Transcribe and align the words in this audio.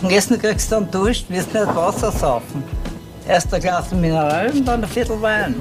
Am 0.00 0.10
Essen 0.10 0.38
kriegst 0.38 0.70
du 0.70 0.76
dann 0.76 0.90
Dusch, 0.92 1.24
wirst 1.28 1.52
nicht 1.52 1.66
Wasser 1.74 2.12
saufen. 2.12 2.62
Erst 3.26 3.52
ein 3.52 3.60
Glas 3.60 3.92
Mineral 3.92 4.48
und 4.52 4.64
dann 4.64 4.84
ein 4.84 4.88
Viertel 4.88 5.20
Wein. 5.20 5.56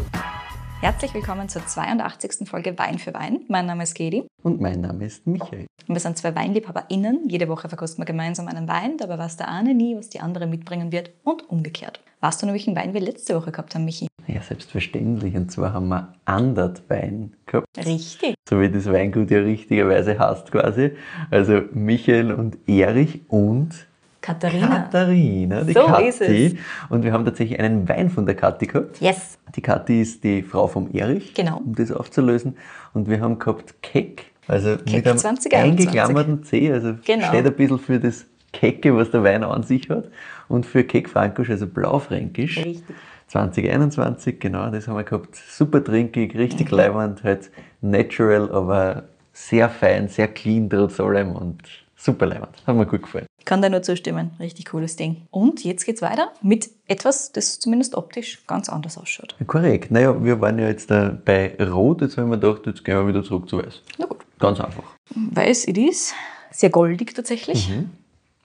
Herzlich 0.79 1.11
willkommen 1.16 1.50
zur 1.50 1.66
82. 1.66 2.47
Folge 2.47 2.77
Wein 2.77 3.00
für 3.00 3.15
Wein. 3.15 3.39
Mein 3.47 3.65
Name 3.65 3.81
ist 3.81 3.95
Gedi. 3.95 4.27
Und 4.43 4.61
mein 4.61 4.81
Name 4.81 5.05
ist 5.05 5.25
Michael. 5.25 5.65
Und 5.87 5.95
wir 5.95 6.00
sind 6.00 6.19
zwei 6.19 6.35
WeinliebhaberInnen. 6.35 7.27
Jede 7.29 7.47
Woche 7.47 7.67
verkosten 7.67 8.04
wir 8.04 8.05
gemeinsam 8.05 8.47
einen 8.47 8.68
Wein, 8.68 8.97
dabei 8.97 9.18
weiß 9.18 9.38
der 9.38 9.48
eine 9.48 9.73
nie, 9.73 9.98
was 9.98 10.10
die 10.10 10.20
andere 10.20 10.46
mitbringen 10.46 10.92
wird 10.92 11.10
und 11.24 11.50
umgekehrt. 11.50 12.00
Weißt 12.20 12.40
du 12.40 12.46
noch, 12.46 12.54
welchen 12.54 12.76
Wein 12.76 12.94
wir 12.94 13.02
letzte 13.02 13.36
Woche 13.36 13.52
gehabt 13.52 13.74
haben, 13.74 13.86
Michi? 13.86 14.08
Ja, 14.28 14.42
selbstverständlich. 14.42 15.36
Und 15.36 15.52
zwar 15.52 15.74
haben 15.74 15.88
wir 15.88 16.14
Andert 16.26 16.88
Wein 16.90 17.34
gehabt. 17.48 17.66
Richtig. 17.76 18.36
So 18.48 18.62
wie 18.62 18.70
das 18.70 18.86
Weingut 18.86 19.32
ja 19.32 19.40
richtigerweise 19.40 20.20
heißt 20.20 20.52
quasi. 20.52 20.92
Also 21.32 21.64
Michael 21.74 22.32
und 22.32 22.70
Erich 22.70 23.22
und 23.30 23.88
Katharina. 24.21 24.68
Katharina, 24.84 25.63
die 25.63 25.73
So 25.73 25.85
Kathi. 25.85 26.07
ist 26.07 26.21
es. 26.21 26.53
Und 26.89 27.03
wir 27.03 27.13
haben 27.13 27.23
tatsächlich 27.25 27.59
einen 27.59 27.88
Wein 27.88 28.09
von 28.09 28.25
der 28.25 28.35
Kathi 28.35 28.67
gehabt. 28.67 28.99
Yes. 28.99 29.38
Die 29.55 29.62
Kathi 29.62 30.02
ist 30.02 30.23
die 30.23 30.41
Frau 30.44 30.67
vom 30.67 30.89
Erich, 30.94 31.34
Genau. 31.34 31.58
um 31.66 31.75
das 31.75 31.91
aufzulösen. 31.91 32.58
Und 32.94 33.09
wir 33.09 33.22
haben 33.22 33.39
gehabt 33.39 33.75
Keck, 33.81 34.25
also 34.48 34.75
Keck 34.77 34.85
mit 34.94 35.08
einem 35.08 35.17
2021. 35.17 35.53
eingeklammerten 35.53 36.44
C, 36.44 36.72
also 36.72 36.95
Genau. 37.05 37.27
steht 37.27 37.45
ein 37.45 37.53
bisschen 37.55 37.80
für 37.80 37.99
das 37.99 38.25
Kecke, 38.53 38.95
was 38.95 39.11
der 39.11 39.23
Wein 39.23 39.44
an 39.44 39.63
sich 39.63 39.89
hat. 39.89 40.05
Und 40.47 40.66
für 40.66 40.84
Keck 40.84 41.09
Frankisch, 41.09 41.49
also 41.49 41.67
Blaufränkisch. 41.67 42.58
Richtig. 42.58 42.84
2021, 43.27 44.39
genau, 44.39 44.70
das 44.72 44.88
haben 44.88 44.95
wir 44.95 45.03
gehabt. 45.03 45.36
Super 45.36 45.84
trinkig, 45.84 46.36
richtig 46.38 46.72
Mhm. 46.72 46.77
leibend, 46.77 47.23
halt 47.23 47.52
natural, 47.81 48.49
aber 48.52 49.03
sehr 49.34 49.70
fein, 49.70 50.08
sehr 50.08 50.27
clean 50.30 50.70
trotz 50.70 50.99
allem 50.99 51.34
und 51.36 51.61
super 51.95 52.25
leibend. 52.25 52.49
Hat 52.66 52.75
mir 52.75 52.86
gut 52.86 53.03
gefallen. 53.03 53.25
Kann 53.48 53.62
da 53.62 53.70
nur 53.70 53.82
zustimmen. 53.82 54.32
Richtig 54.42 54.66
cooles 54.66 54.98
Ding. 54.98 55.26
Und 55.32 55.64
jetzt 55.64 55.86
geht's 55.86 56.02
weiter 56.02 56.34
mit 56.42 56.70
etwas, 56.86 57.31
das 57.31 57.62
zumindest 57.62 57.95
optisch 57.95 58.45
ganz 58.45 58.67
anders 58.67 58.98
ausschaut. 58.98 59.38
Korrekt. 59.48 59.89
Naja, 59.89 60.22
wir 60.22 60.42
waren 60.42 60.59
ja 60.59 60.67
jetzt 60.67 60.92
da 60.92 61.17
bei 61.23 61.56
Rot, 61.58 62.02
jetzt 62.02 62.17
haben 62.17 62.30
wir 62.30 62.36
gedacht, 62.36 62.66
jetzt 62.66 62.84
gehen 62.84 62.98
wir 62.98 63.08
wieder 63.08 63.23
zurück 63.23 63.48
zu 63.48 63.59
Weiß. 63.59 63.84
Na 64.00 64.06
gut. 64.06 64.17
Ganz 64.38 64.59
einfach. 64.59 64.84
Weiß 65.16 65.66
it 65.66 65.78
is. 65.78 66.14
Sehr 66.52 66.70
goldig 66.70 67.16
tatsächlich. 67.16 67.70
Mhm. 67.70 67.92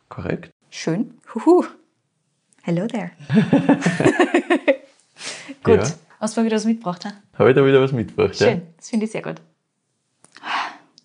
Korrekt. 0.08 0.52
Schön. 0.70 1.14
Huhu. 1.34 1.64
Hello 2.62 2.86
there. 2.86 3.10
gut. 5.64 5.78
Ja. 5.78 5.90
Hast 6.20 6.36
du 6.36 6.42
mal 6.42 6.46
wieder 6.46 6.58
was 6.58 6.64
mitgebracht? 6.64 7.04
Ha? 7.06 7.12
Habe 7.40 7.50
ich 7.50 7.56
da 7.56 7.66
wieder 7.66 7.80
was 7.80 7.90
mitgebracht? 7.90 8.36
Schön. 8.36 8.62
Das 8.76 8.90
finde 8.90 9.06
ich 9.06 9.10
sehr 9.10 9.22
gut. 9.22 9.40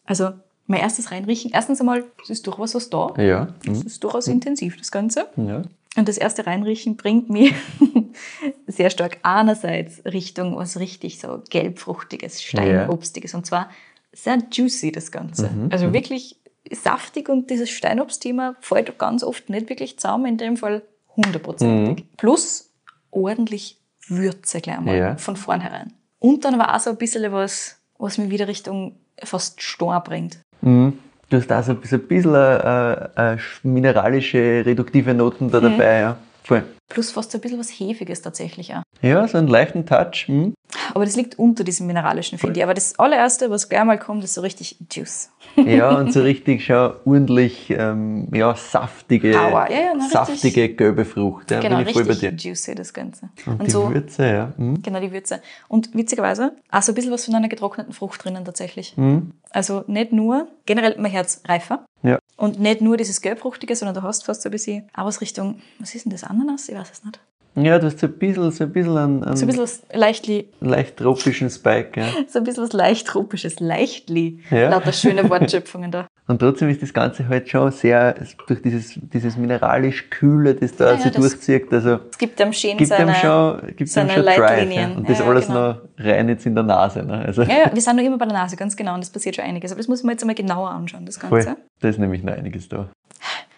Also, 0.05 0.33
mein 0.67 0.81
erstes 0.81 1.11
Reinriechen. 1.11 1.51
Erstens 1.53 1.79
einmal, 1.79 2.03
es 2.23 2.29
ist 2.29 2.45
durchaus 2.45 2.75
was 2.75 2.89
da. 2.89 3.13
Ja. 3.17 3.55
Es 3.69 3.83
ist 3.83 4.03
durchaus 4.03 4.27
intensiv, 4.27 4.77
das 4.77 4.91
Ganze. 4.91 5.27
Mhm. 5.35 5.47
ja. 5.49 5.61
Und 5.95 6.07
das 6.07 6.17
erste 6.19 6.45
Reinriechen 6.45 6.95
bringt 6.95 7.29
mich 7.31 7.55
sehr 8.67 8.89
stark 8.91 9.17
einerseits 9.23 10.03
Richtung 10.05 10.55
was 10.55 10.79
richtig 10.79 11.19
so 11.19 11.41
gelbfruchtiges, 11.49 12.43
steinobstiges. 12.43 13.33
Und 13.33 13.45
zwar 13.47 13.69
sehr 14.13 14.37
juicy, 14.51 14.91
das 14.91 15.11
Ganze. 15.11 15.49
Mhm, 15.49 15.69
Also 15.71 15.93
wirklich 15.93 16.39
saftig 16.71 17.29
und 17.29 17.49
dieses 17.49 17.69
Steinobstthema 17.71 18.55
fällt 18.61 18.97
ganz 18.99 19.23
oft 19.23 19.49
nicht 19.49 19.69
wirklich 19.69 19.97
zusammen, 19.97 20.25
in 20.27 20.37
dem 20.37 20.57
Fall 20.57 20.83
hundertprozentig. 21.15 22.05
Plus 22.17 22.69
ordentlich 23.09 23.79
Würze 24.07 24.61
gleich 24.61 24.79
mal 24.79 24.95
Ja. 24.95 25.17
von 25.17 25.35
vornherein. 25.35 25.93
Und 26.19 26.45
dann 26.45 26.57
war 26.59 26.75
auch 26.75 26.79
so 26.79 26.91
ein 26.91 26.97
bisschen 26.97 27.31
was, 27.31 27.79
was 27.97 28.17
mich 28.17 28.29
wieder 28.29 28.47
Richtung 28.47 28.97
fast 29.23 29.61
Storn 29.61 30.03
bringt. 30.03 30.39
Mhm. 30.61 30.93
Du 31.29 31.37
hast 31.37 31.47
da 31.47 31.61
so 31.61 31.71
ein 31.73 31.77
bisschen, 31.81 31.99
ein 32.01 32.07
bisschen 32.07 32.33
äh, 32.35 33.33
äh, 33.33 33.37
mineralische, 33.63 34.63
reduktive 34.65 35.13
Noten 35.13 35.47
Mhm. 35.47 35.51
da 35.51 35.59
dabei, 35.59 35.99
ja. 35.99 36.17
Voll. 36.43 36.63
Plus 36.89 37.11
fast 37.11 37.31
so 37.31 37.37
ein 37.37 37.41
bisschen 37.41 37.59
was 37.59 37.69
Hefiges 37.69 38.21
tatsächlich 38.21 38.73
auch. 38.73 38.83
Ja, 39.01 39.27
so 39.27 39.37
einen 39.37 39.47
leichten 39.49 39.85
Touch. 39.85 40.25
Mhm. 40.29 40.53
Aber 40.93 41.05
das 41.05 41.15
liegt 41.15 41.39
unter 41.39 41.63
diesem 41.63 41.87
Mineralischen, 41.87 42.37
finde 42.37 42.59
ich. 42.59 42.63
Aber 42.63 42.73
das 42.73 42.97
allererste, 42.99 43.49
was 43.49 43.69
gleich 43.69 43.83
mal 43.83 43.97
kommt, 43.97 44.23
ist 44.23 44.33
so 44.33 44.41
richtig 44.41 44.77
Juice. 44.91 45.29
Ja, 45.55 45.89
und 45.97 46.13
so 46.13 46.21
richtig 46.21 46.65
schon 46.65 46.93
ordentlich 47.05 47.69
ähm, 47.69 48.27
ja, 48.33 48.55
saftige, 48.55 49.31
Power. 49.31 49.69
Ja, 49.69 49.77
ja, 49.77 49.93
na, 49.95 50.03
richtig. 50.03 50.11
saftige 50.11 50.69
gelbe 50.69 51.05
Frucht. 51.05 51.51
Ja, 51.51 51.59
genau, 51.59 51.77
bin 51.77 51.87
ich 51.87 51.93
voll 51.93 52.03
bei 52.03 52.11
richtig 52.11 52.37
dir. 52.37 52.49
juicy, 52.49 52.75
das 52.75 52.93
Ganze. 52.93 53.29
Und, 53.45 53.59
Und, 53.59 53.67
die 53.67 53.71
so, 53.71 53.93
Würze, 53.93 54.27
ja. 54.27 54.53
Mhm. 54.57 54.81
genau, 54.81 54.99
die 54.99 55.11
Würze. 55.11 55.41
Und 55.67 55.93
witzigerweise, 55.93 56.53
auch 56.71 56.81
so 56.81 56.91
ein 56.91 56.95
bisschen 56.95 57.11
was 57.11 57.25
von 57.25 57.35
einer 57.35 57.49
getrockneten 57.49 57.93
Frucht 57.93 58.23
drinnen 58.23 58.45
tatsächlich. 58.45 58.95
Mhm. 58.97 59.31
Also 59.49 59.83
nicht 59.87 60.11
nur, 60.11 60.47
generell 60.65 60.95
mein 60.97 61.11
Herz 61.11 61.41
reifer. 61.45 61.85
Ja. 62.03 62.19
Und 62.35 62.59
nicht 62.59 62.81
nur 62.81 62.97
dieses 62.97 63.21
Gelbfruchtige, 63.21 63.75
sondern 63.75 63.95
du 63.95 64.03
hast 64.03 64.25
fast 64.25 64.43
so 64.43 64.49
ein 64.49 64.51
bisschen 64.51 64.87
auch 64.95 65.05
was 65.05 65.21
Richtung, 65.21 65.61
was 65.79 65.95
ist 65.95 66.05
denn 66.05 66.11
das, 66.11 66.23
Ananas? 66.23 66.69
Ich 66.69 66.75
weiß 66.75 66.91
es 66.91 67.03
nicht. 67.03 67.19
Ja, 67.65 67.79
du 67.79 67.87
hast 67.87 67.99
so 67.99 68.07
ein 68.07 68.13
bisschen, 68.13 68.51
so 68.51 68.63
ein 68.63 68.71
bisschen 68.71 68.97
einen, 68.97 69.23
einen 69.23 69.35
So 69.37 69.45
ein 69.45 69.47
bisschen 69.47 69.63
was 69.63 69.81
leichtli, 69.93 70.49
leicht 70.61 70.97
tropischen 70.97 71.49
Spike. 71.49 71.99
Ja. 71.99 72.05
so 72.27 72.39
ein 72.39 72.45
bisschen 72.45 72.63
was 72.63 72.73
leicht 72.73 73.07
tropisches, 73.07 73.59
leichtli. 73.59 74.39
Ja. 74.51 74.69
Lauter 74.69 74.91
schöne 74.93 75.29
Wortschöpfungen 75.29 75.91
da. 75.91 76.07
Und 76.27 76.39
trotzdem 76.39 76.67
ist 76.67 76.81
das 76.81 76.93
Ganze 76.93 77.27
halt 77.29 77.47
schon 77.49 77.71
sehr, 77.71 78.13
durch 78.47 78.61
dieses, 78.61 78.99
dieses 79.13 79.37
mineralisch-kühle, 79.37 80.55
das 80.55 80.75
da 80.75 80.85
Ja, 80.85 80.91
ja, 80.91 80.97
sich 81.01 81.11
das- 81.13 81.21
durchzieht, 81.21 81.71
also 81.73 81.99
Es 82.11 82.17
gibt 82.17 82.41
einem 82.41 82.51
schön 82.51 82.77
gibt 82.77 82.89
seine, 82.89 83.15
schon, 83.15 83.61
gibt 83.77 83.89
seine 83.89 84.11
schon 84.11 84.23
Drive. 84.23 84.37
Ja. 84.37 84.43
Leitlinien. 84.45 84.97
Und 84.97 85.09
das 85.09 85.19
Ja, 85.19 85.23
ja, 85.25 85.31
alles 85.31 85.47
genau. 85.47 85.67
noch 85.69 85.77
rein 85.99 86.27
jetzt 86.29 86.45
in 86.45 86.53
der 86.55 86.63
Nase. 86.65 87.03
Ne? 87.03 87.19
Also, 87.25 87.43
Ja, 87.43 87.57
ja, 87.65 87.71
wir 87.73 87.81
sind 87.81 87.95
noch 87.95 88.03
immer 88.03 88.17
bei 88.17 88.25
der 88.25 88.33
Nase, 88.37 88.57
ganz 88.57 88.75
genau. 88.75 88.93
Und 88.95 89.01
das 89.05 89.09
passiert 89.09 89.35
schon 89.37 89.45
einiges. 89.45 89.71
Aber 89.71 89.79
das 89.79 89.87
muss 89.87 90.03
man 90.03 90.11
jetzt 90.13 90.23
einmal 90.23 90.35
genauer 90.35 90.69
anschauen, 90.69 91.05
das 91.05 91.17
Ganze. 91.19 91.43
voll. 91.47 91.55
Da 91.79 91.87
ist 91.87 91.97
nämlich 91.97 92.23
noch 92.23 92.33
einiges 92.33 92.67
da. 92.67 92.89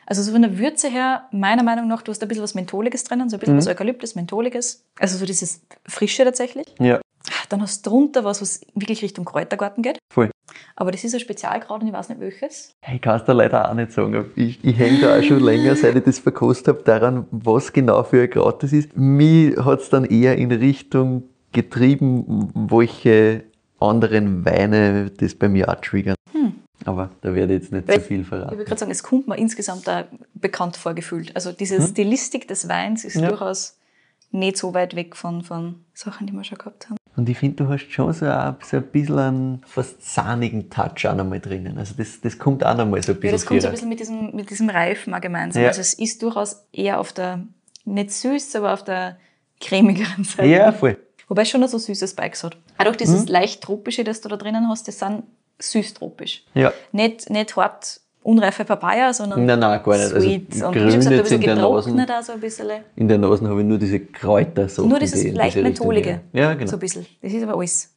Also 0.09 0.23
so 0.23 0.31
von 0.31 0.41
der 0.41 0.57
Würze 0.57 0.89
her, 0.89 1.25
meiner 1.31 1.61
Meinung 1.61 1.87
nach, 1.87 2.01
du 2.01 2.11
hast 2.11 2.21
ein 2.23 2.27
bisschen 2.27 2.43
was 2.43 2.55
Mentholiges 2.55 3.03
drinnen, 3.03 3.29
so 3.29 3.35
ein 3.35 3.39
bisschen 3.39 3.53
Mhm. 3.53 3.59
was 3.59 3.67
Eukalyptus, 3.67 4.15
Mentholiges. 4.15 4.83
Also 4.99 5.17
so 5.19 5.25
dieses 5.25 5.61
Frische 5.85 6.23
tatsächlich. 6.23 6.65
Ja, 6.79 6.99
Dann 7.49 7.61
hast 7.61 7.85
du 7.85 7.91
drunter 7.91 8.23
was, 8.23 8.41
was 8.41 8.61
wirklich 8.73 9.03
Richtung 9.03 9.23
Kräutergarten 9.25 9.83
geht. 9.83 9.99
voll. 10.11 10.31
Aber 10.75 10.89
das 10.91 11.03
ist 11.03 11.13
ein 11.13 11.19
Spezialkraut 11.19 11.81
und 11.81 11.87
ich 11.87 11.93
weiß 11.93 12.09
nicht 12.09 12.21
welches. 12.21 12.71
Ich 12.91 13.01
kann 13.01 13.17
es 13.19 13.23
dir 13.25 13.33
leider 13.35 13.69
auch 13.69 13.73
nicht 13.75 13.91
sagen. 13.91 14.31
Ich, 14.35 14.63
ich 14.63 14.79
hänge 14.79 14.99
da 14.99 15.19
auch 15.19 15.23
schon 15.23 15.41
länger, 15.41 15.75
seit 15.75 15.95
ich 15.95 16.03
das 16.03 16.17
verkostet 16.17 16.69
habe, 16.69 16.83
daran, 16.83 17.27
was 17.29 17.71
genau 17.71 18.01
für 18.03 18.23
ein 18.23 18.29
Kraut 18.31 18.63
das 18.63 18.73
ist. 18.73 18.97
Mich 18.97 19.55
hat 19.57 19.81
es 19.81 19.89
dann 19.89 20.05
eher 20.05 20.37
in 20.37 20.51
Richtung 20.51 21.23
getrieben, 21.51 22.49
welche 22.55 23.43
anderen 23.79 24.43
Weine 24.45 25.11
das 25.11 25.35
bei 25.35 25.49
mir 25.49 25.69
auch 25.69 25.75
triggern. 25.81 26.15
Aber 26.85 27.09
da 27.21 27.33
werde 27.35 27.53
ich 27.55 27.61
jetzt 27.63 27.71
nicht 27.71 27.87
Weil- 27.87 28.01
zu 28.01 28.07
viel 28.07 28.21
Ich 28.21 28.27
verraten. 28.27 28.51
würde 28.51 28.65
gerade 28.65 28.79
sagen, 28.79 28.91
es 28.91 29.03
kommt 29.03 29.27
mir 29.27 29.37
insgesamt 29.37 29.87
da 29.87 30.05
bekannt 30.33 30.77
vorgefühlt. 30.77 31.35
Also 31.35 31.51
diese 31.51 31.81
Stilistik 31.81 32.47
des 32.47 32.67
Weins 32.69 33.03
ist 33.03 33.15
Hm? 33.15 33.23
Ja. 33.23 33.29
durchaus 33.29 33.77
nicht 34.31 34.57
so 34.57 34.73
weit 34.73 34.95
weg 34.95 35.15
von, 35.15 35.41
von 35.43 35.83
Sachen, 35.93 36.27
die 36.27 36.33
wir 36.33 36.43
schon 36.43 36.57
gehabt 36.57 36.85
haben. 36.89 36.97
Und 37.15 37.27
ich 37.27 37.37
finde, 37.37 37.63
du 37.63 37.69
hast 37.69 37.91
schon 37.91 38.13
so 38.13 38.25
ein, 38.25 38.55
so 38.63 38.77
ein 38.77 38.83
bisschen 38.83 39.19
einen 39.19 39.61
fast 39.65 40.01
sahnigen 40.13 40.69
Touch 40.69 41.05
auch 41.07 41.15
noch 41.15 41.25
mal 41.25 41.39
drinnen. 41.39 41.77
Also 41.77 41.95
das, 41.97 42.21
das 42.21 42.37
kommt 42.37 42.63
auch 42.63 42.77
noch 42.77 42.85
mal 42.85 43.01
so 43.01 43.11
ein 43.11 43.15
Ja, 43.15 43.21
bisschen 43.21 43.31
das 43.31 43.45
kommt 43.45 43.61
so 43.61 43.67
ein 43.67 43.71
bisschen 43.73 43.89
mit 43.89 43.99
diesem, 43.99 44.35
mit 44.35 44.49
diesem 44.49 44.69
Reifen 44.69 45.13
auch 45.13 45.19
gemeinsam. 45.21 45.63
Ja. 45.63 45.69
Also 45.69 45.81
es 45.81 45.93
ist 45.95 46.21
durchaus 46.21 46.63
eher 46.71 46.99
auf 46.99 47.11
der, 47.11 47.43
nicht 47.85 48.11
süß, 48.11 48.55
aber 48.55 48.73
auf 48.73 48.83
der 48.83 49.17
cremigeren 49.59 50.23
Seite. 50.23 50.47
Ja, 50.47 50.71
voll. 50.71 50.97
Wobei 51.27 51.41
es 51.41 51.49
schon 51.49 51.61
noch 51.61 51.67
so 51.69 51.77
süße 51.77 52.07
Spikes 52.07 52.43
hat. 52.43 52.55
Auch 52.77 52.83
durch 52.85 52.97
dieses 52.97 53.23
Mhm. 53.23 53.27
leicht 53.27 53.61
tropische, 53.61 54.03
das 54.03 54.21
du 54.21 54.29
da 54.29 54.37
drinnen 54.37 54.67
hast, 54.69 54.87
das 54.87 54.99
sind 54.99 55.23
süß 55.59 55.93
tropisch. 55.93 56.43
Ja. 56.53 56.73
Nicht, 56.91 57.29
nicht 57.29 57.55
hart 57.55 58.01
unreife 58.23 58.65
Papaya, 58.65 59.13
sondern 59.13 59.45
Nein, 59.45 59.59
nein, 59.59 59.81
gar 59.83 59.97
nicht. 59.97 60.13
Also 60.13 60.19
sweet. 60.19 60.63
und 60.63 60.75
wie 60.75 60.79
grün 60.79 60.95
gesagt, 60.95 61.15
jetzt 61.15 61.31
in 61.31 61.41
der 61.41 61.55
Nase. 61.55 61.67
auch 61.69 62.23
so 62.23 62.33
ein 62.33 62.39
bisschen. 62.39 62.69
In 62.95 63.07
der 63.07 63.17
Nase 63.17 63.47
habe 63.47 63.61
ich 63.61 63.67
nur 63.67 63.77
diese 63.77 63.99
Kräuter 63.99 64.69
so. 64.69 64.85
Nur 64.85 64.99
dieses 64.99 65.33
leicht 65.33 65.57
mentholige. 65.57 66.21
Ja, 66.33 66.53
genau. 66.53 66.69
So 66.69 66.77
ein 66.77 66.79
bisschen. 66.79 67.05
Das 67.21 67.33
ist 67.33 67.43
aber 67.43 67.57
alles. 67.57 67.95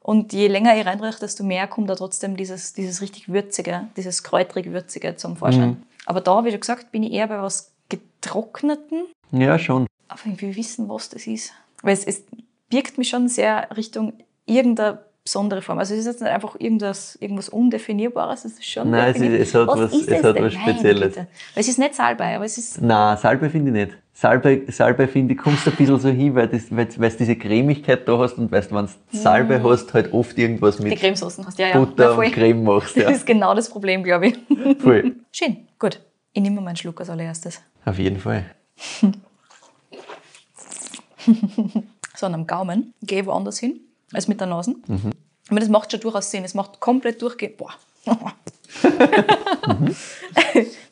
Und 0.00 0.32
je 0.32 0.48
länger 0.48 0.74
ich 0.74 0.86
reinrieche, 0.86 1.20
desto 1.20 1.44
mehr 1.44 1.66
kommt 1.66 1.90
da 1.90 1.94
trotzdem 1.94 2.36
dieses, 2.36 2.72
dieses 2.72 3.02
richtig 3.02 3.30
würzige, 3.30 3.88
dieses 3.96 4.22
kräutrig-würzige 4.22 5.16
zum 5.16 5.36
Vorschein. 5.36 5.68
Mhm. 5.68 5.82
Aber 6.06 6.22
da, 6.22 6.44
wie 6.44 6.50
schon 6.50 6.60
gesagt, 6.60 6.92
bin 6.92 7.02
ich 7.02 7.12
eher 7.12 7.26
bei 7.26 7.42
was 7.42 7.72
Getrockneten. 7.90 9.04
Ja, 9.32 9.58
schon. 9.58 9.86
Aber 10.08 10.20
ich 10.24 10.40
will 10.40 10.56
wissen, 10.56 10.88
was 10.88 11.10
das 11.10 11.26
ist. 11.26 11.52
Weil 11.82 11.92
es, 11.92 12.04
es 12.04 12.22
birgt 12.70 12.96
mich 12.96 13.10
schon 13.10 13.28
sehr 13.28 13.68
Richtung 13.76 14.14
irgendeine 14.46 15.00
besondere 15.28 15.60
Form. 15.60 15.78
Also 15.78 15.92
es 15.92 16.00
ist 16.00 16.06
jetzt 16.06 16.20
nicht 16.22 16.30
einfach 16.30 16.56
irgendwas, 16.58 17.16
irgendwas 17.20 17.50
Undefinierbares, 17.50 18.46
es 18.46 18.52
ist 18.54 18.64
schon 18.64 18.90
Nein, 18.90 19.10
es 19.14 19.20
ist- 19.20 19.48
es 19.48 19.54
hat 19.54 19.68
was- 19.68 19.92
ist 19.92 20.08
es 20.08 20.24
hat 20.24 20.36
denn? 20.36 20.44
was 20.44 20.54
Spezielles. 20.54 21.16
Weil 21.16 21.26
es 21.54 21.68
ist 21.68 21.78
nicht 21.78 21.94
Salbei, 21.94 22.34
aber 22.36 22.44
es 22.46 22.56
ist 22.56 22.78
Na, 22.80 23.14
Salbei 23.16 23.50
finde 23.50 23.78
ich 23.78 23.86
nicht. 23.86 23.98
Salbei, 24.14 24.62
Salbei 24.68 25.06
finde 25.06 25.34
ich, 25.34 25.38
kommst 25.40 25.66
du 25.66 25.70
ein 25.70 25.76
bisschen 25.76 26.00
so 26.00 26.08
hin, 26.08 26.34
weil 26.34 26.48
das, 26.48 26.68
du 26.70 27.08
diese 27.18 27.36
Cremigkeit 27.36 28.08
da 28.08 28.18
hast 28.18 28.38
und 28.38 28.50
weißt, 28.50 28.72
wenn 28.72 28.86
du 28.86 28.92
Salbei 29.16 29.60
hast, 29.62 29.92
halt 29.94 30.12
oft 30.14 30.36
irgendwas 30.38 30.78
die 30.78 30.84
mit 30.84 30.98
Cremesoßen 30.98 31.46
hast. 31.46 31.58
Ja, 31.58 31.68
ja. 31.68 31.78
Butter 31.78 32.14
Na, 32.16 32.24
und 32.24 32.32
Creme 32.32 32.64
machst. 32.64 32.96
Das 32.96 33.02
Ja. 33.04 33.10
ist 33.10 33.26
genau 33.26 33.54
das 33.54 33.68
Problem, 33.68 34.02
glaube 34.02 34.28
ich. 34.28 34.38
Voll. 34.80 35.14
Schön, 35.30 35.68
gut. 35.78 36.00
Ich 36.32 36.42
nehme 36.42 36.56
mal 36.56 36.62
meinen 36.62 36.76
Schluck 36.76 36.98
als 37.00 37.10
allererstes. 37.10 37.60
Auf 37.84 37.98
jeden 37.98 38.18
Fall. 38.18 38.44
So 42.16 42.26
an 42.26 42.34
einem 42.34 42.46
Gaumen. 42.48 42.94
Gehe 43.02 43.24
woanders 43.26 43.58
hin 43.60 43.78
als 44.12 44.28
mit 44.28 44.40
der 44.40 44.46
Nase. 44.46 44.74
Mhm. 44.86 45.12
Aber 45.50 45.60
das 45.60 45.68
macht 45.68 45.90
schon 45.90 46.00
durchaus 46.00 46.30
Sinn. 46.30 46.44
Es 46.44 46.54
macht 46.54 46.80
komplett 46.80 47.22
durchgehend. 47.22 47.56
Boah. 47.56 47.74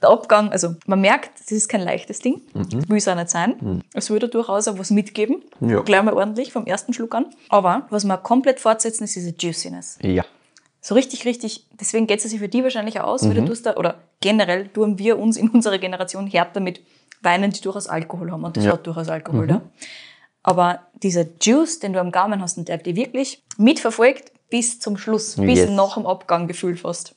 der 0.03 0.09
Abgang, 0.09 0.51
also 0.51 0.75
man 0.87 1.01
merkt, 1.01 1.41
das 1.41 1.53
ist 1.53 1.69
kein 1.69 1.81
leichtes 1.83 2.19
Ding. 2.21 2.43
Mhm. 2.53 2.89
Will 2.89 2.99
es 2.99 3.09
auch 3.09 3.15
nicht 3.15 3.31
sein. 3.31 3.57
Mhm. 3.61 3.83
Es 3.95 4.11
würde 4.11 4.29
durchaus 4.29 4.69
auch 4.69 4.79
was 4.79 4.91
mitgeben. 4.91 5.43
Ja. 5.61 5.81
Gleich 5.81 6.03
mal 6.03 6.15
ordentlich 6.15 6.53
vom 6.53 6.67
ersten 6.67 6.93
Schluck 6.93 7.15
an. 7.15 7.27
Aber 7.49 7.87
was 7.91 8.05
wir 8.05 8.17
komplett 8.19 8.61
fortsetzen, 8.61 9.05
ist 9.05 9.17
diese 9.17 9.35
Juiciness. 9.39 9.99
Ja. 10.03 10.25
So 10.81 10.95
richtig, 10.95 11.25
richtig, 11.25 11.67
deswegen 11.73 12.07
geht 12.07 12.25
es 12.25 12.31
sich 12.31 12.39
für 12.39 12.49
die 12.49 12.63
wahrscheinlich 12.63 13.01
aus, 13.01 13.23
mhm. 13.23 13.37
weil 13.37 13.45
du 13.45 13.55
da, 13.55 13.77
oder 13.77 13.97
generell 14.21 14.69
tun 14.69 14.99
wir 14.99 15.19
uns 15.19 15.37
in 15.37 15.49
unserer 15.53 15.79
Generation 15.79 16.27
härter 16.27 16.61
mit 16.61 16.81
Weinen, 17.23 17.51
die 17.51 17.61
durchaus 17.61 17.89
Alkohol 17.89 18.31
haben. 18.31 18.45
Und 18.45 18.57
das 18.57 18.65
ja. 18.65 18.73
hat 18.73 18.87
durchaus 18.87 19.09
Alkohol 19.09 19.45
mhm. 19.45 19.49
da. 19.49 19.63
Aber 20.47 20.79
dieser 21.03 21.25
Juice, 21.43 21.81
den 21.81 21.93
du 21.93 22.01
am 22.01 22.13
Gaumen 22.13 22.41
hast 22.41 22.57
und 22.57 22.69
der 22.69 22.79
dich 22.79 22.95
wirklich 22.95 23.43
mitverfolgt 23.59 24.31
bis 24.49 24.79
zum 24.79 24.97
Schluss, 24.97 25.35
bis 25.35 25.59
yes. 25.59 25.71
nach 25.71 25.95
dem 25.95 26.07
Abgang 26.07 26.47
gefühlt 26.47 26.79
fast. 26.79 27.17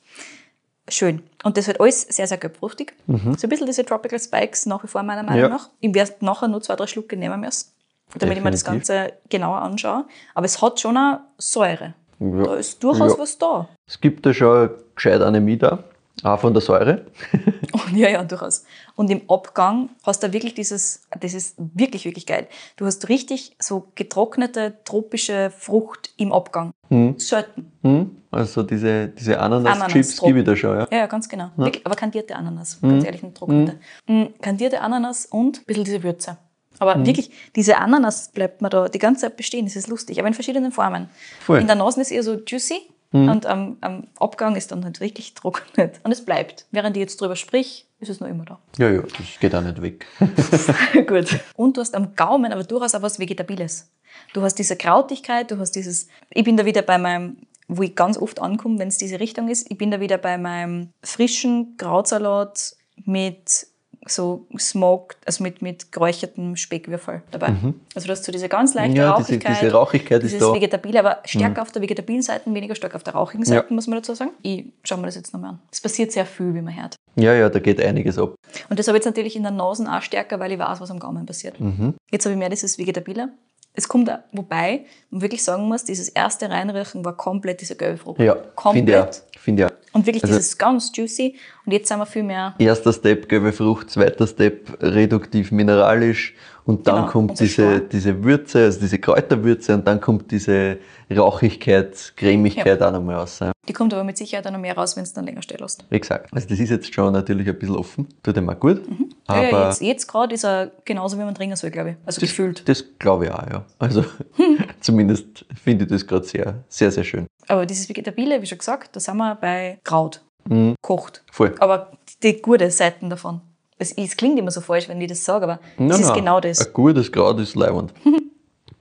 Schön. 0.88 1.22
Und 1.44 1.56
das 1.56 1.68
wird 1.68 1.80
alles 1.80 2.02
sehr, 2.02 2.26
sehr 2.26 2.38
gelbfruchtig. 2.38 2.92
Mhm. 3.06 3.36
So 3.38 3.46
ein 3.46 3.50
bisschen 3.50 3.66
diese 3.66 3.84
Tropical 3.84 4.18
Spikes 4.18 4.66
nach 4.66 4.82
wie 4.82 4.88
vor 4.88 5.04
meiner 5.04 5.22
Meinung 5.22 5.42
ja. 5.42 5.48
nach. 5.48 5.70
Ich 5.78 5.94
werde 5.94 6.12
nachher 6.22 6.48
nur 6.48 6.60
zwei, 6.60 6.74
drei 6.74 6.88
Schlucke 6.88 7.16
nehmen 7.16 7.40
müssen, 7.40 7.70
damit 8.14 8.36
Definitiv. 8.36 8.38
ich 8.38 8.44
mir 8.44 8.50
das 8.50 8.64
Ganze 8.64 9.12
genauer 9.28 9.62
anschaue. 9.62 10.06
Aber 10.34 10.46
es 10.46 10.60
hat 10.60 10.80
schon 10.80 10.96
eine 10.96 11.20
Säure. 11.38 11.94
Ja. 12.18 12.42
Da 12.42 12.56
ist 12.56 12.82
durchaus 12.82 13.12
ja. 13.12 13.18
was 13.18 13.38
da. 13.38 13.68
Es 13.86 14.00
gibt 14.00 14.26
da 14.26 14.34
schon 14.34 14.70
gescheit 14.96 15.20
Anämie 15.22 15.56
da. 15.56 15.84
Auch 16.22 16.38
von 16.38 16.52
der 16.52 16.60
Säure. 16.60 17.06
ja, 17.94 18.08
ja, 18.08 18.24
durchaus. 18.24 18.64
Und 18.94 19.10
im 19.10 19.22
Abgang 19.28 19.90
hast 20.04 20.22
du 20.22 20.32
wirklich 20.32 20.54
dieses, 20.54 21.02
das 21.18 21.34
ist 21.34 21.56
wirklich, 21.58 22.04
wirklich 22.04 22.26
geil. 22.26 22.46
Du 22.76 22.86
hast 22.86 23.08
richtig 23.08 23.56
so 23.58 23.88
getrocknete 23.94 24.74
tropische 24.84 25.50
Frucht 25.50 26.10
im 26.16 26.32
Abgang. 26.32 26.72
Hm. 26.88 27.18
Selten. 27.18 27.72
Hm. 27.82 28.16
Also 28.30 28.62
diese, 28.62 29.08
diese 29.08 29.40
Ananas-Chips 29.40 29.82
Ananas 29.82 30.20
gebe 30.20 30.38
ich 30.40 30.44
da 30.44 30.56
schon, 30.56 30.78
ja? 30.78 30.88
Ja, 30.90 31.06
ganz 31.06 31.28
genau. 31.28 31.50
Ja. 31.56 31.70
aber 31.84 31.96
kandierte 31.96 32.36
Ananas, 32.36 32.78
hm. 32.80 32.90
ganz 32.90 33.04
ehrlich, 33.04 33.22
nicht 33.22 33.36
trocknete. 33.36 33.78
Hm. 34.06 34.28
Kandierte 34.40 34.80
Ananas 34.80 35.26
und 35.26 35.60
ein 35.60 35.64
bisschen 35.64 35.84
diese 35.84 36.02
Würze. 36.02 36.36
Aber 36.78 36.96
mhm. 36.96 37.06
wirklich, 37.06 37.30
diese 37.54 37.76
Ananas 37.76 38.30
bleibt 38.32 38.62
mir 38.62 38.70
da 38.70 38.88
die 38.88 38.98
ganze 38.98 39.22
Zeit 39.22 39.36
bestehen. 39.36 39.66
Das 39.66 39.76
ist 39.76 39.88
lustig, 39.88 40.18
aber 40.18 40.28
in 40.28 40.34
verschiedenen 40.34 40.72
Formen. 40.72 41.10
Voll. 41.40 41.60
In 41.60 41.66
der 41.66 41.76
Nase 41.76 42.00
ist 42.00 42.10
eher 42.10 42.22
so 42.22 42.38
juicy 42.46 42.80
Mhm. 43.12 43.28
Und 43.28 43.46
am, 43.46 43.76
am, 43.80 44.06
Abgang 44.18 44.56
ist 44.56 44.72
dann 44.72 44.84
halt 44.84 45.00
richtig 45.00 45.34
trocknet. 45.34 46.00
Und 46.04 46.12
es 46.12 46.24
bleibt. 46.24 46.66
Während 46.70 46.96
ich 46.96 47.00
jetzt 47.00 47.20
drüber 47.20 47.36
sprich, 47.36 47.86
ist 47.98 48.08
es 48.08 48.20
noch 48.20 48.28
immer 48.28 48.44
da. 48.44 48.58
Ja, 48.78 48.90
ja, 48.90 49.02
das 49.02 49.40
geht 49.40 49.54
auch 49.54 49.62
nicht 49.62 49.82
weg. 49.82 50.06
Gut. 51.06 51.40
Und 51.54 51.76
du 51.76 51.80
hast 51.80 51.94
am 51.94 52.14
Gaumen 52.14 52.52
aber 52.52 52.64
durchaus 52.64 52.94
auch 52.94 53.02
was 53.02 53.18
Vegetabiles. 53.18 53.90
Du 54.32 54.42
hast 54.42 54.54
diese 54.54 54.76
Krautigkeit, 54.76 55.50
du 55.50 55.58
hast 55.58 55.72
dieses, 55.72 56.08
ich 56.30 56.44
bin 56.44 56.56
da 56.56 56.64
wieder 56.64 56.82
bei 56.82 56.98
meinem, 56.98 57.38
wo 57.68 57.82
ich 57.82 57.94
ganz 57.94 58.16
oft 58.16 58.40
ankomme, 58.40 58.78
wenn 58.78 58.88
es 58.88 58.98
diese 58.98 59.20
Richtung 59.20 59.48
ist, 59.48 59.70
ich 59.70 59.78
bin 59.78 59.90
da 59.90 60.00
wieder 60.00 60.18
bei 60.18 60.38
meinem 60.38 60.90
frischen 61.02 61.76
Krautsalat 61.76 62.76
mit 63.04 63.66
so 64.06 64.46
smoked, 64.58 65.18
also 65.26 65.42
mit, 65.42 65.60
mit 65.60 65.92
geräuchertem 65.92 66.56
Speckwürfel 66.56 67.22
dabei. 67.30 67.50
Mhm. 67.50 67.80
Also 67.94 68.06
du 68.06 68.12
hast 68.12 68.24
so 68.24 68.32
diese 68.32 68.48
ganz 68.48 68.74
leichte 68.74 68.96
ja, 68.96 69.12
Rauchigkeit. 69.12 69.52
Diese, 69.52 69.60
diese 69.66 69.72
Rauchigkeit 69.72 70.22
ist 70.22 70.40
da. 70.40 70.54
Vegetabile, 70.54 71.00
aber 71.00 71.18
stärker 71.24 71.60
mhm. 71.60 71.66
auf 71.66 71.72
der 71.72 71.82
vegetabilen 71.82 72.22
Seite, 72.22 72.52
weniger 72.52 72.74
stark 72.74 72.94
auf 72.94 73.02
der 73.02 73.14
rauchigen 73.14 73.44
Seite, 73.44 73.66
ja. 73.68 73.74
muss 73.74 73.86
man 73.86 73.98
dazu 73.98 74.14
sagen. 74.14 74.30
Ich 74.42 74.64
schaue 74.84 74.98
mir 74.98 75.06
das 75.06 75.16
jetzt 75.16 75.32
nochmal 75.34 75.50
an. 75.50 75.60
Es 75.70 75.80
passiert 75.80 76.12
sehr 76.12 76.24
viel, 76.24 76.54
wie 76.54 76.62
man 76.62 76.74
hört. 76.74 76.96
Ja, 77.16 77.34
ja, 77.34 77.48
da 77.50 77.58
geht 77.58 77.80
einiges 77.80 78.18
ab. 78.18 78.34
Und 78.68 78.78
das 78.78 78.88
habe 78.88 78.96
ich 78.96 79.00
jetzt 79.00 79.06
natürlich 79.06 79.36
in 79.36 79.42
der 79.42 79.52
Nase 79.52 79.86
auch 79.90 80.02
stärker, 80.02 80.40
weil 80.40 80.52
ich 80.52 80.58
weiß, 80.58 80.80
was 80.80 80.90
am 80.90 80.98
Gaumen 80.98 81.26
passiert. 81.26 81.60
Mhm. 81.60 81.94
Jetzt 82.10 82.24
habe 82.24 82.32
ich 82.32 82.38
mehr 82.38 82.48
dieses 82.48 82.78
Vegetabile. 82.78 83.30
Es 83.74 83.88
kommt, 83.88 84.10
auch, 84.10 84.18
wobei 84.32 84.86
man 85.10 85.22
wirklich 85.22 85.44
sagen 85.44 85.68
muss, 85.68 85.84
dieses 85.84 86.08
erste 86.08 86.50
Reinriechen 86.50 87.04
war 87.04 87.16
komplett 87.16 87.60
diese 87.60 87.76
gelbe 87.76 87.98
Frucht. 87.98 88.20
Ja, 88.20 88.34
komplett. 88.54 89.22
Finde 89.38 89.62
ja. 89.62 89.70
Und 89.92 90.06
wirklich 90.06 90.22
also, 90.22 90.36
dieses 90.36 90.58
ganz 90.58 90.92
juicy. 90.94 91.36
Und 91.66 91.72
jetzt 91.72 91.88
sind 91.88 91.98
wir 91.98 92.06
viel 92.06 92.22
mehr. 92.22 92.54
Erster 92.58 92.92
Step 92.92 93.28
gelbe 93.28 93.52
Frucht, 93.52 93.90
zweiter 93.90 94.26
Step 94.26 94.82
reduktiv 94.82 95.52
mineralisch 95.52 96.34
und 96.64 96.86
dann 96.86 96.96
genau, 96.96 97.08
kommt 97.08 97.40
diese, 97.40 97.80
diese 97.80 98.22
Würze, 98.22 98.64
also 98.64 98.80
diese 98.80 98.98
Kräuterwürze 98.98 99.74
und 99.74 99.86
dann 99.86 100.00
kommt 100.00 100.30
diese 100.30 100.78
Rauchigkeit, 101.14 102.12
Cremigkeit 102.16 102.80
ja. 102.80 102.88
auch 102.88 102.92
nochmal 102.92 103.16
raus. 103.16 103.40
Die 103.68 103.72
kommt 103.72 103.92
aber 103.92 104.04
mit 104.04 104.16
Sicherheit 104.16 104.46
auch 104.46 104.52
noch 104.52 104.60
mehr 104.60 104.76
raus, 104.76 104.96
wenn 104.96 105.02
es 105.02 105.12
dann 105.12 105.24
länger 105.24 105.42
stehen 105.42 105.58
lässt. 105.58 105.84
Wie 105.90 105.98
gesagt, 105.98 106.32
also 106.32 106.48
das 106.48 106.58
ist 106.58 106.70
jetzt 106.70 106.92
schon 106.94 107.12
natürlich 107.12 107.48
ein 107.48 107.58
bisschen 107.58 107.76
offen, 107.76 108.08
tut 108.22 108.36
ihm 108.36 108.48
auch 108.48 108.58
gut. 108.58 108.88
Mhm. 108.88 109.10
Aber 109.26 109.50
ja, 109.50 109.66
jetzt, 109.66 109.82
jetzt 109.82 110.06
gerade 110.06 110.34
ist 110.34 110.44
er 110.44 110.70
genauso, 110.84 111.18
wie 111.18 111.24
man 111.24 111.34
trinken 111.34 111.56
soll, 111.56 111.70
glaube 111.70 111.90
ich. 111.90 111.96
Also 112.06 112.20
das, 112.20 112.30
gefühlt. 112.30 112.68
Das 112.68 112.84
glaube 112.98 113.26
ich 113.26 113.32
auch, 113.32 113.50
ja. 113.50 113.64
Also 113.78 114.04
zumindest 114.80 115.44
finde 115.62 115.84
ich 115.84 115.90
das 115.90 116.06
gerade 116.06 116.24
sehr, 116.24 116.64
sehr, 116.68 116.90
sehr 116.90 117.04
schön. 117.04 117.26
Aber 117.48 117.66
dieses 117.66 117.88
Vegetabile, 117.88 118.40
wie 118.40 118.46
schon 118.46 118.58
gesagt, 118.58 118.94
da 118.94 119.00
sind 119.00 119.16
wir 119.16 119.34
bei 119.34 119.78
Kraut. 119.82 120.22
Mhm. 120.48 120.74
Kocht. 120.82 121.22
Voll. 121.30 121.54
Aber 121.58 121.92
die 122.22 122.40
gute 122.40 122.70
Seiten 122.70 123.10
davon. 123.10 123.40
Es, 123.78 123.92
es, 123.92 124.16
klingt 124.16 124.38
immer 124.38 124.50
so 124.50 124.60
falsch, 124.60 124.88
wenn 124.88 125.00
ich 125.00 125.08
das 125.08 125.24
sage, 125.24 125.44
aber 125.44 125.60
es 125.78 126.00
ist 126.00 126.12
genau 126.12 126.38
das. 126.38 126.66
Ein 126.66 126.72
gutes 126.72 127.10
Kraut 127.10 127.40
ist 127.40 127.54
leibend. 127.54 127.94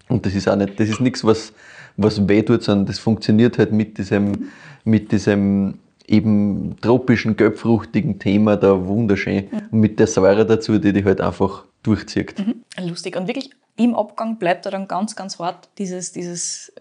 Und 0.09 0.25
das 0.25 0.33
ist 0.33 0.50
auch 0.50 0.56
nicht, 0.56 0.77
das 0.79 0.89
ist 0.89 1.00
nichts, 1.00 1.23
was, 1.23 1.53
was 1.95 2.27
weh 2.27 2.41
tut, 2.41 2.63
sondern 2.63 2.88
das 2.88 3.00
funktioniert 3.00 3.57
halt 3.57 3.71
mit 3.71 3.97
diesem, 3.97 4.50
mit 4.83 5.11
diesem 5.11 5.75
eben 6.07 6.75
tropischen, 6.81 7.38
gelbfruchtigen 7.38 8.19
Thema 8.19 8.57
da 8.57 8.85
wunderschön. 8.85 9.47
Mhm. 9.50 9.61
Und 9.71 9.79
mit 9.79 10.00
der 10.00 10.07
Säure 10.07 10.45
dazu, 10.45 10.79
die 10.79 10.91
die 10.91 11.06
halt 11.06 11.21
einfach 11.21 11.63
durchzieht. 11.83 12.38
Mhm. 12.39 12.63
Lustig. 12.88 13.15
Und 13.15 13.27
wirklich 13.27 13.51
im 13.77 13.95
Abgang 13.95 14.38
bleibt 14.38 14.65
da 14.65 14.71
dann 14.71 14.88
ganz, 14.88 15.15
ganz 15.15 15.39
hart 15.39 15.69
dieses, 15.77 16.11
dieses 16.11 16.73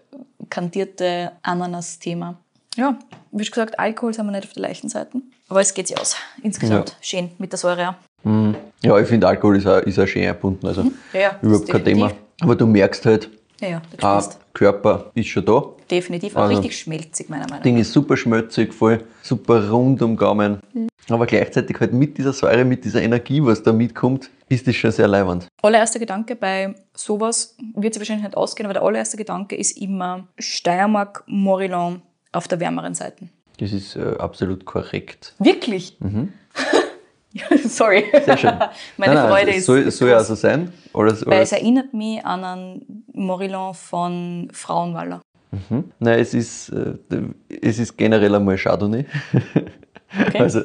kantierte 0.49 1.31
Ananas-Thema. 1.43 2.37
Ja, 2.75 2.97
wie 3.31 3.43
schon 3.43 3.51
gesagt, 3.51 3.79
Alkohol 3.79 4.13
sind 4.13 4.25
wir 4.25 4.31
nicht 4.31 4.45
auf 4.45 4.53
der 4.53 4.63
leichten 4.63 4.89
Seite. 4.89 5.21
Aber 5.49 5.61
es 5.61 5.73
geht 5.73 5.87
sich 5.87 5.99
aus. 5.99 6.15
Insgesamt 6.43 6.89
ja. 6.89 6.95
schön 7.01 7.31
mit 7.37 7.51
der 7.51 7.59
Säure. 7.59 7.95
Mhm. 8.23 8.55
Ja, 8.83 8.97
ich 8.99 9.07
finde 9.07 9.27
Alkohol 9.27 9.57
ist 9.57 9.67
auch, 9.67 9.79
ist 9.79 9.99
auch 9.99 10.07
schön 10.07 10.23
erbunden. 10.23 10.65
Also 10.67 10.83
mhm. 10.83 10.93
ja, 11.13 11.19
ja, 11.19 11.39
überhaupt 11.41 11.67
kein 11.67 11.83
Thema. 11.83 12.11
Aber 12.41 12.55
du 12.55 12.65
merkst 12.67 13.05
halt, 13.05 13.29
ja, 13.59 13.81
ah, 14.01 14.23
Körper 14.53 15.11
ist 15.15 15.27
schon 15.27 15.45
da. 15.45 15.63
Definitiv, 15.89 16.35
auch 16.35 16.43
also, 16.43 16.55
richtig 16.55 16.77
schmelzig, 16.77 17.29
meiner 17.29 17.43
Meinung 17.43 17.57
nach. 17.57 17.63
Ding 17.63 17.77
ist 17.77 17.91
super 17.91 18.15
schmelzig, 18.15 18.73
voll 18.73 19.03
super 19.21 19.69
rund 19.69 20.01
um 20.01 20.15
Gaumen. 20.15 20.59
Mhm. 20.73 20.87
Aber 21.09 21.25
gleichzeitig 21.25 21.79
halt 21.79 21.91
mit 21.91 22.17
dieser 22.17 22.33
Säure, 22.33 22.63
mit 22.63 22.85
dieser 22.85 23.01
Energie, 23.01 23.43
was 23.43 23.63
da 23.63 23.73
mitkommt, 23.73 24.29
ist 24.47 24.67
das 24.67 24.75
schon 24.75 24.91
sehr 24.91 25.07
leiwand. 25.07 25.47
Allererster 25.61 25.99
Gedanke 25.99 26.35
bei 26.35 26.75
sowas 26.93 27.55
wird 27.75 27.95
sich 27.95 28.01
wahrscheinlich 28.01 28.25
nicht 28.25 28.37
ausgehen, 28.37 28.67
aber 28.67 28.73
der 28.73 28.83
allererste 28.83 29.17
Gedanke 29.17 29.55
ist 29.55 29.75
immer 29.77 30.27
Steiermark, 30.37 31.23
Morillon 31.25 32.03
auf 32.31 32.47
der 32.47 32.59
wärmeren 32.59 32.93
Seite. 32.93 33.29
Das 33.59 33.71
ist 33.73 33.95
äh, 33.95 34.15
absolut 34.17 34.65
korrekt. 34.65 35.35
Wirklich? 35.39 35.97
Mhm. 35.99 36.33
Sorry. 37.67 38.05
Sehr 38.25 38.37
schön. 38.37 38.53
Meine 38.97 39.13
nein, 39.13 39.23
nein, 39.23 39.29
Freude 39.29 39.51
ist. 39.51 39.65
Soll, 39.65 39.89
soll 39.91 40.09
ja 40.09 40.23
so 40.23 40.35
sein? 40.35 40.71
Oder, 40.93 41.11
oder? 41.11 41.27
Weil 41.27 41.41
es 41.41 41.51
erinnert 41.51 41.93
mich 41.93 42.25
an 42.25 42.43
einen 42.43 43.03
Morillon 43.13 43.73
von 43.73 44.47
Frauenwaller. 44.51 45.21
Mhm. 45.51 45.91
Nein, 45.99 46.19
es 46.19 46.33
ist, 46.33 46.69
äh, 46.69 46.93
es 47.61 47.79
ist 47.79 47.97
generell 47.97 48.33
einmal 48.35 48.57
Chardonnay. 48.57 49.05
Okay. 49.33 49.71
Also 50.39 50.61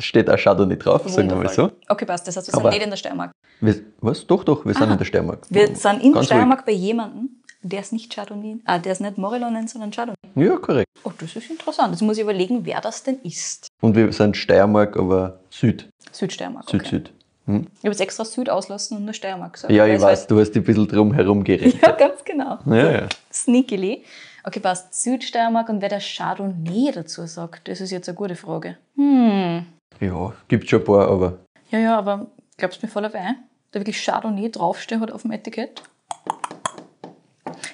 steht 0.00 0.28
auch 0.28 0.36
Chardonnay 0.36 0.76
drauf, 0.76 1.04
Wundervoll. 1.04 1.12
sagen 1.14 1.30
wir 1.30 1.36
mal 1.36 1.48
so. 1.48 1.70
Okay, 1.88 2.04
passt. 2.04 2.26
Das 2.26 2.36
heißt, 2.36 2.52
wir 2.52 2.60
sind 2.60 2.70
nicht 2.70 2.82
in 2.82 2.90
der 2.90 2.96
Steiermark. 2.96 3.30
Wir, 3.60 3.76
was? 4.00 4.26
Doch, 4.26 4.42
doch, 4.42 4.64
wir 4.64 4.72
Aha. 4.74 4.80
sind 4.80 4.90
in 4.90 4.98
der 4.98 5.04
Steiermark. 5.04 5.46
Wir 5.48 5.76
sind 5.76 6.02
in 6.02 6.12
der 6.12 6.24
Steiermark 6.24 6.60
ruhig. 6.60 6.66
bei 6.66 6.72
jemandem, 6.72 7.39
der 7.62 7.80
ist 7.80 7.92
nicht 7.92 8.12
Chardonnay, 8.12 8.58
ah, 8.64 8.78
der 8.78 8.92
ist 8.92 9.00
nicht 9.00 9.18
Morillon 9.18 9.66
sondern 9.68 9.90
Chardonnay. 9.90 10.16
Ja, 10.34 10.56
korrekt. 10.56 10.88
Oh, 11.04 11.12
das 11.18 11.34
ist 11.36 11.50
interessant. 11.50 11.92
Jetzt 11.92 12.02
muss 12.02 12.16
ich 12.16 12.22
überlegen, 12.22 12.64
wer 12.64 12.80
das 12.80 13.02
denn 13.02 13.20
ist. 13.22 13.68
Und 13.80 13.96
wir 13.96 14.12
sind 14.12 14.36
Steiermark, 14.36 14.96
aber 14.96 15.40
Süd. 15.50 15.88
Südsteiermark, 16.12 16.68
Süd, 16.70 16.80
okay. 16.80 16.90
Süd. 16.90 17.12
Hm? 17.46 17.66
Ich 17.74 17.78
habe 17.80 17.88
jetzt 17.88 18.00
extra 18.00 18.24
Süd 18.24 18.48
auslassen 18.48 18.96
und 18.96 19.04
nur 19.04 19.14
Steiermark 19.14 19.54
gesagt. 19.54 19.72
Ja, 19.72 19.86
ich 19.86 20.00
weiß, 20.00 20.20
halt 20.20 20.30
du 20.30 20.40
hast 20.40 20.54
ein 20.54 20.62
bisschen 20.62 20.86
drum 20.86 21.12
herum 21.12 21.42
geredet. 21.44 21.80
Ja, 21.82 21.92
ganz 21.92 22.24
genau. 22.24 22.58
Ja, 22.66 22.92
ja. 22.92 23.08
Sneakily. 23.32 24.04
Okay, 24.44 24.60
passt. 24.60 24.94
Südsteiermark 24.94 25.68
und 25.68 25.82
wer 25.82 25.88
der 25.88 26.00
Chardonnay 26.00 26.92
dazu 26.92 27.26
sagt, 27.26 27.68
das 27.68 27.80
ist 27.80 27.90
jetzt 27.90 28.08
eine 28.08 28.16
gute 28.16 28.36
Frage. 28.36 28.76
Hm. 28.96 29.66
Ja, 30.00 30.32
gibt 30.48 30.68
schon 30.68 30.80
ein 30.80 30.84
paar, 30.84 31.08
aber. 31.08 31.38
Ja, 31.70 31.78
ja, 31.78 31.98
aber 31.98 32.26
glaubst 32.56 32.82
du 32.82 32.86
mir 32.86 32.92
voll 32.92 33.04
auf 33.04 33.14
ein? 33.14 33.36
Da 33.72 33.80
wirklich 33.80 34.02
Chardonnay 34.02 34.50
draufsteht 34.50 35.00
hat 35.00 35.12
auf 35.12 35.22
dem 35.22 35.32
Etikett? 35.32 35.82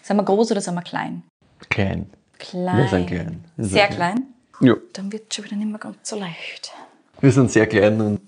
Sind 0.07 0.19
wir 0.19 0.23
groß 0.23 0.53
oder 0.53 0.61
sind 0.61 0.77
wir 0.77 0.83
klein? 0.83 1.25
Klein. 1.69 2.09
Klein. 2.39 2.77
Wir 2.77 2.89
sind 2.89 3.07
klein. 3.09 3.45
Wir 3.57 3.65
sind 3.65 3.75
sehr 3.75 3.89
klein. 3.89 4.15
klein? 4.15 4.69
Ja. 4.69 4.75
Dann 4.93 5.11
wird 5.11 5.25
es 5.29 5.35
schon 5.35 5.45
wieder 5.47 5.57
nicht 5.57 5.69
mehr 5.69 5.81
ganz 5.81 5.97
so 6.05 6.17
leicht. 6.17 6.73
Wir 7.21 7.33
sind 7.33 7.51
sehr 7.51 7.67
klein 7.67 8.01
und. 8.01 8.21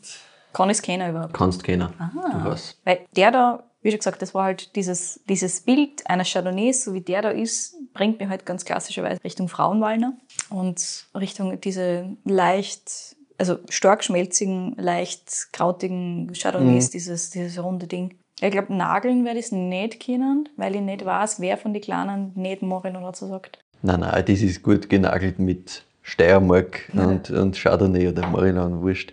Kann 0.53 0.71
es 0.71 0.83
keiner 0.83 1.11
überhaupt? 1.11 1.35
Kannst 1.35 1.63
keiner. 1.63 1.93
Aha. 2.01 2.51
Du. 2.51 2.57
Weil 2.85 3.07
der 3.15 3.31
da, 3.31 3.63
wie 3.83 3.91
schon 3.91 3.99
gesagt, 3.99 4.21
das 4.23 4.35
war 4.35 4.47
halt 4.47 4.75
dieses, 4.75 5.21
dieses 5.29 5.61
Bild 5.61 6.05
einer 6.11 6.25
Chardonnay, 6.25 6.73
so 6.73 6.95
wie 6.95 7.01
der 7.01 7.23
da 7.23 7.31
ist, 7.31 7.77
bringt 7.95 8.19
mir 8.19 8.29
halt 8.29 8.45
ganz 8.45 8.65
klassischerweise 8.65 9.23
Richtung 9.23 9.49
Frauenwalner 9.49 10.15
und 10.51 11.07
Richtung 11.15 11.61
diese 11.61 12.17
leicht, 12.25 13.15
also 13.37 13.59
stark 13.69 14.03
schmelzigen, 14.03 14.75
leicht 14.79 15.53
krautigen 15.53 16.33
Chardonnays, 16.33 16.89
mhm. 16.89 16.91
dieses, 16.91 17.31
dieses 17.31 17.63
runde 17.63 17.87
Ding. 17.87 18.18
Ich 18.41 18.51
glaube, 18.51 18.73
nageln 18.73 19.25
werde 19.25 19.41
ich 19.41 19.47
es 19.47 19.53
nicht 19.53 19.99
kennen, 20.01 20.49
weil 20.57 20.77
ich 20.77 20.81
nicht 20.81 21.05
weiß, 21.05 21.41
wer 21.41 21.57
von 21.57 21.73
den 21.73 21.83
Kleinen 21.83 22.33
nicht 22.35 22.63
Morin 22.63 22.97
oder 22.97 23.13
so 23.15 23.27
sagt. 23.27 23.59
Nein, 23.83 24.01
nein, 24.01 24.25
das 24.27 24.41
ist 24.41 24.63
gut 24.63 24.89
genagelt 24.89 25.39
mit 25.39 25.83
Steiermark 26.03 26.91
und, 26.95 27.31
und 27.31 27.57
Chardonnay 27.57 28.09
oder 28.09 28.27
Marilan, 28.29 28.81
wurscht. 28.81 29.13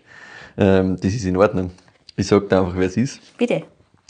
Ähm, 0.58 0.96
das 0.98 1.13
ist 1.13 1.25
in 1.25 1.38
Ordnung. 1.38 1.72
Ich 2.15 2.27
sage 2.27 2.48
dir 2.48 2.60
einfach, 2.60 2.75
wer 2.75 2.88
es 2.88 2.98
ist. 2.98 3.38
Bitte. 3.38 3.63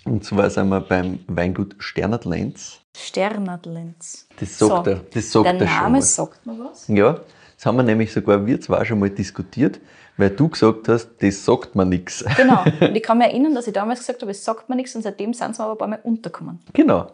Und 0.06 0.24
zwar 0.24 0.50
sind 0.50 0.70
wir 0.70 0.82
beim 0.82 1.20
Weingut 1.28 1.76
Sternert 1.80 2.26
Lenz. 2.26 2.80
Sternert 2.96 3.66
Lenz. 3.66 4.28
Das 4.40 4.58
sagt 4.58 4.86
So, 4.86 4.92
er, 4.92 5.02
das 5.14 5.32
sagt 5.32 5.46
Der 5.46 5.60
er 5.60 5.66
Name 5.66 6.02
sagt 6.02 6.46
mir 6.46 6.60
was. 6.60 6.88
Ja, 6.88 7.22
das 7.56 7.66
haben 7.66 7.78
wir 7.78 7.84
nämlich 7.84 8.14
sogar 8.14 8.46
wir 8.46 8.62
zwei 8.62 8.86
schon 8.86 9.00
mal 9.00 9.10
diskutiert, 9.10 9.80
weil 10.18 10.30
du 10.30 10.48
gesagt 10.48 10.88
hast, 10.88 11.10
das 11.20 11.44
sagt 11.44 11.76
mir 11.76 11.86
nichts. 11.86 12.24
Genau. 12.38 12.64
Und 12.80 12.96
ich 12.96 13.04
kann 13.04 13.18
mich 13.18 13.28
erinnern, 13.28 13.54
dass 13.54 13.68
ich 13.68 13.74
damals 13.74 14.00
gesagt 14.00 14.22
habe, 14.22 14.32
es 14.32 14.44
sagt 14.44 14.70
mir 14.70 14.76
nichts 14.76 14.96
und 14.96 15.02
seitdem 15.02 15.34
sind 15.34 15.56
sie 15.56 15.62
mir 15.62 15.66
aber 15.66 15.74
ein 15.74 15.78
paar 15.78 15.88
Mal 15.88 16.00
untergekommen. 16.04 16.60
Genau. 16.74 17.08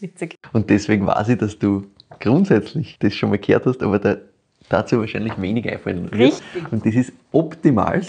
Witzig. 0.00 0.36
Und 0.52 0.68
deswegen 0.70 1.06
weiß 1.06 1.30
ich, 1.30 1.38
dass 1.38 1.58
du 1.58 1.86
grundsätzlich 2.20 2.98
das 2.98 3.14
schon 3.14 3.30
mal 3.30 3.38
gehört 3.38 3.66
hast, 3.66 3.82
aber 3.82 3.98
da, 3.98 4.16
dazu 4.68 5.00
wahrscheinlich 5.00 5.40
wenig 5.40 5.70
einfallen 5.70 6.04
wird. 6.04 6.14
Richtig. 6.14 6.72
Und 6.72 6.84
das 6.84 6.94
ist 6.94 7.12
optimal, 7.32 8.02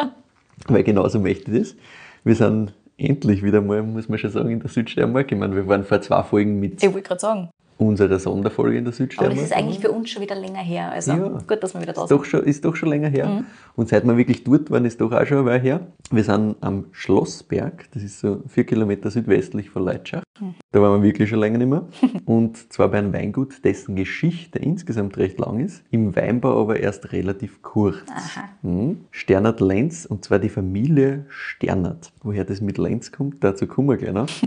weil 0.68 0.82
genauso 0.82 1.20
möchte 1.20 1.50
ich 1.50 1.58
das. 1.58 1.76
Wir 2.24 2.34
sind 2.34 2.72
endlich 2.98 3.42
wieder 3.42 3.60
mal, 3.60 3.82
muss 3.82 4.08
man 4.08 4.18
schon 4.18 4.30
sagen, 4.30 4.50
in 4.50 4.60
der 4.60 4.70
Südsteiermark. 4.70 5.30
Ich 5.30 5.38
meine, 5.38 5.54
wir 5.54 5.66
waren 5.68 5.84
vor 5.84 6.00
zwei 6.00 6.22
Folgen 6.22 6.58
mit 6.58 6.82
Ich 6.82 6.92
wollte 6.92 7.08
gerade 7.08 7.20
sagen. 7.20 7.50
Unserer 7.78 8.18
Sonderfolge 8.18 8.78
in 8.78 8.84
der 8.84 8.90
Aber 8.92 8.96
Südsteiermark. 8.96 9.36
das 9.38 9.46
ist 9.50 9.56
eigentlich 9.56 9.80
für 9.80 9.90
uns 9.92 10.08
schon 10.10 10.22
wieder 10.22 10.34
länger 10.34 10.60
her. 10.60 10.90
Also 10.92 11.12
Ja. 11.12 11.28
gut, 11.46 11.62
dass 11.62 11.74
wir 11.74 11.82
wieder 11.82 11.92
da 11.92 12.02
ist 12.04 12.08
sind. 12.08 12.18
doch, 12.18 12.24
schon, 12.24 12.42
ist 12.44 12.64
doch 12.64 12.74
schon 12.74 12.88
länger 12.88 13.08
her. 13.08 13.26
Mhm. 13.26 13.44
Und 13.76 13.88
seit 13.90 14.04
wir 14.06 14.16
wirklich 14.16 14.44
dort 14.44 14.70
waren, 14.70 14.84
ist 14.86 15.00
doch 15.00 15.12
auch 15.12 15.26
schon 15.26 15.38
eine 15.38 15.46
Weile 15.46 15.60
her. 15.62 15.86
Wir 16.10 16.24
sind 16.24 16.56
am 16.62 16.86
Schlossberg, 16.92 17.86
das 17.92 18.02
ist 18.02 18.20
so 18.20 18.42
vier 18.48 18.64
Kilometer 18.64 19.10
südwestlich 19.10 19.68
von 19.70 19.84
Leitschach. 19.84 20.22
Mhm. 20.40 20.54
Da 20.72 20.80
waren 20.80 21.02
wir 21.02 21.06
wirklich 21.08 21.28
schon 21.28 21.38
länger 21.40 21.58
nicht 21.58 21.68
mehr. 21.68 21.86
Und 22.24 22.72
zwar 22.72 22.88
bei 22.88 22.98
einem 22.98 23.12
Weingut, 23.12 23.62
dessen 23.64 23.94
Geschichte 23.96 24.58
insgesamt 24.58 25.16
recht 25.18 25.38
lang 25.38 25.60
ist, 25.60 25.82
im 25.90 26.16
Weinbau 26.16 26.60
aber 26.60 26.80
erst 26.80 27.12
relativ 27.12 27.60
kurz. 27.62 27.96
Aha. 28.10 28.48
Mhm. 28.62 29.02
Sternert 29.10 29.60
Lenz, 29.60 30.06
und 30.06 30.24
zwar 30.24 30.38
die 30.38 30.48
Familie 30.48 31.26
Sternert. 31.28 32.12
Woher 32.22 32.44
das 32.44 32.60
mit 32.60 32.78
Lenz 32.78 33.12
kommt, 33.12 33.44
dazu 33.44 33.66
kommen 33.66 33.88
wir 33.90 33.96
gleich 33.96 34.12
noch. 34.14 34.28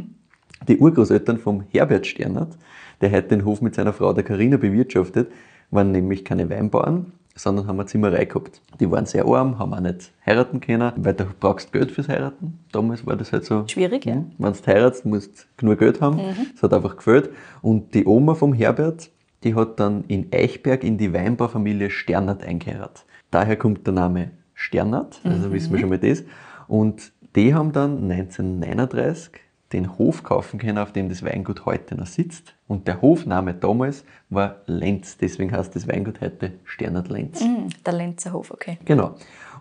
Die 0.68 0.78
Urgroßeltern 0.78 1.38
vom 1.38 1.64
Herbert 1.72 2.06
Sternert, 2.06 2.58
der 3.02 3.12
heute 3.12 3.30
den 3.30 3.46
Hof 3.46 3.62
mit 3.62 3.76
seiner 3.76 3.94
Frau, 3.94 4.14
der 4.14 4.24
Carina, 4.24 4.58
bewirtschaftet, 4.58 5.32
waren 5.72 5.92
nämlich 5.92 6.26
keine 6.26 6.50
Weinbauern, 6.50 7.14
sondern 7.36 7.68
haben 7.68 7.80
eine 7.80 7.86
Zimmerei 7.88 8.26
gehabt. 8.26 8.62
Die 8.80 8.90
waren 8.92 9.06
sehr 9.06 9.26
arm, 9.26 9.60
haben 9.60 9.74
auch 9.74 9.80
nicht 9.80 10.12
heiraten 10.26 10.60
können, 10.60 10.92
weil 10.98 11.14
du 11.14 11.26
brauchst 11.40 11.72
Geld 11.72 11.92
fürs 11.92 12.10
Heiraten. 12.10 12.60
Damals 12.72 13.06
war 13.06 13.16
das 13.16 13.32
halt 13.32 13.46
so. 13.46 13.66
Schwierig, 13.68 14.06
ja. 14.06 14.16
Mhm. 14.16 14.32
Wenn 14.38 14.54
du 14.54 14.60
heiratst, 14.68 15.06
musst 15.06 15.44
du 15.44 15.44
genug 15.58 15.80
Geld 15.80 16.02
haben. 16.02 16.20
Es 16.56 16.62
hat 16.64 16.74
einfach 16.74 16.98
gefällt. 16.98 17.30
Und 17.62 17.94
die 17.94 18.06
Oma 18.06 18.34
vom 18.36 18.54
Herbert, 18.54 19.10
die 19.44 19.56
hat 19.56 19.80
dann 19.80 20.04
in 20.08 20.28
Eichberg 20.34 20.84
in 20.84 20.98
die 20.98 21.14
Weinbaufamilie 21.14 21.90
Sternert 21.90 22.44
eingeheiratet. 22.44 23.06
Daher 23.32 23.56
kommt 23.56 23.86
der 23.88 23.94
Name 23.94 24.32
Sternert, 24.54 25.22
also 25.24 25.48
Mhm. 25.48 25.54
wissen 25.54 25.72
wir 25.72 25.80
schon 25.80 25.90
mal 25.90 26.00
das. 26.00 26.24
Und 26.68 27.14
die 27.36 27.54
haben 27.54 27.72
dann 27.72 28.08
1939 28.08 29.32
den 29.72 29.98
Hof 29.98 30.24
kaufen 30.24 30.60
können, 30.60 30.78
auf 30.78 30.92
dem 30.92 31.10
das 31.10 31.24
Weingut 31.24 31.66
heute 31.66 31.96
noch 31.96 32.08
sitzt. 32.08 32.56
Und 32.70 32.88
der 32.88 33.02
Hofname 33.02 33.56
damals 33.56 34.06
war 34.30 34.58
Lenz. 34.68 35.18
Deswegen 35.18 35.52
heißt 35.52 35.76
das 35.76 35.88
Weingut 35.88 36.22
heute 36.22 36.54
Sternert 36.66 37.10
Lenz. 37.10 37.42
Hm, 37.42 37.70
Der 37.84 37.94
Lenzerhof, 37.94 38.52
okay. 38.52 38.78
Genau. 38.86 39.16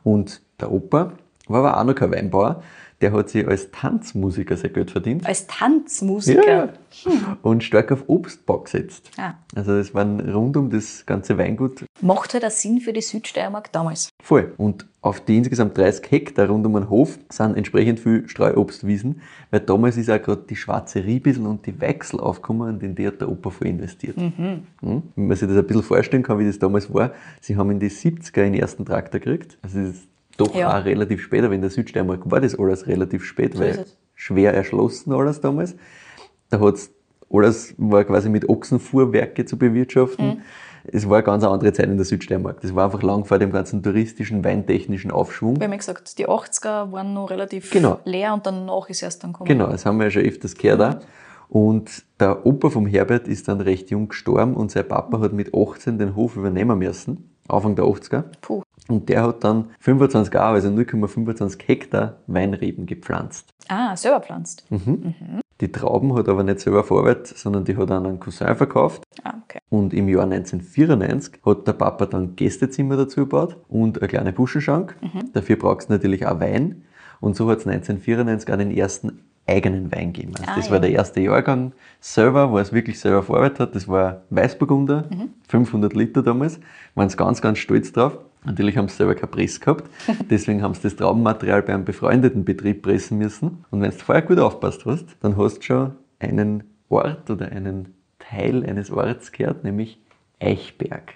Und 0.05 0.43
der 0.61 0.71
Opa 0.71 1.13
war 1.49 1.65
aber 1.65 1.81
auch 1.81 1.85
noch 1.85 1.95
kein 1.95 2.13
Weinbauer. 2.13 2.63
Der 3.01 3.13
hat 3.13 3.29
sich 3.29 3.47
als 3.47 3.71
Tanzmusiker 3.71 4.57
sehr 4.57 4.71
Geld 4.71 4.91
verdient. 4.91 5.25
Als 5.25 5.47
Tanzmusiker. 5.47 6.73
Und 7.43 7.63
stark 7.63 7.93
auf 7.93 8.05
Obstbau 8.09 8.59
gesetzt. 8.61 9.11
Ah. 9.17 9.35
Also 9.55 9.75
es 9.75 9.95
waren 9.95 10.19
rund 10.21 10.57
um 10.57 10.69
das 10.71 11.07
ganze 11.07 11.39
Weingut 11.39 11.85
Macht 12.01 12.35
halt 12.35 12.45
auch 12.45 12.51
Sinn 12.51 12.81
für 12.81 12.93
die 12.93 13.01
Südsteiermark 13.01 13.71
damals. 13.73 14.09
voll. 14.23 14.53
Und 14.57 14.87
auf 15.01 15.21
die 15.21 15.37
insgesamt 15.37 15.79
30 15.79 16.11
Hektar 16.11 16.49
rund 16.49 16.67
um 16.67 16.75
den 16.75 16.91
Hof 16.91 17.19
sind 17.31 17.57
entsprechend 17.57 18.01
viel 18.01 18.29
Streuobstwiesen, 18.29 19.21
weil 19.51 19.61
damals 19.61 19.97
ist 19.97 20.11
auch 20.11 20.21
gerade 20.21 20.43
die 20.49 20.57
schwarze 20.57 21.05
Riebissel 21.05 21.47
und 21.47 21.67
die 21.67 21.81
Wechsel 21.81 22.19
aufgekommen 22.19 22.75
und 22.75 22.83
in 22.83 22.97
die 22.97 23.07
hat 23.07 23.21
der 23.21 23.31
Opa 23.31 23.51
voll 23.51 23.69
investiert. 23.69 24.17
Mhm. 24.17 24.65
Wenn 24.81 25.03
man 25.15 25.37
sich 25.37 25.47
das 25.47 25.57
ein 25.57 25.67
bisschen 25.67 25.85
vorstellen 25.85 26.25
kann, 26.25 26.41
wie 26.41 26.47
das 26.47 26.59
damals 26.59 26.93
war, 26.93 27.13
sie 27.41 27.57
haben 27.57 27.71
in 27.71 27.79
die 27.79 27.91
70er 27.91 28.43
den 28.43 28.55
ersten 28.55 28.85
Traktor 28.85 29.21
gekriegt. 29.21 29.57
Also 29.63 29.79
das 29.79 29.97
doch 30.39 30.55
Ja. 30.55 30.79
auch 30.81 30.85
relativ 30.85 31.21
spät, 31.23 31.45
aber 31.45 31.55
in 31.55 31.61
der 31.61 31.71
Südsteiermark 31.71 32.31
war 32.31 32.41
das 32.41 32.59
alles 32.59 32.87
relativ 32.87 33.25
spät, 33.25 33.55
So 33.55 33.61
weil 33.61 33.85
schwer 34.15 34.55
erschlossen 34.55 35.13
alles 35.13 35.41
damals. 35.43 35.77
Da 36.51 36.61
hat's 36.61 36.91
alles 37.31 37.75
war 37.77 38.05
quasi 38.05 38.31
mit 38.31 38.49
Ochsenfuhrwerke 38.49 39.45
zu 39.45 39.59
bewirtschaften. 39.59 40.27
Mhm. 40.27 40.43
Es 40.91 41.07
war 41.07 41.19
eine 41.19 41.25
ganz 41.25 41.45
andere 41.45 41.75
Zeit 41.75 41.87
in 41.87 41.97
der 41.99 42.07
Südsteiermark. 42.07 42.63
Das 42.63 42.75
war 42.75 42.87
einfach 42.87 43.03
lang 43.03 43.27
vor 43.27 43.39
dem 43.39 43.53
ganzen 43.53 43.83
touristischen, 43.83 44.43
weintechnischen 44.43 45.11
Aufschwung. 45.11 45.57
Wir 45.61 45.65
haben 45.65 45.73
ja 45.73 45.77
gesagt, 45.77 46.17
die 46.19 46.27
80er 46.27 46.91
waren 46.93 47.13
noch 47.13 47.29
relativ 47.29 47.71
Genau. 47.71 47.99
leer 48.07 48.33
und 48.33 48.47
danach 48.47 48.89
ist 48.89 49.03
erst 49.03 49.23
dann 49.23 49.33
gekommen. 49.35 49.49
Genau, 49.49 49.67
das 49.67 49.85
haben 49.85 49.99
wir 49.99 50.05
ja 50.05 50.11
schon 50.11 50.23
öfters 50.23 50.55
gehört. 50.55 50.81
auch. 50.81 51.01
Und 51.51 52.05
der 52.21 52.47
Opa 52.47 52.71
vom 52.71 52.87
Herbert 52.87 53.29
ist 53.29 53.49
dann 53.49 53.61
recht 53.61 53.91
jung 53.91 54.09
gestorben 54.09 54.55
und 54.55 54.71
sein 54.71 54.87
Papa 54.89 55.21
hat 55.21 55.33
mit 55.35 55.53
18 55.55 55.99
den 55.99 56.15
Hof 56.15 56.37
übernehmen 56.37 56.79
müssen, 56.79 57.31
Anfang 57.49 57.75
der 57.77 57.85
80er. 57.85 58.25
Puh. 58.41 58.63
Und 58.89 59.09
der 59.09 59.23
hat 59.23 59.45
dann 59.45 59.67
25 59.81 60.33
Jahre, 60.33 60.55
also 60.55 60.69
0,25 60.69 61.61
Hektar 61.67 62.17
Weinreben 62.27 62.87
gepflanzt. 62.87 63.53
Ah, 63.69 63.95
selber 63.97 64.21
pflanzt. 64.21 64.65
Mhm. 64.71 65.15
Die 65.61 65.71
Trauben 65.71 66.15
hat 66.15 66.29
er 66.29 66.35
aber 66.35 66.45
nicht 66.45 66.61
selber 66.61 66.85
verarbeitet, 66.85 67.37
sondern 67.37 67.65
die 67.65 67.77
hat 67.77 67.91
er 67.91 67.97
an 67.97 68.07
einen 68.07 68.21
Cousin 68.21 68.55
verkauft. 68.55 69.03
Ah, 69.25 69.35
okay. 69.45 69.59
Und 69.69 69.93
im 69.93 70.09
Jahr 70.09 70.23
1994 70.23 71.41
hat 71.45 71.67
der 71.67 71.73
Papa 71.73 72.07
dann 72.07 72.37
Gästezimmer 72.37 72.97
dazu 72.97 73.21
gebaut 73.21 73.57
und 73.69 73.99
eine 73.99 74.09
kleine 74.09 74.33
Buschenschank. 74.33 74.97
Dafür 75.33 75.57
brauchst 75.57 75.89
du 75.89 75.93
natürlich 75.93 76.27
auch 76.27 76.41
Wein. 76.41 76.85
Und 77.21 77.35
so 77.35 77.51
hat 77.51 77.59
es 77.59 77.67
1994 77.67 78.53
auch 78.53 78.59
den 78.59 78.71
ersten 78.71 79.21
eigenen 79.49 79.91
Wein 79.93 80.13
gegeben. 80.13 80.35
Also 80.39 80.51
Ah, 80.51 80.57
das 80.57 80.67
ja. 80.67 80.73
war 80.73 80.81
der 80.81 80.91
erste 80.91 81.21
Jahrgang 81.21 81.73
selber, 82.01 82.51
wo 82.51 82.57
er 82.57 82.63
es 82.63 82.73
wirklich 82.73 83.01
selber 83.01 83.23
verarbeitet 83.23 83.61
hat. 83.61 83.75
Das 83.75 83.89
war 83.89 84.23
Weißburgunder, 84.31 85.05
500 85.49 85.95
Liter 85.95 86.23
damals. 86.23 86.61
Waren 86.95 87.09
sie 87.09 87.17
ganz, 87.17 87.41
ganz 87.41 87.59
stolz 87.59 87.93
drauf. 87.93 88.19
Natürlich 88.45 88.77
haben 88.77 88.89
sie 88.89 88.97
selber 88.97 89.15
keine 89.15 89.27
Press 89.29 89.61
gehabt. 89.61 89.85
Deswegen 90.31 90.63
haben 90.63 90.75
sie 90.75 90.83
das 90.83 90.97
Traubenmaterial 90.97 91.63
bei 91.63 91.75
einem 91.75 91.85
befreundeten 91.85 92.45
Betrieb 92.45 92.83
pressen 92.83 93.19
müssen. 93.19 93.65
Und 93.71 93.81
wenn 93.81 93.91
du 93.91 93.97
vorher 93.97 94.23
gut 94.23 94.39
aufpasst 94.39 94.85
hast, 94.87 95.07
dann 95.21 95.37
hast 95.37 95.59
du 95.59 95.63
schon 95.63 95.93
einen 96.21 96.65
Ort 96.89 97.29
oder 97.31 97.51
einen 97.51 97.95
Teil 98.19 98.65
eines 98.65 98.91
Orts 98.91 99.33
gehört, 99.33 99.65
nämlich 99.65 100.01
Eichberg. 100.41 101.15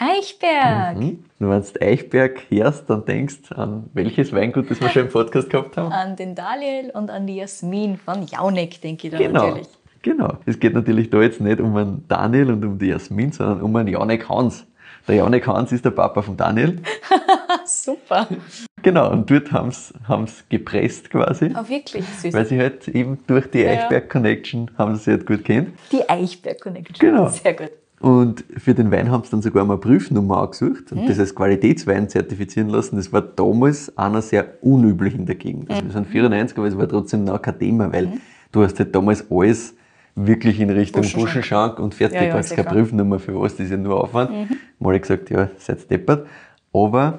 Eichberg! 0.00 0.96
Mhm. 0.96 1.24
Und 1.40 1.50
wenn 1.50 1.60
du 1.62 1.82
Eichberg 1.82 2.40
hörst, 2.48 2.88
dann 2.88 3.04
denkst 3.04 3.52
an 3.54 3.90
welches 3.92 4.32
Weingut, 4.32 4.70
das 4.70 4.80
wir 4.80 4.88
schon 4.88 5.02
im 5.02 5.08
Podcast 5.10 5.50
gehabt 5.50 5.76
haben. 5.76 5.92
An 5.92 6.16
den 6.16 6.34
Daniel 6.34 6.90
und 6.94 7.10
an 7.10 7.26
die 7.26 7.36
Jasmin 7.36 7.98
von 7.98 8.22
Jauneck, 8.26 8.80
denke 8.80 9.08
ich 9.08 9.12
da 9.12 9.18
Genau. 9.18 9.46
natürlich. 9.48 9.68
Genau. 10.02 10.32
Es 10.46 10.58
geht 10.58 10.72
natürlich 10.72 11.10
da 11.10 11.20
jetzt 11.20 11.42
nicht 11.42 11.60
um 11.60 11.76
einen 11.76 12.08
Daniel 12.08 12.50
und 12.52 12.64
um 12.64 12.78
die 12.78 12.86
Jasmin, 12.86 13.32
sondern 13.32 13.60
um 13.60 13.76
einen 13.76 13.88
Janek 13.88 14.26
Hans. 14.30 14.64
Der 15.06 15.16
Janek 15.16 15.46
Hans 15.46 15.72
ist 15.72 15.84
der 15.84 15.90
Papa 15.90 16.22
von 16.22 16.34
Daniel. 16.36 16.80
Super. 17.66 18.26
Genau, 18.82 19.10
und 19.10 19.30
dort 19.30 19.52
haben 19.52 19.70
sie 19.70 19.92
gepresst 20.48 21.10
quasi, 21.10 21.50
Ah, 21.54 21.68
wirklich 21.68 22.06
süß. 22.06 22.32
weil 22.32 22.46
sie 22.46 22.58
halt 22.58 22.88
eben 22.88 23.18
durch 23.26 23.50
die 23.50 23.58
Ja. 23.60 23.70
Eichberg 23.72 24.08
Connection 24.08 24.70
haben 24.78 24.96
sie 24.96 25.10
halt 25.10 25.26
gut 25.26 25.44
kennt. 25.44 25.78
Die 25.92 26.08
Eichberg 26.08 26.58
Connection. 26.60 26.96
Genau. 26.98 27.28
Sehr 27.28 27.52
gut. 27.52 27.70
Und 28.00 28.44
für 28.56 28.72
den 28.74 28.90
Wein 28.90 29.10
haben 29.10 29.24
sie 29.24 29.30
dann 29.30 29.42
sogar 29.42 29.64
mal 29.66 29.74
eine 29.74 29.80
Prüfnummer 29.80 30.38
ausgesucht 30.42 30.90
Mhm. 30.90 31.00
und 31.00 31.08
das 31.10 31.18
als 31.18 31.34
Qualitätswein 31.34 32.08
zertifizieren 32.08 32.70
lassen. 32.70 32.96
Das 32.96 33.12
war 33.12 33.20
damals 33.20 33.96
einer 33.98 34.22
sehr 34.22 34.46
unüblich 34.62 35.14
in 35.14 35.26
der 35.26 35.34
Gegend. 35.34 35.70
Also 35.70 35.84
wir 35.84 35.90
sind 35.92 36.06
94, 36.06 36.56
aber 36.56 36.66
es 36.66 36.78
war 36.78 36.88
trotzdem 36.88 37.24
noch 37.24 37.40
kein 37.42 37.58
Thema, 37.58 37.92
weil 37.92 38.06
Mhm. 38.06 38.20
du 38.52 38.62
hast 38.62 38.78
halt 38.78 38.94
damals 38.94 39.30
alles 39.30 39.74
wirklich 40.14 40.58
in 40.60 40.70
Richtung 40.70 41.02
Buschenschank. 41.02 41.78
Und 41.78 41.94
fertig. 41.94 42.16
Ja, 42.16 42.22
ja, 42.22 42.28
du 42.28 42.32
keine 42.36 42.42
sicher. 42.44 42.62
Prüfnummer 42.64 43.18
für 43.18 43.38
was, 43.38 43.52
das 43.56 43.66
ist 43.66 43.70
ja 43.72 43.76
nur 43.76 44.02
Aufwand. 44.02 44.30
Mhm. 44.30 44.56
Mal 44.78 44.98
gesagt, 44.98 45.28
ja, 45.30 45.48
seid 45.58 45.90
deppert. 45.90 46.26
Aber 46.72 47.18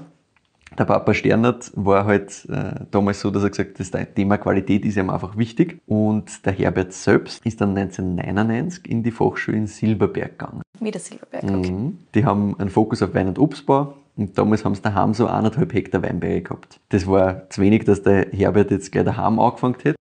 der 0.78 0.86
Papa 0.86 1.14
Sternert 1.14 1.72
war 1.76 2.06
halt 2.06 2.46
äh, 2.50 2.86
damals 2.92 3.20
so, 3.22 3.30
dass 3.30 3.44
er 3.44 3.50
gesagt 3.50 3.80
hat, 3.80 3.80
das 3.80 3.92
Thema 4.16 4.38
Qualität 4.38 4.86
ist 4.86 4.98
ihm 4.98 5.10
einfach 5.10 5.38
wichtig. 5.38 5.80
Und 5.86 6.46
der 6.46 6.54
Herbert 6.54 6.94
selbst 6.94 7.46
ist 7.46 7.60
dann 7.62 7.78
1999 7.78 8.90
in 8.90 9.04
die 9.04 9.12
Fachschule 9.12 9.58
in 9.58 9.68
Silberberg 9.68 10.38
gegangen. 10.40 10.62
Wieder 10.80 11.00
Silberberg, 11.00 11.44
okay. 11.44 11.72
Mhm. 11.72 11.98
Die 12.16 12.26
haben 12.26 12.58
einen 12.60 12.70
Fokus 12.70 13.02
auf 13.02 13.14
Wein- 13.14 13.28
und 13.28 13.40
Obstbau. 13.40 13.96
Und 14.18 14.38
damals 14.38 14.66
haben 14.66 14.76
sie 14.76 14.82
daheim 14.82 15.14
so 15.14 15.26
eineinhalb 15.28 15.74
Hektar 15.74 16.04
Weinberge 16.04 16.42
gehabt. 16.42 16.80
Das 16.90 17.08
war 17.08 17.50
zu 17.50 17.62
wenig, 17.62 17.86
dass 17.86 18.04
der 18.04 18.28
Herbert 18.32 18.70
jetzt 18.70 18.92
gleich 18.92 19.06
daheim 19.06 19.40
angefangen 19.40 19.76
hätte. 19.82 19.96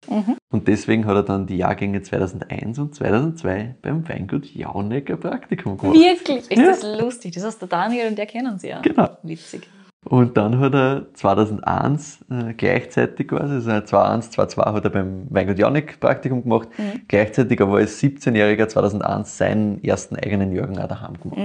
Und 0.49 0.67
deswegen 0.69 1.05
hat 1.05 1.15
er 1.15 1.23
dann 1.23 1.45
die 1.45 1.57
Jahrgänge 1.57 2.01
2001 2.01 2.79
und 2.79 2.95
2002 2.95 3.75
beim 3.81 4.07
Weingut 4.07 4.45
Jauneck 4.45 5.11
ein 5.11 5.19
Praktikum 5.19 5.77
gemacht. 5.77 5.97
Wirklich? 5.97 6.49
Ist 6.49 6.57
Ja. 6.57 6.67
das 6.67 6.83
lustig? 6.99 7.33
Das 7.35 7.43
heißt, 7.43 7.61
der 7.61 7.67
Daniel 7.67 8.07
und 8.07 8.17
der 8.17 8.25
kennen 8.27 8.57
sie 8.57 8.69
ja. 8.69 8.81
Genau. 8.81 9.09
Witzig. 9.23 9.67
Und 10.05 10.37
dann 10.37 10.59
hat 10.59 10.73
er 10.73 11.13
2001 11.13 12.25
äh, 12.29 12.53
gleichzeitig 12.53 13.27
quasi, 13.27 13.55
also 13.55 13.69
2001, 13.81 14.31
2002 14.31 14.73
hat 14.73 14.83
er 14.85 14.89
beim 14.89 15.27
Weingut 15.29 15.59
Jauneck 15.59 15.99
Praktikum 15.99 16.43
gemacht, 16.43 16.69
gleichzeitig 17.07 17.59
aber 17.61 17.77
als 17.77 18.01
17-Jähriger 18.01 18.67
2001 18.67 19.37
seinen 19.37 19.83
ersten 19.83 20.15
eigenen 20.15 20.53
Jahrgang 20.53 20.77
auch 20.77 20.87
daheim 20.87 21.19
gemacht. 21.19 21.41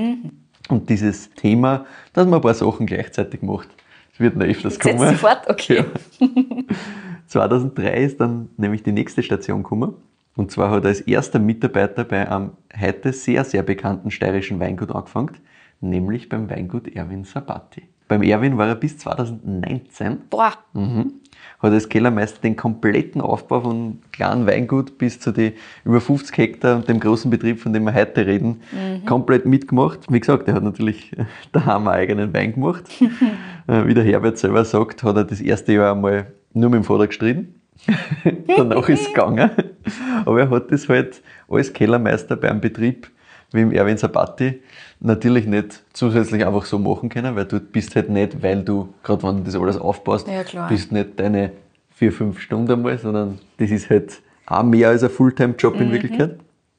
Und 0.68 0.88
dieses 0.88 1.30
Thema, 1.34 1.86
dass 2.12 2.26
man 2.26 2.34
ein 2.34 2.40
paar 2.40 2.54
Sachen 2.54 2.86
gleichzeitig 2.86 3.42
macht, 3.42 3.68
das 4.12 4.20
wird 4.20 4.36
noch 4.36 4.46
öfters 4.46 4.74
Jetzt 4.74 4.80
kommen. 4.80 5.08
sofort, 5.08 5.48
okay. 5.50 5.84
Ja. 6.20 6.28
2003 7.26 8.04
ist 8.04 8.20
dann 8.20 8.50
nämlich 8.58 8.82
die 8.82 8.92
nächste 8.92 9.22
Station 9.22 9.62
gekommen. 9.62 9.94
Und 10.36 10.50
zwar 10.50 10.70
hat 10.70 10.84
er 10.84 10.88
als 10.88 11.00
erster 11.00 11.38
Mitarbeiter 11.38 12.04
bei 12.04 12.30
einem 12.30 12.52
heute 12.78 13.12
sehr, 13.12 13.44
sehr 13.44 13.62
bekannten 13.62 14.10
steirischen 14.10 14.60
Weingut 14.60 14.90
angefangen, 14.90 15.38
nämlich 15.80 16.28
beim 16.28 16.48
Weingut 16.48 16.88
Erwin 16.94 17.24
Sabati. 17.24 17.82
Beim 18.08 18.22
Erwin 18.22 18.58
war 18.58 18.68
er 18.68 18.74
bis 18.74 18.98
2019 18.98 20.18
Boah, 20.30 20.52
Mhm. 20.74 21.14
Hat 21.60 21.72
als 21.72 21.88
Kellermeister 21.88 22.40
den 22.40 22.56
kompletten 22.56 23.20
Aufbau 23.20 23.60
von 23.60 23.98
kleinen 24.10 24.46
Weingut 24.46 24.98
bis 24.98 25.20
zu 25.20 25.30
den 25.32 25.52
über 25.84 26.00
50 26.00 26.36
Hektar 26.36 26.76
und 26.76 26.88
dem 26.88 26.98
großen 26.98 27.30
Betrieb, 27.30 27.60
von 27.60 27.72
dem 27.72 27.84
wir 27.84 27.94
heute 27.94 28.26
reden, 28.26 28.62
komplett 29.06 29.46
mitgemacht. 29.46 30.00
Wie 30.10 30.18
gesagt, 30.18 30.48
er 30.48 30.54
hat 30.54 30.64
natürlich 30.64 31.12
daheim 31.52 31.86
einen 31.86 31.96
eigenen 31.96 32.34
Wein 32.34 32.54
gemacht. 32.54 32.84
Äh, 33.68 33.86
Wie 33.86 33.94
der 33.94 34.02
Herbert 34.02 34.38
selber 34.38 34.64
sagt, 34.64 35.04
hat 35.04 35.14
er 35.14 35.22
das 35.22 35.40
erste 35.40 35.72
Jahr 35.74 35.92
einmal 35.94 36.26
nur 36.52 36.68
mit 36.68 36.78
dem 36.78 36.84
Vater 36.84 37.06
gestritten. 37.06 37.54
Danach 38.56 38.88
ist 38.88 39.02
es 39.02 39.06
gegangen. 39.06 39.50
Aber 40.24 40.40
er 40.40 40.50
hat 40.50 40.72
das 40.72 40.88
halt 40.88 41.22
als 41.48 41.72
Kellermeister 41.72 42.34
bei 42.34 42.50
einem 42.50 42.60
Betrieb 42.60 43.08
wie 43.52 43.60
im 43.60 43.70
Erwin 43.70 43.96
Sabati 43.98 44.60
natürlich 45.02 45.46
nicht 45.46 45.82
zusätzlich 45.92 46.46
einfach 46.46 46.64
so 46.64 46.78
machen 46.78 47.08
können, 47.08 47.34
weil 47.36 47.44
du 47.44 47.60
bist 47.60 47.96
halt 47.96 48.08
nicht, 48.08 48.42
weil 48.42 48.62
du, 48.62 48.88
gerade 49.02 49.22
wenn 49.24 49.38
du 49.38 49.42
das 49.44 49.56
alles 49.56 49.76
aufbaust, 49.78 50.28
Ja, 50.28 50.66
bist 50.68 50.92
nicht 50.92 51.18
deine 51.18 51.52
vier, 51.90 52.12
fünf 52.12 52.40
Stunden 52.40 52.70
einmal, 52.72 52.98
sondern 52.98 53.38
das 53.58 53.70
ist 53.70 53.90
halt 53.90 54.20
auch 54.46 54.62
mehr 54.62 54.88
als 54.88 55.02
ein 55.02 55.10
Fulltime-Job 55.10 55.74
Mhm. 55.76 55.82
in 55.82 55.92
Wirklichkeit. 55.92 56.38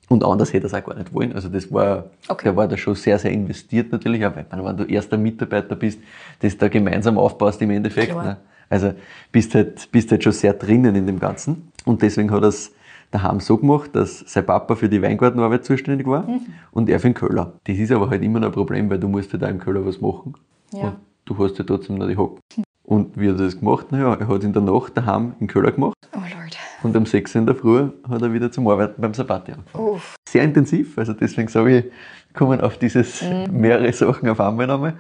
Und 0.10 0.24
anders 0.24 0.52
hätte 0.54 0.66
er 0.66 0.68
es 0.68 0.74
auch 0.74 0.86
gar 0.86 0.96
nicht 0.98 1.14
wollen. 1.14 1.34
Also 1.34 1.50
das 1.50 1.72
war, 1.72 2.06
Okay. 2.28 2.44
der 2.46 2.56
war 2.56 2.68
da 2.68 2.78
schon 2.78 2.94
sehr, 2.96 3.18
sehr 3.18 3.32
investiert 3.32 3.92
natürlich, 3.92 4.24
auch 4.26 4.36
weil, 4.36 4.46
wenn 4.66 4.78
du 4.78 4.84
erster 4.84 5.18
Mitarbeiter 5.18 5.76
bist, 5.76 6.00
das 6.42 6.58
da 6.58 6.68
gemeinsam 6.68 7.18
aufbaust 7.18 7.62
im 7.62 7.72
Endeffekt. 7.72 8.14
Ne? 8.16 8.38
Also 8.70 8.94
bist 9.32 9.56
halt, 9.56 9.90
bist 9.92 10.12
halt 10.12 10.24
schon 10.24 10.34
sehr 10.34 10.54
drinnen 10.54 10.96
in 10.96 11.08
dem 11.08 11.20
Ganzen. 11.20 11.70
Und 11.86 12.02
deswegen 12.02 12.32
hat 12.32 12.44
er 12.44 12.50
es 12.50 12.72
daheim 13.14 13.40
so 13.40 13.58
gemacht, 13.58 13.92
dass 13.96 14.20
sein 14.20 14.46
Papa 14.46 14.76
für 14.76 14.90
die 14.90 15.02
Weingartenarbeit 15.02 15.66
zuständig 15.66 16.08
war 16.08 16.24
Mhm. 16.28 16.42
und 16.72 16.90
er 16.90 17.00
für 17.00 17.08
den 17.10 17.14
Köller. 17.14 17.54
Das 17.66 17.78
ist 17.78 17.92
aber 17.92 18.10
halt 18.10 18.24
immer 18.24 18.40
noch 18.40 18.48
ein 18.48 18.54
Problem, 18.54 18.90
weil 18.90 19.00
du 19.00 19.08
musst 19.08 19.34
auch 19.36 19.48
im 19.48 19.60
Köller 19.60 19.86
was 19.86 20.02
machen. 20.02 20.34
Ja. 20.74 20.82
Und 20.90 20.96
du 21.26 21.38
hast 21.38 21.58
ja 21.58 21.64
trotzdem 21.64 21.98
noch 21.98 22.08
die 22.08 22.18
Hocken. 22.18 22.40
Und 22.86 23.18
wie 23.18 23.30
hat 23.30 23.40
er 23.40 23.46
das 23.46 23.58
gemacht? 23.60 23.92
Naja, 23.92 24.14
er 24.16 24.28
hat 24.28 24.44
in 24.44 24.52
der 24.54 24.62
Nacht 24.62 24.98
daheim 24.98 25.34
in 25.40 25.48
Köller 25.48 25.72
gemacht 25.72 25.96
oh 26.14 26.18
Lord. 26.20 26.58
und 26.84 26.96
um 26.98 27.06
6 27.06 27.34
Uhr 27.36 27.40
in 27.40 27.46
der 27.46 27.56
Früh 27.56 27.90
hat 28.10 28.22
er 28.22 28.34
wieder 28.34 28.52
zum 28.52 28.68
Arbeiten 28.68 29.02
beim 29.02 29.14
Sabati 29.14 29.54
angefangen. 29.54 29.88
Uff. 29.88 30.16
Sehr 30.28 30.44
intensiv, 30.44 30.98
also 30.98 31.14
deswegen 31.14 31.48
sage 31.48 31.78
ich, 31.80 31.86
kommen 32.34 32.60
auf 32.60 32.78
dieses 32.78 33.24
mehrere 33.52 33.94
Sachen 33.94 34.28
auf 34.30 34.40
einmal 34.42 34.68
nochmal. 34.68 34.96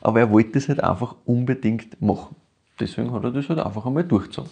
Aber 0.00 0.20
er 0.20 0.30
wollte 0.30 0.52
das 0.52 0.68
halt 0.68 0.82
einfach 0.82 1.14
unbedingt 1.26 2.00
machen. 2.00 2.34
Deswegen 2.80 3.12
hat 3.12 3.24
er 3.24 3.32
das 3.32 3.48
halt 3.48 3.58
einfach 3.58 3.86
einmal 3.86 4.04
durchgezogen. 4.04 4.50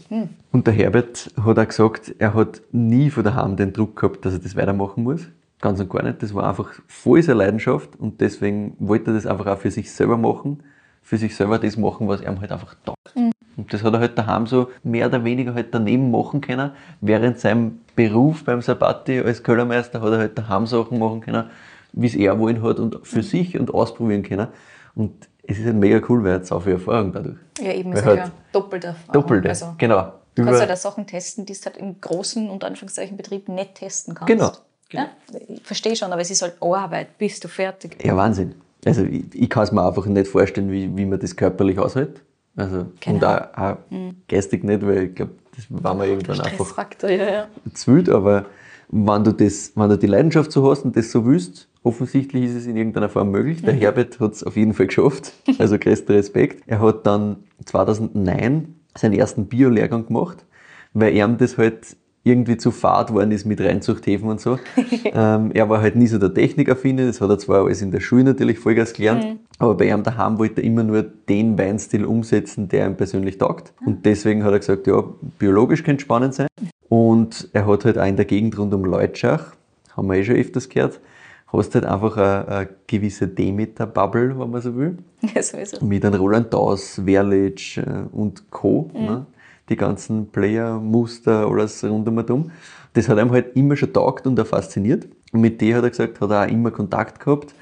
Und 0.53 0.67
der 0.67 0.75
Herbert 0.75 1.31
hat 1.43 1.59
auch 1.59 1.69
gesagt, 1.69 2.15
er 2.19 2.35
hat 2.35 2.61
nie 2.73 3.11
von 3.11 3.25
daheim 3.25 3.57
den 3.57 3.73
Druck 3.73 3.97
gehabt, 3.97 4.25
dass 4.25 4.33
er 4.33 4.41
das 4.41 4.57
weitermachen 4.57 5.05
muss. 5.05 5.29
Ganz 5.61 5.81
und 5.81 5.89
gar 5.89 6.03
nicht. 6.03 6.23
Das 6.23 6.35
war 6.35 6.49
einfach 6.49 6.73
voll 6.87 7.23
seine 7.23 7.39
Leidenschaft 7.39 7.97
und 7.97 8.21
deswegen 8.21 8.77
wollte 8.79 9.11
er 9.11 9.15
das 9.15 9.27
einfach 9.27 9.47
auch 9.47 9.59
für 9.59 9.71
sich 9.71 9.91
selber 9.93 10.19
machen, 10.19 10.63
für 11.03 11.17
sich 11.17 11.35
selber 11.35 11.59
das 11.59 11.77
machen, 11.77 12.09
was 12.09 12.21
ihm 12.21 12.41
halt 12.41 12.53
einfach 12.53 12.75
taugt. 12.85 13.15
Und 13.57 13.73
das 13.73 13.83
hat 13.83 13.95
er 13.95 14.01
halt 14.01 14.19
daheim 14.19 14.47
so 14.47 14.71
mehr 14.83 15.07
oder 15.07 15.25
weniger 15.25 15.55
halt 15.55 15.69
daneben 15.73 16.11
machen 16.11 16.41
können. 16.41 16.73
Während 17.01 17.39
seinem 17.39 17.81
Beruf 17.95 18.45
beim 18.45 18.61
Sabati 18.61 19.21
als 19.21 19.43
Kellermeister 19.43 20.03
hat 20.03 20.13
er 20.13 20.19
halt 20.19 20.39
daheim 20.39 20.67
Sachen 20.67 20.99
machen 20.99 21.23
können, 21.23 21.45
wie 21.93 22.07
es 22.07 22.15
er 22.15 22.39
wollen 22.39 22.63
hat 22.63 22.79
und 22.79 23.07
für 23.07 23.23
sich 23.23 23.59
und 23.59 23.73
ausprobieren 23.73 24.23
können. 24.23 24.49
Und 24.95 25.29
es 25.47 25.59
ist 25.59 25.65
halt 25.67 25.77
mega 25.77 26.01
cool, 26.09 26.23
weil 26.25 26.35
hat 26.35 26.47
so 26.47 26.59
viel 26.61 26.73
Erfahrung 26.73 27.13
dadurch. 27.13 27.37
Ja, 27.61 27.73
eben, 27.73 27.93
ist 27.93 28.05
halt 28.05 28.19
ja 28.19 28.31
doppelte 28.53 28.89
Erfahrung. 28.89 29.13
Doppelte, 29.13 29.49
Also, 29.49 29.75
genau. 29.79 30.13
du 30.35 30.45
kannst 30.45 30.61
halt 30.61 30.71
auch 30.73 30.77
Sachen 30.77 31.07
testen, 31.07 31.47
die 31.47 31.53
du 31.53 31.61
halt 31.65 31.77
im 31.77 32.01
großen 32.01 32.49
und 32.51 32.65
Anführungszeichen 32.65 33.17
Betrieb 33.17 33.49
nicht 33.49 33.77
testen 33.77 34.15
kannst. 34.15 34.29
Genau, 34.33 34.53
Ja, 34.93 35.09
ich 35.49 35.63
verstehe 35.63 35.97
schon, 35.97 36.13
aber 36.13 36.21
es 36.23 36.31
ist 36.31 36.43
halt 36.43 36.55
Arbeit, 36.61 37.19
bis 37.19 37.41
du 37.41 37.49
fertig 37.49 37.97
Ja, 38.05 38.17
Wahnsinn. 38.17 38.55
Also 38.85 39.03
ich, 39.03 39.25
ich 39.35 39.51
kann 39.51 39.65
es 39.65 39.73
mir 39.73 39.85
einfach 39.85 40.07
nicht 40.07 40.29
vorstellen, 40.29 40.71
wie, 40.71 40.97
wie 40.97 41.07
man 41.07 41.19
das 41.19 41.35
körperlich 41.35 41.79
aushält. 41.79 42.23
Also, 42.57 42.79
Und 42.79 43.01
Genau. 43.01 43.27
auch, 43.27 43.59
auch 43.59 43.77
geistig 44.29 44.65
nicht, 44.65 44.85
weil 44.87 45.05
ich 45.05 45.15
glaube, 45.15 45.33
das 45.55 45.67
war 45.71 45.95
mir 45.95 46.07
irgendwann 46.07 46.41
einfach 46.41 46.77
ja, 47.03 47.09
ja. 47.11 47.49
zu 47.75 47.95
wild, 47.95 48.09
aber 48.09 48.47
wenn 48.89 49.25
du, 49.25 49.33
das, 49.33 49.73
wenn 49.75 49.89
du 49.89 49.99
die 49.99 50.07
Leidenschaft 50.07 50.53
so 50.53 50.71
hast 50.71 50.85
und 50.85 50.97
das 50.97 51.11
so 51.11 51.25
willst, 51.25 51.69
offensichtlich 51.87 52.45
ist 52.45 52.57
es 52.57 52.67
in 52.67 52.77
irgendeiner 52.77 53.09
Form 53.09 53.31
möglich. 53.31 53.63
Der 53.63 53.73
Herbert 53.73 54.19
hat 54.19 54.33
es 54.33 54.43
auf 54.43 54.57
jeden 54.57 54.75
Fall 54.75 54.89
geschafft, 54.89 55.33
also 55.59 55.79
größter 55.79 56.15
Respekt. 56.15 56.65
Er 56.67 56.81
hat 56.81 57.07
dann 57.07 57.37
2009 57.65 58.75
seinen 58.97 59.13
ersten 59.15 59.47
Bio-Lehrgang 59.47 60.07
gemacht, 60.07 60.45
weil 60.93 61.15
ihm 61.15 61.39
das 61.39 61.57
halt 61.57 61.97
irgendwie 62.25 62.57
zu 62.57 62.73
fad 62.73 63.13
worden 63.13 63.31
ist 63.31 63.45
mit 63.45 63.61
Reinzuchthäfen 63.61 64.29
und 64.29 64.41
so. 64.41 64.59
ähm, 65.05 65.53
er 65.55 65.69
war 65.69 65.81
halt 65.81 65.95
nie 65.95 66.09
so 66.09 66.19
der 66.19 66.35
Technikaffine, 66.35 67.07
das 67.07 67.21
hat 67.21 67.31
er 67.31 67.39
zwar 67.39 67.65
alles 67.65 67.83
in 67.83 67.93
der 67.93 68.01
Schule 68.01 68.25
natürlich 68.25 68.59
Vollgas 68.59 68.95
gelernt, 68.95 69.39
aber 69.61 69.77
bei 69.77 69.89
ihm 69.89 70.03
daheim 70.03 70.39
wollte 70.39 70.61
er 70.61 70.65
immer 70.65 70.83
nur 70.83 71.05
den 71.05 71.57
Weinstil 71.57 72.05
umsetzen, 72.05 72.69
der 72.69 72.89
ihm 72.89 72.97
persönlich 72.97 73.39
taugt. 73.39 73.73
Und 73.87 74.05
deswegen 74.05 74.43
hat 74.43 74.53
er 74.53 74.59
gesagt, 74.59 74.89
ja, 74.89 75.05
biologisch 75.39 75.85
könnte 75.85 76.03
spannend 76.03 76.35
sein. 76.35 76.49
Und 76.89 77.49
er 77.53 77.65
hat 77.69 77.85
halt 77.85 77.97
auch 77.97 78.07
in 78.07 78.17
der 78.17 78.25
Gegend 78.25 78.59
rund 78.59 78.75
um 78.75 78.85
Leutschach, 78.85 79.53
haben 79.97 80.09
wir 80.09 80.17
eh 80.17 80.25
schon 80.25 80.35
öfters 80.35 80.69
gehört, 80.69 81.01
hast 81.49 81.75
halt 81.75 81.85
einfach 81.85 82.17
eine, 82.17 82.49
eine 82.49 82.69
gewisse 82.87 83.29
Demeter-Bubble, 83.29 84.39
wenn 84.39 84.51
man 84.51 84.61
so 84.61 84.77
will, 84.77 84.99
ja 85.35 85.43
so 85.43 85.57
ist 85.57 85.75
es. 85.75 85.81
mit 85.83 86.05
einem 86.05 86.21
Roland 86.21 86.53
Daus, 86.53 87.05
Werlich 87.05 87.79
äh, 87.79 88.05
und 88.13 88.51
Co. 88.51 88.91
Ne? 88.95 89.27
Die 89.69 89.77
ganzen 89.77 90.29
Player, 90.29 90.79
Muster, 90.79 91.47
alles 91.47 91.83
rund 91.85 92.07
um 92.09 92.17
und 92.19 92.31
um. 92.31 92.51
Das 92.95 93.09
hat 93.09 93.19
ihm 93.19 93.31
halt 93.33 93.57
immer 93.57 93.77
schon 93.77 93.93
taugt 93.93 94.27
und 94.27 94.39
auch 94.41 94.47
fasziniert. 94.47 95.07
Und 95.33 95.41
mit 95.41 95.61
der 95.61 95.77
hat 95.77 95.85
er 95.85 95.91
gesagt, 95.91 96.21
hat 96.21 96.31
er 96.31 96.45
auch 96.47 96.51
immer 96.51 96.71
Kontakt 96.71 97.21
gehabt 97.21 97.55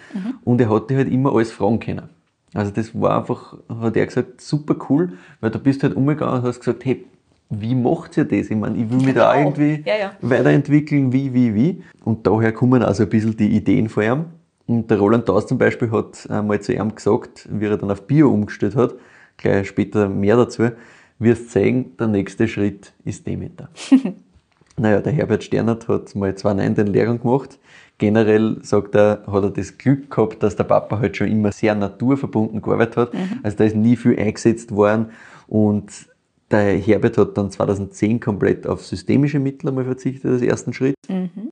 und 0.44 0.60
er 0.60 0.68
hat 0.70 0.90
die 0.90 0.96
halt 0.96 1.10
immer 1.10 1.34
alles 1.34 1.50
fragen 1.50 1.80
können. 1.80 2.08
Also 2.52 2.70
das 2.70 2.94
war 2.98 3.18
einfach, 3.18 3.56
hat 3.80 3.96
er 3.96 4.06
gesagt, 4.06 4.40
super 4.40 4.76
cool, 4.88 5.14
weil 5.40 5.50
du 5.50 5.58
bist 5.58 5.82
halt 5.82 5.96
umgegangen 5.96 6.40
und 6.40 6.42
hast 6.44 6.60
gesagt, 6.60 6.84
hey, 6.84 7.04
wie 7.60 7.74
macht 7.74 8.16
ihr 8.16 8.24
das? 8.24 8.50
Ich 8.50 8.56
meine, 8.56 8.76
ich 8.76 8.88
will 8.90 8.98
mich 8.98 9.14
da 9.14 9.32
Genau. 9.34 9.48
irgendwie 9.48 9.82
Ja, 9.88 9.96
ja. 9.96 10.12
weiterentwickeln, 10.20 11.12
wie, 11.12 11.32
wie, 11.34 11.54
wie. 11.54 11.82
Und 12.04 12.26
daher 12.26 12.52
kommen 12.52 12.82
also 12.82 13.02
ein 13.04 13.08
bisschen 13.08 13.36
die 13.36 13.56
Ideen 13.56 13.88
von 13.88 14.02
ihm. 14.02 14.24
Und 14.66 14.90
der 14.90 14.98
Roland 14.98 15.28
Daus 15.28 15.46
zum 15.46 15.58
Beispiel 15.58 15.90
hat 15.90 16.28
einmal 16.30 16.60
zu 16.60 16.72
ihm 16.72 16.94
gesagt, 16.94 17.48
wie 17.52 17.66
er 17.66 17.76
dann 17.76 17.90
auf 17.90 18.06
Bio 18.06 18.30
umgestellt 18.30 18.76
hat, 18.76 18.94
gleich 19.36 19.68
später 19.68 20.08
mehr 20.08 20.36
dazu, 20.36 20.70
wirst 21.18 21.50
sehen, 21.52 21.96
der 21.98 22.06
nächste 22.06 22.48
Schritt 22.48 22.92
ist 23.04 23.26
Demeter. 23.26 23.68
naja, 24.76 25.00
der 25.00 25.12
Herbert 25.12 25.44
Sternert 25.44 25.86
hat 25.88 26.14
mal 26.14 26.34
2009 26.34 26.74
den 26.74 26.86
Lehrgang 26.88 27.20
gemacht. 27.20 27.58
Generell, 27.98 28.56
sagt 28.62 28.94
er, 28.96 29.22
hat 29.26 29.44
er 29.44 29.50
das 29.50 29.78
Glück 29.78 30.10
gehabt, 30.10 30.42
dass 30.42 30.56
der 30.56 30.64
Papa 30.64 30.98
halt 30.98 31.16
schon 31.16 31.28
immer 31.28 31.52
sehr 31.52 31.74
naturverbunden 31.76 32.60
gearbeitet 32.60 32.96
hat. 32.96 33.12
Also 33.44 33.56
da 33.58 33.64
ist 33.64 33.76
nie 33.76 33.94
viel 33.96 34.18
eingesetzt 34.18 34.72
worden 34.72 35.10
und 35.46 35.92
der 36.54 36.78
Herbert 36.78 37.18
hat 37.18 37.36
dann 37.36 37.50
2010 37.50 38.20
komplett 38.20 38.66
auf 38.66 38.84
systemische 38.84 39.38
Mittel 39.38 39.68
einmal 39.68 39.84
verzichtet 39.84 40.30
als 40.30 40.42
ersten 40.42 40.72
Schritt. 40.72 40.94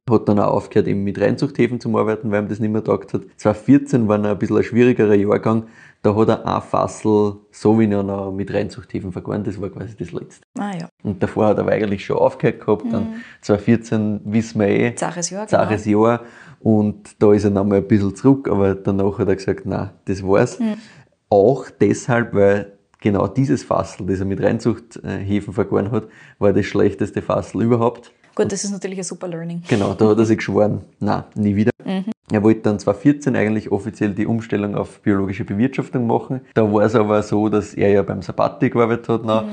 Hat 0.09 0.29
dann 0.29 0.39
auch 0.39 0.53
aufgehört, 0.55 0.89
eben 0.89 1.03
mit 1.05 1.21
Reinzuchthäfen 1.21 1.81
zu 1.81 1.97
arbeiten, 1.97 2.31
weil 2.31 2.43
ihm 2.43 2.49
das 2.49 2.61
nicht 2.61 2.71
mehr 2.71 2.85
taugt 2.85 3.13
hat. 3.15 3.23
2014 3.37 4.09
war 4.09 4.19
noch 4.19 4.31
ein 4.31 4.39
bisschen 4.39 4.59
ein 4.59 4.63
schwierigerer 4.65 5.15
Jahrgang. 5.15 5.65
Da 6.03 6.15
hat 6.17 6.29
er 6.29 6.47
ein 6.47 6.63
Fassel 6.63 7.37
Sauvignon 7.51 8.07
noch 8.07 8.33
mit 8.33 8.53
Reinzuchthäfen 8.53 9.13
vergoren. 9.13 9.45
Das 9.45 9.61
war 9.61 9.71
quasi 9.71 9.97
das 9.97 10.13
letzte. 10.13 10.45
Ah 10.59 10.73
ja, 10.79 10.89
Und 11.03 11.23
davor 11.23 11.47
hat 11.47 11.59
er 11.59 11.69
eigentlich 11.69 12.05
schon 12.05 12.17
aufgehört 12.17 12.61
gehabt. 12.61 12.85
Dann 12.93 13.23
2014 13.43 14.21
wissen 14.25 14.61
wir 14.61 14.69
eh, 14.69 14.95
zaches 14.95 15.31
Jahr. 15.31 15.47
zaches 15.47 15.85
Jahr. 15.85 16.23
Und 16.61 17.21
da 17.23 17.33
ist 17.33 17.45
er 17.45 17.51
nochmal 17.51 17.79
ein 17.79 17.87
bisschen 17.89 18.15
zurück, 18.15 18.49
aber 18.49 18.75
danach 18.75 19.19
hat 19.19 19.29
er 19.29 19.37
gesagt, 19.37 19.67
nein, 19.67 19.91
das 20.05 20.23
war's. 20.23 20.59
Auch 21.29 21.71
deshalb, 21.71 22.35
weil 22.35 22.79
genau 23.03 23.27
dieses 23.27 23.65
Fassel, 23.65 24.07
das 24.07 24.21
er 24.21 24.27
mit 24.27 24.43
Reinzuchthäfen 24.43 25.53
vergoren 25.53 25.91
hat, 25.91 26.05
war 26.39 26.53
das 26.53 26.67
schlechteste 26.67 27.21
Fassel 27.21 27.63
überhaupt. 27.63 28.13
Gut, 28.35 28.51
das 28.51 28.65
ist 28.65 28.71
natürlich 28.71 28.99
ein 28.99 29.05
super 29.05 29.29
Learning. 29.29 29.63
Genau, 29.69 29.93
da 29.93 30.09
hat 30.09 30.19
er 30.19 30.25
sich 30.25 30.39
geschworen, 30.39 30.81
nein, 31.01 31.25
nie 31.35 31.55
wieder. 31.55 31.71
Er 32.31 32.43
wollte 32.43 32.61
dann 32.61 32.79
2014 32.79 33.37
eigentlich 33.37 33.71
offiziell 33.71 34.15
die 34.15 34.27
Umstellung 34.27 34.75
auf 34.75 35.01
biologische 35.01 35.45
Bewirtschaftung 35.45 36.07
machen. 36.07 36.41
Da 36.55 36.73
war 36.73 36.85
es 36.85 36.95
aber 36.95 37.23
so, 37.23 37.51
dass 37.51 37.75
er 37.75 37.91
ja 37.91 38.03
beim 38.03 38.23
Sabati 38.23 38.71
gearbeitet 38.71 39.09
hat, 39.11 39.25
noch, 39.25 39.45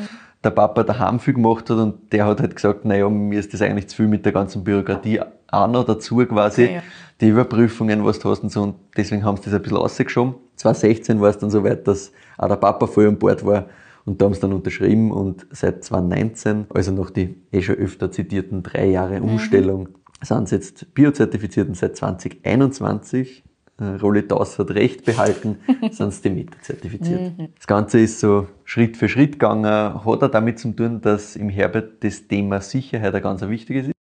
der 0.44 0.52
Papa 0.52 0.84
daheim 0.84 1.20
viel 1.20 1.34
gemacht 1.34 1.70
hat 1.70 1.78
und 1.78 2.14
der 2.14 2.26
hat 2.26 2.40
halt 2.40 2.56
gesagt, 2.56 2.86
naja, 2.86 3.10
mir 3.10 3.38
ist 3.38 3.54
das 3.54 3.62
eigentlich 3.62 3.90
zu 3.90 3.98
viel 3.98 4.08
mit 4.08 4.26
der 4.26 4.32
ganzen 4.32 4.64
Bürokratie 4.64 5.20
auch 5.52 5.68
noch 5.68 5.84
dazu 5.84 6.18
quasi, 6.26 6.64
Okay, 6.64 6.76
ja. 6.76 6.84
die 7.20 7.28
Überprüfungen, 7.28 8.06
was 8.06 8.20
du 8.20 8.30
hast 8.30 8.44
und 8.44 8.52
so 8.52 8.62
und 8.62 8.76
deswegen 8.96 9.26
haben 9.26 9.36
sie 9.36 9.46
das 9.46 9.54
ein 9.56 9.62
bisschen 9.62 9.78
rausgeschoben. 9.78 10.36
2016 10.56 11.20
war 11.20 11.30
es 11.30 11.38
dann 11.38 11.50
so 11.50 11.64
weit, 11.66 11.88
dass 11.88 12.14
auch 12.40 12.48
der 12.48 12.56
Papa 12.56 12.88
voll 12.88 13.08
an 13.08 13.20
Bord 13.20 13.46
war 13.46 13.66
und 14.06 14.22
da 14.22 14.26
haben 14.26 14.34
sie 14.34 14.40
dann 14.40 14.54
unterschrieben 14.54 15.12
und 15.12 15.46
seit 15.52 15.84
2019, 15.84 16.66
also 16.74 16.92
nach 16.92 17.12
die 17.12 17.36
eh 17.52 17.62
schon 17.62 17.76
öfter 17.76 18.12
zitierten 18.12 18.64
drei 18.64 18.88
Jahre 18.88 19.22
Umstellung, 19.22 19.90
sind 20.22 20.50
sie 20.50 20.56
jetzt 20.56 20.94
biozertifiziert 20.94 21.68
und 21.68 21.76
seit 21.76 21.96
2021 21.96 23.44
äh, 23.80 23.84
Rolitas 23.84 24.58
hat 24.58 24.72
Recht 24.72 25.06
behalten, 25.06 25.58
sind 25.92 26.14
sie 26.14 26.22
Demeter 26.24 26.58
zertifiziert. 26.62 27.34
Das 27.56 27.68
Ganze 27.68 28.00
ist 28.00 28.20
so 28.20 28.48
Schritt 28.64 28.98
für 28.98 29.10
Schritt 29.10 29.34
gegangen, 29.34 29.66
hat 29.66 30.06
auch 30.06 30.32
damit 30.32 30.60
zu 30.60 30.72
tun, 30.72 31.02
dass 31.02 31.36
im 31.36 31.50
Herbert 31.50 32.04
das 32.04 32.28
Thema 32.28 32.62
Sicherheit 32.62 33.14
ein 33.14 33.22
ganz 33.22 33.42
wichtiges 33.42 33.88
ist. 33.88 33.94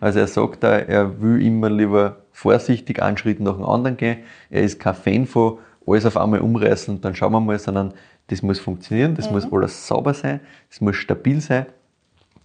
Also 0.00 0.20
er 0.20 0.26
sagt 0.26 0.62
da, 0.62 0.78
er 0.78 1.20
will 1.20 1.42
immer 1.42 1.68
lieber 1.68 2.24
vorsichtig 2.32 3.02
einen 3.02 3.18
Schritt 3.18 3.38
nach 3.38 3.56
dem 3.56 3.66
anderen 3.66 3.98
gehen. 3.98 4.18
Er 4.48 4.62
ist 4.62 4.80
kein 4.80 4.94
Fan 4.94 5.26
von 5.26 5.58
alles 5.86 6.06
auf 6.06 6.16
einmal 6.16 6.40
umreißen 6.40 6.94
und 6.94 7.04
dann 7.04 7.14
schauen 7.14 7.32
wir 7.32 7.40
mal, 7.40 7.58
sondern 7.58 7.92
das 8.28 8.42
muss 8.42 8.60
funktionieren, 8.60 9.14
das 9.14 9.30
muss 9.30 9.50
alles 9.52 9.86
sauber 9.86 10.14
sein, 10.14 10.40
das 10.68 10.80
muss 10.80 10.96
stabil 10.96 11.40
sein. 11.40 11.66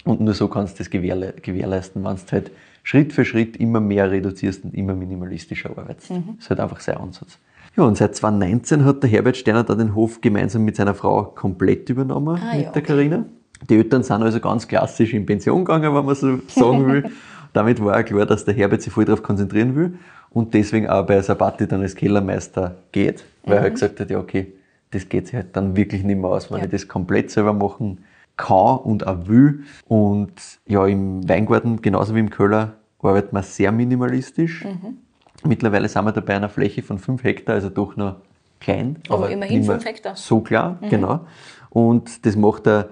Und 0.04 0.22
nur 0.22 0.34
so 0.34 0.48
kannst 0.48 0.76
du 0.76 0.78
das 0.80 0.90
gewährle 0.90 1.34
gewährleisten, 1.42 2.04
wenn 2.04 2.16
du 2.16 2.32
halt 2.32 2.52
Schritt 2.84 3.14
für 3.14 3.26
Schritt 3.26 3.58
immer 3.58 3.80
mehr 3.80 4.12
reduzierst 4.12 4.64
und 4.64 4.74
immer 4.76 4.94
minimalistischer 4.94 5.72
arbeitest. 5.72 6.12
Das 6.12 6.20
ist 6.40 6.50
halt 6.50 6.60
einfach 6.60 6.80
sein 6.80 6.98
Ansatz. 6.98 7.40
Ja, 7.76 7.84
und 7.84 7.98
seit 7.98 8.16
2019 8.16 8.86
hat 8.86 9.04
der 9.04 9.10
Herbert 9.10 9.36
Steiner 9.36 9.64
da 9.64 9.76
den 9.76 9.96
Hof 9.96 10.22
gemeinsam 10.22 10.64
mit 10.64 10.76
seiner 10.76 10.94
Frau 10.94 11.24
komplett 11.24 11.90
übernommen, 11.90 12.40
Ah, 12.42 12.56
mit 12.56 12.66
ja, 12.66 12.72
der 12.72 12.82
okay. 12.82 12.94
Karina. 12.94 13.26
Die 13.70 13.76
Eltern 13.76 14.04
sind 14.04 14.22
also 14.22 14.40
ganz 14.40 14.68
klassisch 14.68 15.14
in 15.14 15.26
Pension 15.26 15.66
gegangen, 15.66 15.94
wenn 15.96 16.06
man 16.06 16.16
so 16.16 16.40
sagen 16.48 16.88
will. 16.88 17.12
Damit 17.54 17.84
war 17.84 18.00
auch 18.00 18.06
klar, 18.06 18.26
dass 18.26 18.46
der 18.46 18.54
Herbert 18.54 18.82
sich 18.82 18.94
voll 18.94 19.06
darauf 19.06 19.24
konzentrieren 19.24 19.76
will 19.76 19.98
und 20.36 20.54
deswegen 20.54 20.90
auch 20.90 21.06
bei 21.06 21.22
Sabati 21.22 21.66
dann 21.66 21.82
als 21.82 21.96
Kellermeister 21.96 22.76
geht, 22.92 23.24
weil 23.46 23.56
er 23.56 23.62
halt 23.62 23.74
gesagt 23.76 24.02
hat, 24.02 24.10
ja 24.10 24.20
okay, 24.20 24.52
das 24.92 25.08
geht 25.08 25.28
sich 25.28 25.36
halt 25.36 25.56
dann 25.56 25.76
wirklich 25.78 26.04
nicht 26.04 26.20
mehr 26.20 26.30
aus, 26.30 26.52
wenn 26.52 26.58
Ja. 26.60 26.66
ich 26.66 26.72
das 26.72 26.88
komplett 26.90 27.32
selber 27.32 27.54
machen 27.54 28.04
kann 28.36 28.80
und 28.80 29.08
auch 29.08 29.28
will. 29.28 29.64
Und 29.88 30.34
ja, 30.68 30.86
im 30.86 31.28
Weingarten, 31.28 31.82
genauso 31.82 32.14
wie 32.16 32.20
im 32.20 32.30
Köller, 32.30 32.74
arbeitet 33.02 33.32
man 33.32 33.44
sehr 33.44 33.72
minimalistisch. 33.72 34.66
Mhm. 34.66 34.98
Mittlerweile 35.46 35.88
sind 35.88 36.04
wir 36.04 36.12
da 36.12 36.20
bei 36.22 36.36
einer 36.36 36.50
Fläche 36.50 36.84
von 36.84 37.00
5 37.00 37.24
Hektar, 37.24 37.56
also 37.56 37.70
doch 37.70 37.96
noch 37.96 38.18
klein. 38.60 38.98
Aber 39.08 39.30
immerhin 39.30 39.60
nicht 39.60 39.68
mehr 39.68 39.78
fünf 39.80 39.90
Hektar. 39.90 40.14
Mhm. 40.14 40.18
So 40.18 40.42
klar, 40.42 40.78
genau. 40.90 41.22
Und 41.70 42.26
das 42.26 42.36
macht 42.36 42.68
er 42.68 42.90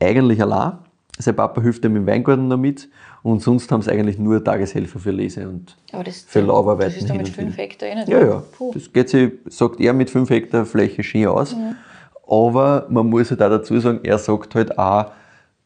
eigentlich 0.00 0.40
allein. 0.40 0.78
Sein 1.18 1.34
Papa 1.34 1.62
hilft 1.62 1.84
ihm 1.84 1.96
im 1.96 2.06
Weingarten 2.06 2.48
noch 2.48 2.58
mit 2.58 2.88
und 3.22 3.40
sonst 3.42 3.72
haben 3.72 3.80
sie 3.82 3.90
eigentlich 3.90 4.18
nur 4.18 4.42
Tageshelfer 4.44 4.98
für 4.98 5.10
Lese 5.12 5.48
und 5.48 5.74
für 6.28 6.40
Laubarbeiten 6.40 6.92
das 6.92 7.02
ist 7.02 7.08
da 7.08 7.14
hin 7.14 7.22
mit 7.22 7.28
und 7.28 7.34
5 7.34 7.52
wieder. 7.52 7.62
Hektar 7.62 7.88
eh 7.88 7.94
nicht. 7.94 8.08
Ja, 8.08 8.20
ja. 8.24 8.42
Puh. 8.56 8.72
Das 8.74 8.92
geht 8.92 9.08
sich, 9.08 9.32
sagt 9.48 9.80
er, 9.80 9.92
mit 9.94 10.10
5 10.10 10.28
Hektar 10.28 10.66
Fläche 10.66 11.02
schön 11.02 11.26
aus. 11.26 11.56
Aber 12.28 12.86
man 12.90 13.08
muss 13.08 13.30
halt 13.30 13.42
auch 13.42 13.48
dazu 13.50 13.78
sagen, 13.80 14.00
er 14.02 14.18
sagt 14.18 14.54
halt 14.54 14.78
auch, 14.78 15.06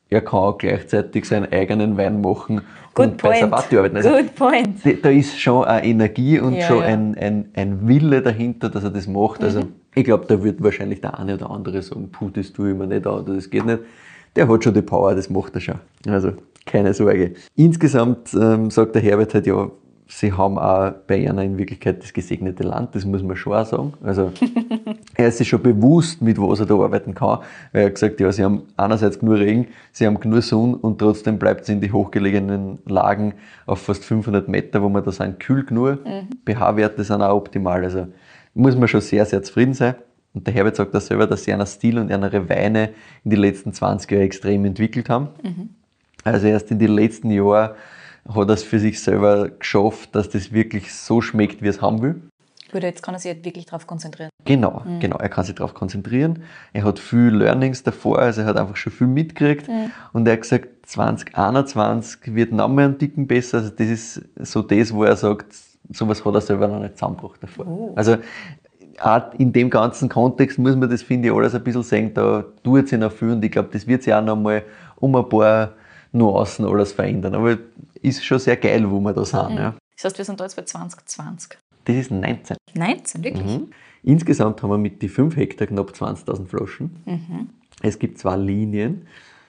er 0.08 0.20
kann 0.20 0.40
auch 0.40 0.58
gleichzeitig 0.58 1.24
seinen 1.24 1.50
eigenen 1.52 1.96
Wein 1.96 2.20
machen 2.20 2.62
Good 2.94 3.06
und 3.06 3.16
bei 3.22 3.28
point. 3.28 3.40
Sabati 3.40 3.76
arbeiten. 3.78 3.96
Also, 3.96 4.10
Good 4.10 4.34
point. 4.34 5.04
da- 5.04 5.08
ist 5.08 5.38
schon 5.40 5.64
eine 5.64 5.86
Energie 5.86 6.38
und 6.40 6.54
Ja, 6.54 6.66
schon 6.66 6.78
ja. 6.78 6.84
Ein, 6.84 7.16
ein, 7.16 7.48
ein 7.54 7.88
Wille 7.88 8.20
dahinter, 8.20 8.68
dass 8.68 8.82
er 8.84 8.90
das 8.90 9.06
macht. 9.06 9.42
Also 9.42 9.60
Mhm. 9.60 9.72
ich 9.94 10.04
glaube, 10.04 10.26
da 10.26 10.42
wird 10.42 10.62
wahrscheinlich 10.62 11.00
der 11.00 11.18
eine 11.18 11.34
oder 11.34 11.50
andere 11.50 11.80
sagen, 11.82 12.08
puh, 12.10 12.28
das 12.30 12.52
tue 12.52 12.70
ich 12.72 12.76
mir 12.76 12.86
nicht 12.88 13.06
an 13.06 13.20
oder 13.20 13.34
das 13.34 13.48
geht 13.50 13.64
nicht. 13.64 13.80
Der 14.36 14.48
hat 14.48 14.64
schon 14.64 14.74
die 14.74 14.82
Power, 14.82 15.14
das 15.14 15.28
macht 15.30 15.54
er 15.54 15.60
schon. 15.60 15.80
Also 16.06 16.32
keine 16.66 16.94
Sorge. 16.94 17.34
Insgesamt 17.56 18.34
ähm, 18.34 18.70
sagt 18.70 18.94
der 18.94 19.02
Herbert 19.02 19.34
halt, 19.34 19.46
ja, 19.46 19.70
sie 20.06 20.32
haben 20.32 20.58
auch 20.58 20.92
bei 21.06 21.28
einer 21.28 21.42
in 21.42 21.56
Wirklichkeit 21.56 22.02
das 22.02 22.12
gesegnete 22.12 22.62
Land, 22.62 22.94
das 22.94 23.04
muss 23.04 23.22
man 23.22 23.36
schon 23.36 23.54
auch 23.54 23.66
sagen. 23.66 23.94
Also 24.02 24.32
er 25.14 25.28
ist 25.28 25.38
sich 25.38 25.48
schon 25.48 25.62
bewusst, 25.62 26.20
mit 26.22 26.40
was 26.40 26.60
er 26.60 26.66
da 26.66 26.74
arbeiten 26.74 27.14
kann, 27.14 27.40
weil 27.72 27.82
er 27.82 27.86
hat 27.86 27.94
gesagt, 27.94 28.20
ja, 28.20 28.30
sie 28.32 28.44
haben 28.44 28.62
einerseits 28.76 29.18
genug 29.18 29.38
Regen, 29.38 29.68
sie 29.92 30.06
haben 30.06 30.18
genug 30.20 30.42
Sonne 30.42 30.76
und 30.76 30.98
trotzdem 30.98 31.38
bleibt 31.38 31.62
es 31.62 31.68
in 31.68 31.80
die 31.80 31.92
hochgelegenen 31.92 32.78
Lagen 32.86 33.34
auf 33.66 33.82
fast 33.82 34.04
500 34.04 34.48
Meter, 34.48 34.82
wo 34.82 34.88
wir 34.88 35.02
da 35.02 35.12
sind, 35.12 35.40
kühl 35.40 35.64
genug. 35.64 35.98
pH-Werte 36.46 37.04
sind 37.04 37.22
auch 37.22 37.36
optimal, 37.36 37.84
also 37.84 38.06
muss 38.54 38.76
man 38.76 38.88
schon 38.88 39.00
sehr, 39.00 39.24
sehr 39.24 39.42
zufrieden 39.42 39.74
sein. 39.74 39.94
Und 40.32 40.46
der 40.46 40.54
Herbert 40.54 40.76
sagt 40.76 40.94
das 40.94 41.06
selber, 41.06 41.26
dass 41.26 41.44
sie 41.44 41.52
einen 41.52 41.66
Stil 41.66 41.98
und 41.98 42.10
ihre 42.10 42.48
Weine 42.48 42.90
in 43.24 43.30
den 43.30 43.40
letzten 43.40 43.72
20 43.72 44.10
Jahren 44.10 44.22
extrem 44.22 44.64
entwickelt 44.64 45.08
haben. 45.08 45.28
Also 46.24 46.46
erst 46.46 46.70
in 46.70 46.78
den 46.78 46.92
letzten 46.92 47.30
Jahren 47.30 47.74
hat 48.28 48.48
er 48.48 48.54
es 48.54 48.62
für 48.62 48.78
sich 48.78 49.00
selber 49.02 49.48
geschafft, 49.48 50.14
dass 50.14 50.28
das 50.28 50.52
wirklich 50.52 50.94
so 50.94 51.20
schmeckt, 51.20 51.62
wie 51.62 51.66
er 51.66 51.70
es 51.70 51.82
haben 51.82 52.02
will. 52.02 52.20
Gut, 52.70 52.84
jetzt 52.84 53.02
kann 53.02 53.14
er 53.14 53.18
sich 53.18 53.32
halt 53.32 53.44
wirklich 53.44 53.66
darauf 53.66 53.86
konzentrieren. 53.86 54.30
Genau, 54.44 54.84
genau. 55.00 55.16
Er 55.16 55.28
kann 55.28 55.44
sich 55.44 55.56
darauf 55.56 55.74
konzentrieren. 55.74 56.44
Er 56.72 56.84
hat 56.84 57.00
viel 57.00 57.30
Learnings 57.30 57.82
davor, 57.82 58.20
also 58.20 58.42
er 58.42 58.46
hat 58.46 58.56
einfach 58.56 58.76
schon 58.76 58.92
viel 58.92 59.08
mitgekriegt. 59.08 59.68
Und 60.12 60.28
er 60.28 60.34
hat 60.34 60.42
gesagt, 60.42 60.68
2021 60.86 62.34
wird 62.34 62.52
noch 62.52 62.68
mal 62.68 62.84
einen 62.84 62.98
Ticken 62.98 63.26
besser. 63.26 63.58
Also 63.58 63.70
das 63.70 63.88
ist 63.88 64.22
so 64.36 64.62
das, 64.62 64.94
wo 64.94 65.02
er 65.02 65.16
sagt, 65.16 65.52
sowas 65.88 66.24
hat 66.24 66.34
er 66.34 66.40
selber 66.40 66.68
noch 66.68 66.78
nicht 66.78 66.96
zusammengebracht 66.96 67.42
davor. 67.42 67.92
Also 67.96 68.18
auch 69.00 69.34
in 69.34 69.52
dem 69.52 69.70
ganzen 69.70 70.08
Kontext 70.08 70.58
muss 70.58 70.76
man 70.76 70.90
das, 70.90 71.02
finde 71.02 71.28
ich, 71.28 71.34
alles 71.34 71.54
ein 71.54 71.64
bisschen 71.64 71.82
sehen, 71.82 72.14
da 72.14 72.44
tut 72.62 72.88
sich 72.88 72.98
noch 72.98 73.12
viel 73.12 73.30
und 73.30 73.44
ich 73.44 73.50
glaube, 73.50 73.70
das 73.72 73.86
wird 73.86 74.02
sich 74.02 74.12
auch 74.12 74.22
noch 74.22 74.36
mal 74.36 74.62
um 74.96 75.16
ein 75.16 75.28
paar 75.28 75.72
Nuancen 76.12 76.66
alles 76.66 76.92
verändern. 76.92 77.34
Aber 77.34 77.56
ist 78.02 78.24
schon 78.24 78.38
sehr 78.38 78.56
geil, 78.56 78.90
wo 78.90 79.00
wir 79.00 79.12
da 79.12 79.24
sind. 79.24 79.56
Ja. 79.56 79.74
Das 79.96 80.04
heißt, 80.04 80.18
wir 80.18 80.24
sind 80.24 80.40
da 80.40 80.44
jetzt 80.44 80.56
bei 80.56 80.62
2020. 80.62 81.58
Das 81.84 81.96
ist 81.96 82.10
19. 82.10 82.56
19, 82.74 83.24
wirklich? 83.24 83.58
Mhm. 83.58 83.68
Insgesamt 84.02 84.62
haben 84.62 84.70
wir 84.70 84.78
mit 84.78 85.02
die 85.02 85.08
5 85.08 85.36
Hektar 85.36 85.66
knapp 85.66 85.90
20.000 85.90 86.46
Flaschen. 86.46 87.50
Es 87.82 87.98
gibt 87.98 88.18
zwei 88.18 88.36
Linien, 88.36 89.06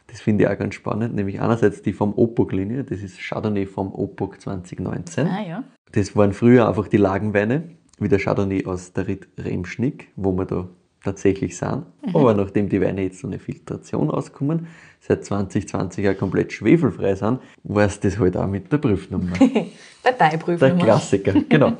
das 0.07 0.21
finde 0.21 0.43
ich 0.43 0.49
auch 0.49 0.57
ganz 0.57 0.75
spannend, 0.75 1.15
nämlich 1.15 1.39
einerseits 1.39 1.81
die 1.81 1.93
vom 1.93 2.13
Opok-Linie, 2.13 2.83
das 2.83 3.01
ist 3.01 3.19
Chardonnay 3.19 3.65
vom 3.65 3.93
Opok 3.93 4.41
2019. 4.41 5.27
Ah 5.27 5.41
ja. 5.41 5.63
Das 5.91 6.15
waren 6.15 6.33
früher 6.33 6.67
einfach 6.67 6.87
die 6.87 6.97
Lagenweine, 6.97 7.63
wie 8.01 8.09
der 8.09 8.19
Chardonnay 8.19 8.65
aus 8.65 8.93
der 8.93 9.07
Ried 9.07 9.27
Remschnick, 9.37 10.09
wo 10.15 10.33
wir 10.33 10.45
da 10.45 10.67
tatsächlich 11.03 11.57
sind. 11.57 11.85
Aber 12.13 12.33
nachdem 12.33 12.67
die 12.67 12.81
Weine 12.81 13.03
jetzt 13.03 13.19
so 13.19 13.27
eine 13.27 13.39
Filtration 13.39 14.09
auskommen, 14.09 14.67
seit 14.99 15.23
2020 15.25 16.05
ja 16.05 16.13
komplett 16.13 16.51
schwefelfrei 16.51 17.15
sind, 17.15 17.39
war 17.63 17.85
es 17.85 17.99
das 17.99 18.19
halt 18.19 18.37
auch 18.37 18.47
mit 18.47 18.71
der 18.71 18.77
Prüfnummer. 18.77 19.33
Parteiprüfung. 20.03 20.59
Der 20.59 20.77
Klassiker, 20.77 21.33
genau. 21.47 21.73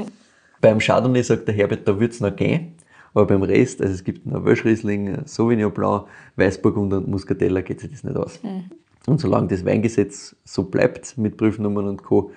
beim 0.60 0.80
Chardonnay 0.80 1.24
sagt 1.24 1.48
der 1.48 1.56
Herbert, 1.56 1.88
da 1.88 2.00
wird 2.00 2.14
es 2.14 2.20
noch 2.20 2.36
gehen. 2.36 2.76
Aber 3.14 3.26
beim 3.26 3.44
Rest, 3.44 3.82
also 3.82 3.94
es 3.94 4.04
gibt 4.04 4.26
noch 4.26 4.46
Wölschriesling, 4.46 5.26
Sauvignon 5.26 5.74
Blanc, 5.74 6.06
Weißburgunder 6.38 6.98
und 6.98 7.10
Muscatella, 7.10 7.62
geht 7.62 7.82
sich 7.82 7.92
das 7.92 8.04
nicht 8.04 8.16
aus. 8.16 8.40
Und 9.06 9.20
solange 9.20 9.48
das 9.48 9.66
Weingesetz 9.66 10.36
so 10.46 10.64
bleibt 10.64 11.18
mit 11.18 11.36
Prüfnummern 11.36 11.88
und 11.88 12.04
Co., 12.04 12.32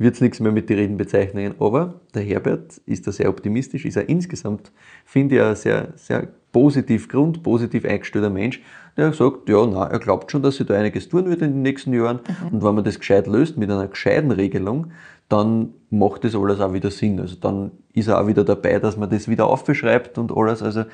wird 0.00 0.14
es 0.14 0.22
nichts 0.22 0.40
mehr 0.40 0.50
mit 0.50 0.70
den 0.70 0.78
Redenbezeichnungen. 0.78 1.54
Aber 1.60 2.00
der 2.14 2.22
Herbert 2.22 2.80
ist 2.86 3.06
da 3.06 3.12
sehr 3.12 3.28
optimistisch, 3.28 3.84
ist 3.84 3.96
er 3.96 4.08
insgesamt, 4.08 4.72
finde 5.04 5.36
ich, 5.36 5.42
ein 5.42 5.54
sehr, 5.54 5.92
sehr 5.96 6.28
positiv, 6.52 7.08
grundpositiv 7.08 7.84
eingestellter 7.84 8.30
Mensch, 8.30 8.62
der 8.96 9.12
sagt, 9.12 9.48
ja, 9.50 9.66
na, 9.66 9.86
er 9.86 9.98
glaubt 9.98 10.32
schon, 10.32 10.42
dass 10.42 10.56
sich 10.56 10.66
da 10.66 10.74
einiges 10.74 11.10
tun 11.10 11.28
wird 11.28 11.42
in 11.42 11.52
den 11.52 11.62
nächsten 11.62 11.92
Jahren. 11.92 12.20
Und 12.50 12.64
wenn 12.64 12.74
man 12.74 12.82
das 12.82 12.98
gescheit 12.98 13.26
löst 13.26 13.58
mit 13.58 13.70
einer 13.70 13.88
gescheiten 13.88 14.30
Regelung, 14.30 14.90
dann 15.28 15.74
macht 15.90 16.24
das 16.24 16.34
alles 16.34 16.60
auch 16.60 16.72
wieder 16.72 16.90
Sinn. 16.90 17.20
Also 17.20 17.36
dann 17.36 17.70
ist 17.92 18.08
er 18.08 18.22
auch 18.22 18.26
wieder 18.26 18.42
dabei, 18.42 18.78
dass 18.78 18.96
man 18.96 19.10
das 19.10 19.28
wieder 19.28 19.46
aufschreibt 19.48 20.16
und 20.16 20.34
alles. 20.34 20.62
Also 20.62 20.84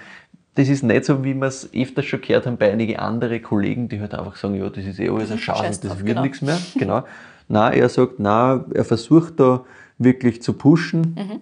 das 0.57 0.69
ist 0.69 0.83
nicht 0.83 1.05
so, 1.05 1.23
wie 1.23 1.35
wir 1.35 1.47
es 1.47 1.71
öfters 1.73 2.07
schon 2.07 2.23
gehört 2.23 2.47
haben 2.47 2.57
bei 2.57 2.73
einigen 2.73 2.97
anderen 2.97 3.41
Kollegen, 3.41 3.89
die 3.89 4.01
halt 4.01 4.15
einfach 4.15 4.35
sagen, 4.35 4.57
ja, 4.57 4.69
das 4.69 4.85
ist 4.85 4.99
eh 4.99 5.09
alles 5.09 5.31
ein 5.31 5.39
Schaden, 5.39 5.67
das 5.71 5.83
wird 5.83 6.07
genau. 6.07 6.23
nichts 6.23 6.43
mehr. 6.43 6.59
Genau. 6.75 7.05
Nein, 7.49 7.75
er 7.75 7.89
sagt, 7.89 8.19
nein, 8.19 8.65
er 8.75 8.85
versucht 8.85 9.39
da 9.39 9.65
wirklich 9.99 10.43
zu 10.43 10.53
pushen. 10.53 11.41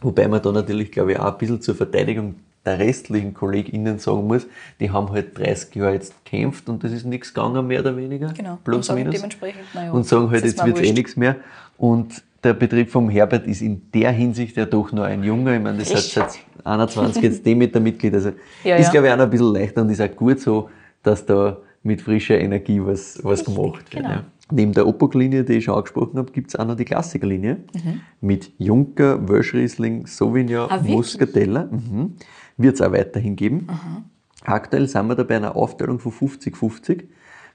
Wobei 0.00 0.28
man 0.28 0.42
da 0.42 0.52
natürlich, 0.52 0.92
glaube 0.92 1.12
ich, 1.12 1.18
auch 1.18 1.32
ein 1.32 1.38
bisschen 1.38 1.60
zur 1.60 1.74
Verteidigung 1.74 2.36
der 2.64 2.78
restlichen 2.78 3.34
KollegInnen 3.34 3.98
sagen 3.98 4.26
muss, 4.26 4.46
die 4.80 4.90
haben 4.90 5.10
halt 5.12 5.36
30 5.38 5.74
Jahre 5.74 5.92
jetzt 5.94 6.14
gekämpft 6.24 6.68
und 6.70 6.82
das 6.82 6.92
ist 6.92 7.04
nichts 7.04 7.34
gegangen, 7.34 7.66
mehr 7.66 7.80
oder 7.80 7.94
weniger. 7.96 8.32
Genau. 8.32 8.58
Plus, 8.64 8.76
und 8.76 8.84
sagen 8.84 9.00
minus 9.00 9.16
dementsprechend, 9.16 9.62
naja, 9.74 9.92
und 9.92 10.06
sagen 10.06 10.30
halt, 10.30 10.44
jetzt 10.44 10.64
wird 10.64 10.78
eh 10.78 10.80
wurscht. 10.80 10.94
nichts 10.94 11.16
mehr. 11.16 11.36
Und 11.76 12.22
der 12.42 12.54
Betrieb 12.54 12.90
vom 12.90 13.10
Herbert 13.10 13.46
ist 13.46 13.60
in 13.60 13.82
der 13.92 14.12
Hinsicht 14.12 14.56
ja 14.56 14.64
doch 14.64 14.92
noch 14.92 15.04
ein 15.04 15.22
Junger. 15.24 15.56
Ich 15.56 15.62
meine, 15.62 15.78
das 15.78 15.90
Echt? 15.90 16.16
hat 16.16 16.32
seit 16.32 16.40
21 16.66 17.22
jetzt 17.22 17.44
Demeter-Mitglied. 17.44 18.14
Also 18.14 18.32
Ja, 18.64 18.76
ist, 18.76 18.86
ja. 18.86 18.92
glaube 18.92 19.08
ich, 19.08 19.12
auch 19.12 19.16
noch 19.18 19.24
ein 19.24 19.30
bisschen 19.30 19.52
leichter 19.52 19.82
und 19.82 19.90
ist 19.90 20.00
auch 20.00 20.16
gut 20.16 20.40
so, 20.40 20.70
dass 21.02 21.24
da 21.26 21.58
mit 21.82 22.00
frischer 22.00 22.38
Energie 22.38 22.80
was, 22.82 23.22
was 23.22 23.44
gemacht 23.44 23.92
wird. 23.92 24.02
genau. 24.02 24.08
Ja. 24.08 24.24
Neben 24.50 24.72
der 24.72 24.86
Opok-Linie, 24.86 25.44
die 25.44 25.54
ich 25.54 25.64
schon 25.64 25.74
angesprochen 25.74 26.18
habe, 26.18 26.30
gibt 26.30 26.48
es 26.50 26.56
auch 26.56 26.66
noch 26.66 26.76
die 26.76 26.84
Klassikerlinie 26.84 27.58
mit 28.20 28.52
Junker, 28.58 29.26
Wölschriesling, 29.28 30.06
Sauvignon, 30.06 30.66
Mhm. 30.66 30.70
Ah? 30.72 30.82
Muscatella. 30.82 31.64
Mhm. 31.70 32.12
Wird 32.58 32.74
es 32.74 32.82
auch 32.82 32.92
weiterhin 32.92 33.36
geben. 33.36 33.66
Aktuell 34.44 34.86
sind 34.86 35.06
wir 35.08 35.14
da 35.14 35.22
bei 35.22 35.36
einer 35.36 35.56
Aufteilung 35.56 35.98
von 35.98 36.12
50-50 36.12 37.04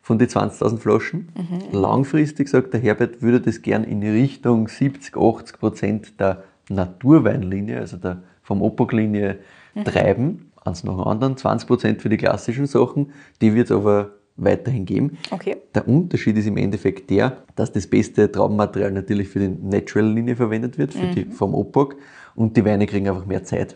von 0.02 0.18
den 0.18 0.28
20.000 0.30 0.80
Flaschen. 0.80 1.30
Mhm. 1.36 1.80
Langfristig, 1.80 2.50
sagt 2.50 2.74
der 2.74 2.82
Herbert, 2.82 3.22
würde 3.22 3.40
das 3.42 3.62
gern 3.62 3.84
in 3.84 4.02
die 4.02 4.10
Richtung 4.10 4.68
70-80 4.68 5.58
Prozent 5.60 6.20
der 6.20 6.44
Naturweinlinie, 6.70 7.80
also 7.80 7.98
der 7.98 8.24
vom 8.42 8.62
Opok-Linie, 8.64 9.38
Mhm. 9.76 9.84
treiben. 9.86 10.52
Eins 10.66 10.84
nach 10.84 10.94
dem 10.96 11.04
anderen, 11.04 11.38
20 11.38 11.68
Prozent 11.68 12.02
für 12.02 12.10
die 12.10 12.18
klassischen 12.18 12.66
Sachen. 12.66 13.12
Die 13.42 13.54
wird 13.54 13.72
aber 13.72 14.10
weiterhin 14.44 14.86
geben. 14.86 15.18
Okay. 15.32 15.58
Der 15.74 15.88
Unterschied 15.88 16.38
ist 16.38 16.48
im 16.48 16.58
Endeffekt 16.58 17.10
der, 17.10 17.44
dass 17.56 17.72
das 17.72 17.88
beste 17.88 18.32
Traubenmaterial 18.32 18.92
natürlich 18.92 19.30
für 19.30 19.40
die 19.40 19.50
Natural-Linie 19.50 20.36
verwendet 20.36 20.78
wird, 20.78 20.94
für 20.94 21.08
die 21.08 21.26
vom 21.26 21.54
Opok, 21.54 21.96
und 22.36 22.56
die 22.56 22.64
Weine 22.64 22.86
kriegen 22.86 23.10
einfach 23.10 23.26
mehr 23.26 23.44
Zeit. 23.44 23.76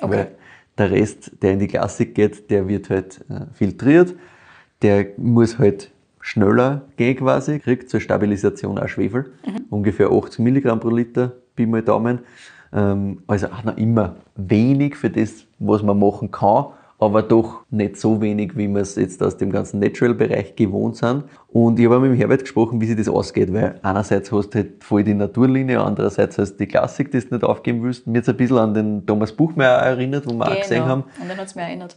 Okay. 0.00 0.12
Weil 0.12 0.28
der 0.78 0.90
Rest, 0.90 1.32
der 1.42 1.52
in 1.52 1.58
die 1.58 1.68
Klassik 1.68 2.14
geht, 2.14 2.50
der 2.50 2.68
wird 2.68 2.90
halt 2.90 3.20
äh, 3.28 3.46
filtriert, 3.52 4.14
der 4.82 5.06
muss 5.16 5.58
halt 5.58 5.90
schneller 6.20 6.82
gehen 6.96 7.16
quasi, 7.16 7.58
kriegt 7.58 7.90
zur 7.90 8.00
Stabilisation 8.00 8.78
auch 8.78 8.88
Schwefel, 8.88 9.32
ungefähr 9.70 10.10
80 10.10 10.38
Milligramm 10.40 10.80
pro 10.80 10.88
Liter, 10.88 11.32
Pi 11.54 11.66
mal 11.66 11.82
Daumen. 11.82 12.20
Ähm, 12.72 13.22
also 13.26 13.48
auch 13.48 13.62
noch 13.62 13.76
immer 13.76 14.16
wenig 14.34 14.96
für 14.96 15.10
das, 15.10 15.46
was 15.58 15.82
man 15.82 15.98
machen 15.98 16.30
kann, 16.30 16.66
aber 16.98 17.22
doch 17.22 17.64
nicht 17.70 17.96
so 17.96 18.20
wenig, 18.20 18.56
wie 18.56 18.68
wir 18.68 18.80
es 18.80 18.94
jetzt 18.96 19.22
aus 19.22 19.36
dem 19.36 19.50
ganzen 19.50 19.80
Natural-Bereich 19.80 20.54
gewohnt 20.56 20.96
sind. 20.96 21.24
Und 21.48 21.78
ich 21.78 21.86
habe 21.86 22.00
mit 22.00 22.10
dem 22.12 22.16
Herbert 22.16 22.42
gesprochen, 22.42 22.80
wie 22.80 22.86
sich 22.86 22.96
das 22.96 23.08
ausgeht, 23.08 23.52
weil 23.52 23.78
einerseits 23.82 24.30
hast 24.32 24.50
du 24.50 24.58
halt 24.58 24.82
voll 24.84 25.02
die 25.04 25.12
Naturlinie, 25.14 25.80
andererseits 25.82 26.38
hast 26.38 26.52
du 26.52 26.58
die 26.58 26.66
Klassik, 26.68 27.10
die 27.10 27.20
du 27.20 27.34
nicht 27.34 27.44
aufgeben 27.44 27.82
willst. 27.82 28.06
Mir 28.06 28.18
jetzt 28.18 28.28
ein 28.28 28.36
bisschen 28.36 28.58
an 28.58 28.74
den 28.74 29.04
Thomas 29.06 29.32
Buchmeier 29.32 29.70
erinnert, 29.78 30.26
wo 30.26 30.32
wir 30.34 30.46
auch 30.50 30.56
gesehen 30.60 30.84
haben, 30.86 31.02
Und 31.20 31.28
dann 31.28 31.36
hat's 31.36 31.54
mir 31.54 31.62
erinnert. 31.62 31.96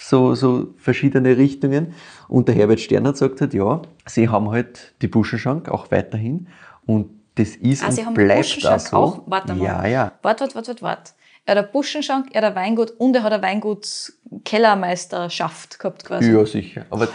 so, 0.00 0.34
so 0.34 0.74
verschiedene 0.78 1.36
Richtungen. 1.36 1.94
Und 2.28 2.48
der 2.48 2.54
Herbert 2.56 2.80
Stern 2.80 3.06
hat 3.06 3.14
gesagt, 3.14 3.40
hat, 3.40 3.54
ja, 3.54 3.82
sie 4.06 4.28
haben 4.28 4.50
halt 4.50 4.94
die 5.00 5.08
Buschenschank 5.08 5.68
auch 5.68 5.90
weiterhin 5.90 6.48
und 6.86 7.06
das 7.36 7.56
ist 7.56 7.82
Ah, 7.82 7.86
und 7.86 7.92
Sie 7.92 8.04
haben 8.06 8.14
bleibt 8.14 8.64
auch 8.66 8.78
so. 8.78 8.96
auch. 8.96 9.22
Warte 9.26 9.54
mal. 9.54 9.64
Ja, 9.64 9.86
ja. 9.86 10.12
Warte, 10.22 10.42
warte, 10.44 10.54
warte, 10.54 10.68
warte, 10.68 10.82
warte. 10.82 11.12
Er 11.46 11.56
hat 11.56 11.66
ein 11.66 11.72
Buschenschank, 11.72 12.28
er 12.32 12.42
hat 12.42 12.50
ein 12.50 12.54
Weingut 12.56 12.92
und 12.98 13.14
er 13.14 13.22
hat 13.22 13.32
eine 13.32 13.42
Weingut-Kellermeisterschaft 13.42 15.78
gehabt 15.78 16.04
quasi. 16.04 16.32
Ja, 16.32 16.44
sicher. 16.46 16.86
Aber 16.90 17.06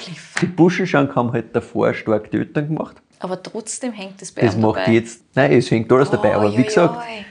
die 0.42 0.46
Buschenschank 0.46 1.15
haben 1.15 1.32
halt 1.32 1.56
davor 1.56 1.94
stark 1.94 2.30
die 2.32 2.38
Eltern 2.38 2.68
gemacht. 2.68 2.98
Aber 3.20 3.42
trotzdem 3.42 3.92
hängt 3.92 4.22
das 4.22 4.32
bei 4.32 4.44
Das 4.44 4.56
macht 4.56 4.82
dabei. 4.82 4.92
jetzt, 4.94 5.24
nein, 5.36 5.52
es 5.54 5.70
hängt 5.72 5.92
alles 5.92 6.10
dabei, 6.12 6.36
aber 6.36 6.46
Oi, 6.46 6.58
wie 6.58 6.63
gesagt, 6.63 6.96
oi. 6.96 7.26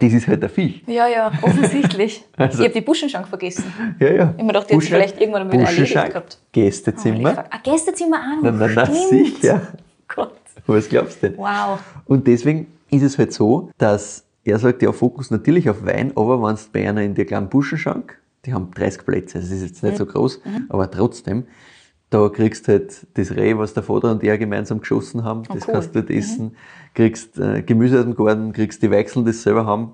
das 0.00 0.12
ist 0.14 0.26
halt 0.26 0.42
ein 0.42 0.48
Viech. 0.50 0.82
Ja, 0.86 1.06
ja, 1.06 1.30
offensichtlich. 1.42 2.24
Also- 2.36 2.58
ich 2.62 2.64
habe 2.64 2.74
die 2.74 2.80
Buschenschank 2.84 3.28
vergessen. 3.28 3.64
Ja, 4.00 4.08
ja. 4.10 4.34
Ich 4.36 4.42
mir 4.42 4.52
hat 4.54 4.68
sie 4.68 4.80
vielleicht 4.80 5.20
irgendwann 5.20 5.46
mal 5.46 5.52
erledigt 5.52 5.70
Buschenschank, 5.78 6.08
gehabt. 6.12 6.38
Gästezimmer. 6.52 7.44
Ein 7.50 7.60
Gästezimmer 7.62 8.16
auch 8.16 8.42
noch. 8.42 8.50
Nein, 8.52 8.74
nein, 8.74 8.76
nein, 8.90 8.94
sicher. 9.10 9.60
Gott. 10.08 10.32
Was 10.66 10.88
glaubst 10.88 11.22
du 11.22 11.28
denn? 11.28 11.38
Wow. 11.38 11.78
Und 12.06 12.26
deswegen 12.26 12.66
ist 12.90 13.02
es 13.02 13.16
halt 13.18 13.32
so, 13.32 13.70
dass 13.78 14.24
er 14.44 14.58
sagt, 14.58 14.82
ja, 14.82 14.92
Fokus 14.92 15.30
natürlich 15.30 15.68
auf 15.70 15.84
Wein, 15.84 16.12
aber 16.16 16.42
wenn 16.42 16.54
du 16.56 16.62
bei 16.72 16.88
einer 16.88 17.02
in 17.02 17.14
der 17.14 17.24
kleinen 17.26 17.48
Buschenschank, 17.48 18.18
die 18.46 18.54
haben 18.54 18.70
30 18.72 19.04
Plätze, 19.04 19.38
also 19.38 19.48
das 19.50 19.56
ist 19.58 19.68
jetzt 19.68 19.82
nicht 19.82 19.92
Mhm. 19.94 19.98
so 19.98 20.06
groß, 20.06 20.40
aber 20.68 20.90
trotzdem, 20.90 21.44
da 22.08 22.28
kriegst 22.28 22.66
du 22.66 22.72
halt 22.72 23.06
das 23.14 23.30
Reh, 23.36 23.56
was 23.56 23.74
der 23.74 23.82
Vater 23.82 24.10
und 24.10 24.24
er 24.24 24.38
gemeinsam 24.38 24.80
geschossen 24.80 25.22
haben, 25.24 25.42
das 25.44 25.62
Oh, 25.64 25.66
cool. 25.66 25.72
kannst 25.74 25.94
du 25.94 26.00
dort 26.00 26.10
essen, 26.10 26.56
kriegst 26.94 27.38
äh, 27.38 27.62
Gemüse 27.62 27.98
aus 27.98 28.04
dem 28.04 28.14
Garten, 28.16 28.52
kriegst 28.52 28.82
die 28.82 28.90
Weichseln, 28.90 29.24
die 29.24 29.32
sie 29.32 29.38
selber 29.40 29.66
haben. 29.66 29.92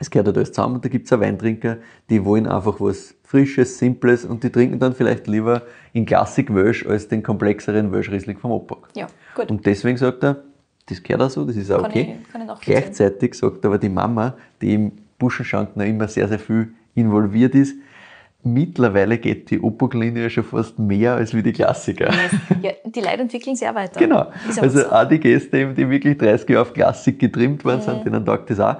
Es 0.00 0.10
gehört 0.10 0.28
halt 0.28 0.36
alles 0.36 0.52
zusammen 0.52 0.76
und 0.76 0.84
da 0.84 0.88
gibt's 0.88 1.12
auch 1.12 1.20
Weintrinker, 1.20 1.78
die 2.08 2.24
wollen 2.24 2.46
einfach 2.46 2.80
was 2.80 3.14
Frisches, 3.24 3.78
Simples 3.78 4.24
und 4.24 4.42
die 4.44 4.50
trinken 4.50 4.78
dann 4.78 4.94
vielleicht 4.94 5.26
lieber 5.26 5.62
in 5.92 6.06
Klassik 6.06 6.52
Wölsch 6.54 6.86
als 6.86 7.08
den 7.08 7.22
komplexeren 7.22 7.92
Wölsch 7.92 8.10
Riesling 8.10 8.38
vom 8.38 8.50
Opak. 8.52 8.88
Ja, 8.96 9.06
gut. 9.34 9.50
Und 9.50 9.66
deswegen 9.66 9.98
sagt 9.98 10.22
er, 10.24 10.42
das 10.88 11.02
gehört 11.02 11.22
auch 11.22 11.30
so, 11.30 11.44
das 11.44 11.56
ist 11.56 11.70
auch 11.70 11.82
Kann 11.82 11.90
okay. 11.90 12.16
ich- 12.22 12.40
ich. 12.52 12.60
Gleichzeitig 12.60 13.34
sagt 13.34 13.64
aber 13.64 13.78
die 13.78 13.88
Mama, 13.88 14.34
die 14.60 14.74
im 14.74 14.92
Buschenschank 15.18 15.76
noch 15.76 15.84
immer 15.84 16.08
sehr, 16.08 16.28
sehr 16.28 16.38
viel 16.38 16.68
involviert 16.94 17.54
ist, 17.54 17.74
mittlerweile 18.42 19.18
geht 19.18 19.50
die 19.50 19.60
Opok-Linie 19.60 20.30
schon 20.30 20.44
fast 20.44 20.78
mehr 20.78 21.14
als 21.14 21.34
wie 21.34 21.42
die 21.42 21.52
Klassiker. 21.52 22.10
Ja, 22.62 22.72
die 22.84 23.00
Leute 23.00 23.22
entwickeln 23.22 23.56
sich 23.56 23.68
auch 23.68 23.74
weiter. 23.74 23.98
Genau. 23.98 24.26
Also 24.60 24.80
so. 24.80 24.90
auch 24.90 25.04
die 25.08 25.18
Gäste, 25.18 25.74
die 25.74 25.90
wirklich 25.90 26.16
30 26.18 26.48
Jahre 26.48 26.62
auf 26.62 26.72
Klassik 26.72 27.18
getrimmt 27.18 27.64
worden 27.64 27.82
sind, 27.82 28.04
denen 28.04 28.24
taugt 28.24 28.50
das 28.50 28.60
auch. 28.60 28.76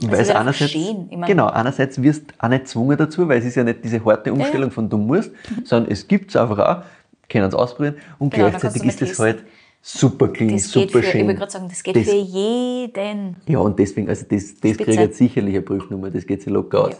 Weil 0.00 0.20
ist 0.20 0.28
es 0.30 0.34
einerseits, 0.34 0.72
schön. 0.72 1.08
Genau, 1.24 1.46
einerseits 1.46 2.02
wirst 2.02 2.30
du 2.30 2.34
auch 2.38 2.48
nicht 2.48 2.64
gezwungen 2.64 2.96
dazu, 2.98 3.28
weil 3.28 3.38
es 3.38 3.44
ist 3.44 3.54
ja 3.54 3.62
nicht 3.62 3.84
diese 3.84 4.04
harte 4.04 4.32
Umstellung 4.32 4.70
von 4.72 4.88
du 4.88 4.98
musst, 4.98 5.30
sondern 5.62 5.90
es 5.92 6.06
gibt 6.08 6.30
es 6.30 6.36
einfach 6.36 6.58
auch, 6.58 6.82
können 7.28 7.46
es 7.48 7.54
ausprobieren 7.54 7.94
und 8.18 8.34
Genau, 8.34 8.48
gleichzeitig 8.50 8.84
ist 8.84 9.18
mal 9.18 9.26
halt 9.26 9.44
super 9.86 10.28
clean, 10.28 10.50
das 10.52 10.72
geht 10.72 10.88
super 10.90 11.00
für, 11.00 11.04
ich 11.04 11.10
schön. 11.12 11.26
wollte 11.26 11.38
gerade 11.38 11.52
sagen, 11.52 11.68
das 11.68 11.82
geht 11.82 11.94
Das- 11.96 12.04
für 12.04 12.16
jeden. 12.16 13.36
ja, 13.46 13.58
und 13.58 13.78
deswegen, 13.78 14.08
also 14.08 14.24
das, 14.28 14.44
das 14.46 14.50
Spitze. 14.72 14.84
kriegt 14.84 14.98
jetzt 14.98 15.18
sicherlich 15.18 15.54
eine 15.54 15.62
Prüfnummer, 15.62 16.10
das 16.10 16.26
geht 16.26 16.42
sich 16.42 16.52
locker 16.52 16.84
aus. 16.84 16.92
Ja. 16.92 16.98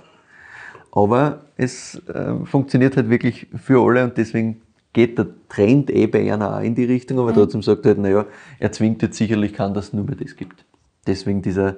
Aber 0.92 1.46
es 1.56 2.00
äh, 2.08 2.34
funktioniert 2.44 2.96
halt 2.96 3.08
wirklich 3.10 3.46
für 3.56 3.80
alle 3.84 4.04
und 4.04 4.16
deswegen 4.16 4.60
geht 4.92 5.18
der 5.18 5.26
Trend 5.48 5.90
eh 5.90 6.06
bei 6.06 6.30
einer 6.32 6.56
auch 6.56 6.60
in 6.62 6.74
die 6.74 6.84
Richtung, 6.84 7.16
Mhm. 7.16 7.22
aber 7.24 7.34
trotzdem 7.34 7.62
sagt 7.62 7.84
er 7.86 7.90
halt, 7.92 7.98
naja, 7.98 8.26
er 8.60 8.70
zwingt 8.70 9.02
jetzt 9.02 9.16
sicherlich 9.16 9.54
keinen, 9.54 9.74
dass 9.74 9.86
es 9.86 9.92
nur 9.92 10.04
mehr 10.04 10.14
das 10.16 10.36
gibt. 10.36 10.64
Deswegen 11.06 11.42
dieser, 11.42 11.76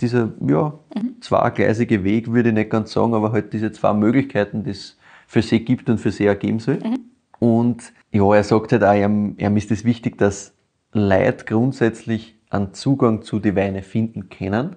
dieser 0.00 0.32
ja, 0.46 0.74
Mhm. 0.94 1.20
zweigleisige 1.22 2.02
Weg, 2.04 2.30
würde 2.32 2.48
ich 2.50 2.54
nicht 2.54 2.68
ganz 2.70 2.92
sagen, 2.92 3.14
aber 3.14 3.32
halt 3.32 3.52
diese 3.52 3.70
zwei 3.72 3.94
Möglichkeiten, 3.94 4.64
die 4.64 4.70
es 4.70 4.98
für 5.26 5.40
sie 5.40 5.60
gibt 5.64 5.88
und 5.88 5.98
für 5.98 6.10
sie 6.10 6.26
ergeben 6.26 6.58
soll. 6.58 6.78
Mhm. 6.82 6.98
Und 7.42 7.92
ja, 8.12 8.36
er 8.36 8.44
sagt 8.44 8.70
halt 8.70 8.84
auch, 8.84 8.94
ihm, 8.94 9.34
ihm 9.36 9.56
ist 9.56 9.72
es 9.72 9.84
wichtig, 9.84 10.16
dass 10.16 10.54
Leute 10.92 11.44
grundsätzlich 11.44 12.38
einen 12.50 12.72
Zugang 12.72 13.22
zu 13.22 13.40
die 13.40 13.56
Weine 13.56 13.82
finden 13.82 14.28
können. 14.28 14.76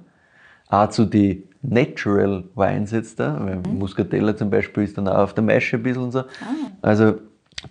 Auch 0.70 0.90
zu 0.90 1.06
die 1.06 1.48
Natural 1.62 2.44
Wines 2.56 2.90
jetzt 2.90 3.20
da, 3.20 3.40
weil 3.40 3.58
Muscatella 3.72 4.36
zum 4.36 4.50
Beispiel 4.50 4.84
ist 4.84 4.98
dann 4.98 5.08
auch 5.08 5.20
auf 5.20 5.36
der 5.36 5.44
Maische 5.44 5.76
ein 5.76 5.84
bisschen 5.84 6.06
und 6.06 6.12
so. 6.12 6.24
Also 6.82 7.20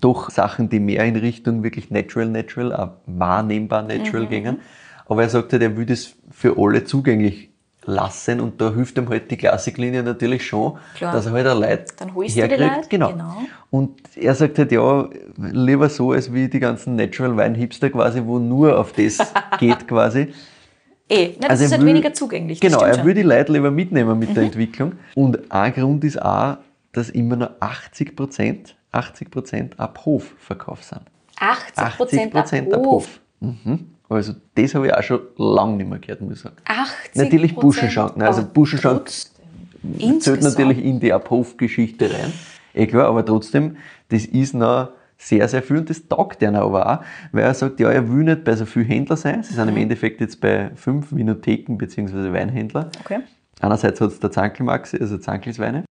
doch 0.00 0.30
Sachen, 0.30 0.68
die 0.68 0.78
mehr 0.78 1.04
in 1.04 1.16
Richtung 1.16 1.64
wirklich 1.64 1.90
natural, 1.90 2.28
natural, 2.28 2.72
auch 2.72 2.92
wahrnehmbar 3.07 3.83
natural 3.83 4.28
gingen. 4.28 4.59
Aber 5.07 5.22
er 5.22 5.28
sagt 5.28 5.52
halt, 5.52 5.62
er 5.62 5.76
will 5.76 5.87
das 5.87 6.14
für 6.30 6.57
alle 6.57 6.85
zugänglich 6.85 7.50
lassen 7.87 8.40
und 8.40 8.61
da 8.61 8.73
hilft 8.73 8.97
ihm 8.99 9.09
halt 9.09 9.31
die 9.31 9.37
Klassiklinie 9.37 10.03
natürlich 10.03 10.47
schon, 10.47 10.79
Klar. 10.97 11.12
dass 11.12 11.27
er 11.27 11.33
halt 11.33 11.47
auch 11.47 11.59
Leute 11.61 11.85
Dann 11.99 12.14
holst 12.14 12.37
du 12.37 12.42
die 12.42 12.49
herkriegt. 12.49 12.61
Leute, 12.77 12.88
Genau. 12.88 13.12
genau. 13.12 13.37
Und 13.70 14.01
er 14.16 14.35
sagt 14.35 14.59
halt, 14.59 14.73
ja, 14.73 15.09
lieber 15.37 15.88
so, 15.88 16.12
als 16.12 16.33
wie 16.33 16.49
die 16.49 16.61
ganzen 16.61 16.97
Natural 16.97 17.37
Wine 17.37 17.57
Hipster 17.57 17.90
quasi, 17.90 18.23
wo 18.25 18.38
nur 18.38 18.79
auf 18.79 18.92
das 18.92 19.18
geht 19.59 19.87
quasi. 19.88 20.33
Eh, 21.09 21.35
na, 21.38 21.49
das 21.49 21.51
Also 21.51 21.64
ist 21.64 21.70
halt 21.73 21.81
will- 21.83 21.88
weniger 21.88 22.14
zugänglich. 22.14 22.61
Genau, 22.61 22.81
er 22.81 22.94
schon. 22.94 23.03
Mhm. 23.03 23.07
will 23.09 23.14
die 23.14 23.23
Leute 23.23 23.53
lieber 23.53 23.70
mitnehmen 23.70 24.18
mit 24.18 24.35
der 24.35 24.44
Entwicklung. 24.44 24.92
Und 25.14 25.53
ein 25.53 25.73
Grund 25.75 26.03
ist 26.05 26.20
auch, 26.23 26.57
dass 26.92 27.11
immer 27.11 27.37
nur 27.37 27.51
80 27.61 28.16
Prozent, 28.16 28.77
80 28.92 29.31
Prozent 29.31 29.79
ab 29.81 30.01
Hofverkauf 30.07 30.83
sind. 30.83 31.03
80 31.40 31.97
Prozent 31.97 32.35
80% 32.35 32.73
ab 32.73 32.87
Hof. 32.87 33.20
Mhm. 33.40 33.90
Also 34.14 34.35
das 34.55 34.74
habe 34.74 34.87
ich 34.87 34.94
auch 34.94 35.03
schon 35.03 35.20
lange 35.37 35.77
nicht 35.77 35.88
mehr 35.88 35.98
gehört, 35.98 36.20
muss 36.20 36.37
ich 36.37 36.40
sagen. 36.40 36.57
80 36.64 37.14
Natürlich 37.14 37.55
Buschenschanken. 37.55 38.22
Also 38.22 38.44
Buschenschank 38.44 39.09
zählt 40.20 40.42
natürlich 40.42 40.85
in 40.85 41.00
die 41.00 41.12
Abhofgeschichte 41.12 42.11
rein. 42.11 42.33
Eh 42.74 42.87
klar, 42.87 43.07
aber 43.07 43.24
trotzdem, 43.24 43.77
das 44.09 44.24
ist 44.24 44.55
noch 44.55 44.90
sehr, 45.16 45.48
sehr 45.48 45.62
viel 45.62 45.79
und 45.79 45.88
das 45.88 46.07
taugt 46.09 46.42
einer 46.42 46.62
aber 46.62 46.90
auch, 46.90 47.05
weil 47.33 47.44
er 47.44 47.55
sagt, 47.55 47.81
ja, 47.81 47.90
er 47.90 48.09
will 48.11 48.24
nicht 48.24 48.44
bei 48.44 48.57
so 48.57 48.66
vielen 48.66 48.87
Händlern 48.87 49.16
sein. 49.16 49.42
Sie 49.42 49.55
sind 49.55 49.68
im 49.68 49.77
Endeffekt 49.77 50.20
jetzt 50.20 50.40
bei 50.40 50.70
fünf 50.74 51.14
Vinotheken 51.14 51.77
bzw. 51.79 52.33
Weinhändler. 52.33 52.90
Okay. 53.00 53.20
Einerseits 53.61 54.00
hat 54.00 54.11
es 54.11 54.20
der 54.20 54.31
Zankelmaxi, 54.31 54.98
also 54.98 55.16
Zankelsweine. 55.18 55.85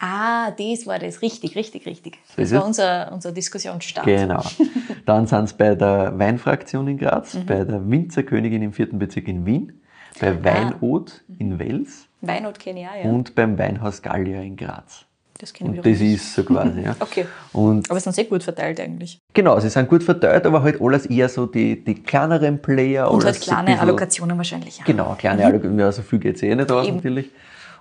Ah, 0.00 0.50
das 0.52 0.86
war 0.86 0.98
das. 0.98 1.22
Richtig, 1.22 1.56
richtig, 1.56 1.86
richtig. 1.86 2.18
So 2.26 2.34
Das 2.42 2.50
ist 2.50 2.56
war 2.58 2.66
unser, 2.66 3.12
unser 3.12 3.32
Diskussionsstart. 3.32 4.06
Genau. 4.06 4.42
Dann 5.06 5.26
sind 5.26 5.44
es 5.44 5.52
bei 5.52 5.74
der 5.74 6.18
Weinfraktion 6.18 6.88
in 6.88 6.98
Graz, 6.98 7.34
Mhm. 7.34 7.46
bei 7.46 7.64
der 7.64 7.88
Winzerkönigin 7.90 8.62
im 8.62 8.72
vierten 8.72 8.98
Bezirk 8.98 9.28
in 9.28 9.46
Wien, 9.46 9.80
bei 10.20 10.42
Weinot 10.44 11.22
in 11.38 11.58
Wels 11.58 12.06
Weinot 12.20 12.58
kenne 12.58 12.80
ich 12.80 12.86
auch, 12.86 12.92
Ah. 12.92 13.04
ja. 13.04 13.10
und 13.10 13.34
beim 13.34 13.58
Weinhaus 13.58 14.00
Gallia 14.00 14.40
in 14.40 14.56
Graz. 14.56 15.04
das 15.38 15.52
kenne 15.52 15.72
ich 15.72 15.76
Und 15.78 15.86
das 15.86 16.00
nicht. 16.00 16.14
ist 16.14 16.34
so 16.34 16.42
quasi, 16.44 16.80
ja. 16.82 16.96
Okay. 17.00 17.26
Und 17.52 17.90
Aber 17.90 17.96
es 17.96 18.02
ist 18.02 18.06
dann 18.06 18.14
sehr 18.14 18.24
gut 18.24 18.42
verteilt 18.42 18.80
eigentlich. 18.80 19.18
Genau, 19.34 19.58
sie 19.60 19.68
sind 19.68 19.88
gut 19.90 20.02
verteilt, 20.02 20.46
aber 20.46 20.62
halt 20.62 20.80
alles 20.80 21.04
eher 21.06 21.28
so 21.28 21.44
die, 21.46 21.84
die 21.84 21.96
kleineren 22.02 22.62
Player. 22.62 23.10
Und 23.10 23.24
halt 23.24 23.34
so 23.34 23.40
ein 23.42 23.44
kleine 23.44 23.64
bisschen- 23.66 23.80
Allokationen 23.80 24.36
wahrscheinlich. 24.38 24.78
Ja. 24.78 24.84
Genau, 24.84 25.14
kleine 25.18 25.44
Allokationen. 25.44 25.78
Ja, 25.80 25.92
so 25.92 26.02
viel 26.02 26.18
geht 26.18 26.36
es 26.36 26.42
eh 26.42 26.54
nicht 26.54 26.70
aus 26.72 26.86
Eben. 26.86 26.96
natürlich. 26.96 27.30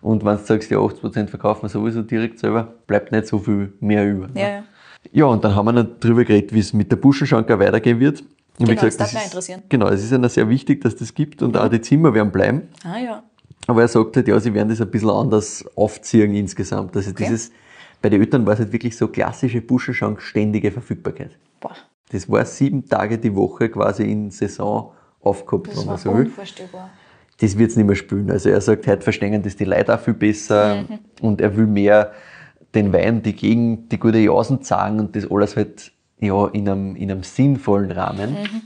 Und 0.03 0.23
wenn 0.25 0.37
du 0.37 0.43
sagst, 0.43 0.69
ja, 0.69 0.77
80% 0.77 1.27
verkaufen 1.27 1.63
wir 1.63 1.69
sowieso 1.69 2.01
direkt 2.01 2.37
selber, 2.39 2.73
bleibt 2.87 3.11
nicht 3.11 3.25
so 3.27 3.39
viel 3.39 3.73
mehr 3.79 4.05
über. 4.09 4.27
ne? 4.27 4.33
Ja, 4.39 4.47
ja. 4.49 4.63
Ja, 5.11 5.25
und 5.25 5.43
dann 5.43 5.53
haben 5.55 5.65
wir 5.65 5.71
noch 5.73 5.85
drüber 5.99 6.23
geredet, 6.23 6.53
wie 6.53 6.59
es 6.59 6.71
mit 6.73 6.91
der 6.91 6.95
Buschenschank 6.97 7.49
auch 7.51 7.59
weitergehen 7.59 7.99
wird. 7.99 8.21
Und 8.59 8.67
Genau, 8.69 8.81
das 8.81 8.95
darf 8.97 9.07
das 9.07 9.13
mich 9.13 9.21
ist, 9.23 9.27
interessieren. 9.31 9.59
Mhm. 9.65 9.69
Genau, 9.69 9.87
es 9.89 10.03
ist 10.03 10.11
ja 10.11 10.29
sehr 10.29 10.47
wichtig, 10.47 10.81
dass 10.81 10.95
das 10.95 11.13
gibt 11.13 11.41
und 11.41 11.57
auch 11.57 11.67
die 11.69 11.81
Zimmer 11.81 12.13
werden 12.13 12.31
bleiben. 12.31 12.63
Ah 12.85 12.99
ja. 12.99 13.23
Aber 13.67 13.81
er 13.81 13.87
sagt 13.87 14.15
halt, 14.15 14.27
ja, 14.27 14.39
sie 14.39 14.53
werden 14.53 14.69
das 14.69 14.81
ein 14.81 14.91
bisschen 14.91 15.09
anders 15.09 15.65
aufziehen 15.75 16.33
insgesamt. 16.33 16.95
Also 16.95 17.11
dieses, 17.11 17.51
bei 18.01 18.09
den 18.09 18.21
Eltern 18.21 18.45
war 18.45 18.53
es 18.53 18.59
halt 18.59 18.71
wirklich 18.71 18.95
so 18.95 19.07
klassische 19.07 19.61
Buschenschank, 19.61 20.21
ständige 20.21 20.71
Verfügbarkeit. 20.71 21.31
Boah, 21.59 21.75
Das 22.11 22.29
war 22.29 22.45
sieben 22.45 22.85
Tage 22.85 23.17
die 23.17 23.33
Woche 23.35 23.69
quasi 23.69 24.03
in 24.03 24.31
Saison 24.31 24.91
aufgehabt, 25.21 25.67
das 25.67 25.77
wenn 25.77 25.85
man 25.85 25.91
war 25.91 25.97
so 25.97 26.13
will. 26.13 26.25
unvorstellbar. 26.25 26.89
Das 27.43 27.58
wird 27.58 27.71
es 27.71 27.77
nicht 27.77 27.86
mehr 27.86 27.95
spielen. 27.95 28.32
Also 28.32 28.49
er 28.49 28.62
sagt, 28.62 28.88
heute 28.88 29.01
verstehen 29.01 29.41
das 29.43 29.56
die 29.56 29.65
Leute 29.65 29.93
auch 29.93 29.99
viel 29.99 30.13
besser 30.13 30.84
Mhm. 30.89 30.99
und 31.21 31.41
er 31.41 31.56
will 31.58 31.67
mehr 31.67 32.12
den 32.73 32.91
Wein, 32.93 33.21
die 33.21 33.34
gegen 33.36 33.89
die 33.89 33.99
gute 33.99 34.17
Jasen 34.17 34.62
sagen 34.63 34.99
und 34.99 35.15
das 35.15 35.29
alles 35.29 35.56
halt 35.58 35.91
ja, 36.19 36.47
in, 36.47 36.69
einem, 36.69 36.95
in 36.95 37.12
einem 37.12 37.23
sinnvollen 37.23 37.91
Rahmen. 37.91 38.32
Mhm. 38.32 38.62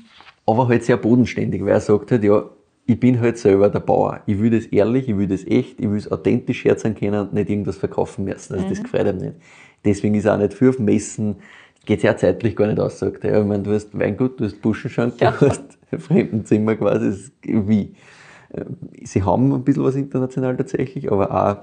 Aber 0.45 0.67
halt 0.67 0.83
sehr 0.83 0.97
bodenständig, 0.97 1.61
weil 1.63 1.71
er 1.71 1.79
sagt 1.81 2.11
halt, 2.11 2.23
ja, 2.23 2.43
ich 2.85 2.99
bin 2.99 3.19
halt 3.19 3.37
selber 3.37 3.69
der 3.69 3.79
Bauer. 3.81 4.21
Ich 4.27 4.39
will 4.39 4.51
das 4.51 4.65
ehrlich, 4.67 5.09
ich 5.09 5.17
will 5.17 5.27
das 5.27 5.43
echt, 5.45 5.79
ich 5.79 5.89
will 5.89 5.97
es 5.97 6.09
authentisch 6.11 6.63
herzen 6.63 6.95
können 6.95 7.19
und 7.19 7.33
nicht 7.33 7.49
irgendwas 7.49 7.75
verkaufen 7.77 8.23
müssen. 8.25 8.53
Also 8.53 8.69
das 8.69 8.81
gefällt 8.81 9.07
ihm 9.07 9.17
nicht. 9.17 9.35
Deswegen 9.83 10.15
ist 10.15 10.25
er 10.25 10.35
auch 10.35 10.37
nicht 10.39 10.53
für 10.53 10.69
auf 10.69 10.79
Messen, 10.79 11.35
geht 11.85 12.03
ja 12.03 12.15
zeitlich 12.15 12.55
gar 12.55 12.67
nicht 12.67 12.79
aus, 12.79 12.99
sagt 12.99 13.25
er. 13.25 13.41
Ich 13.41 13.45
meine, 13.47 13.63
du 13.63 13.73
hast 13.73 13.97
Weingut, 13.97 14.39
du 14.39 14.45
hast 14.45 14.61
Buschenschank, 14.61 15.19
Ja. 15.19 15.31
du 15.31 15.49
hast 15.49 15.63
Fremdenzimmer 15.97 16.75
quasi, 16.75 17.31
wie. 17.43 17.93
Äh, 18.51 18.65
Sie 19.03 19.23
haben 19.23 19.53
ein 19.53 19.63
bisschen 19.63 19.83
was 19.83 19.95
international 19.95 20.57
tatsächlich, 20.57 21.11
aber 21.11 21.31
auch 21.31 21.57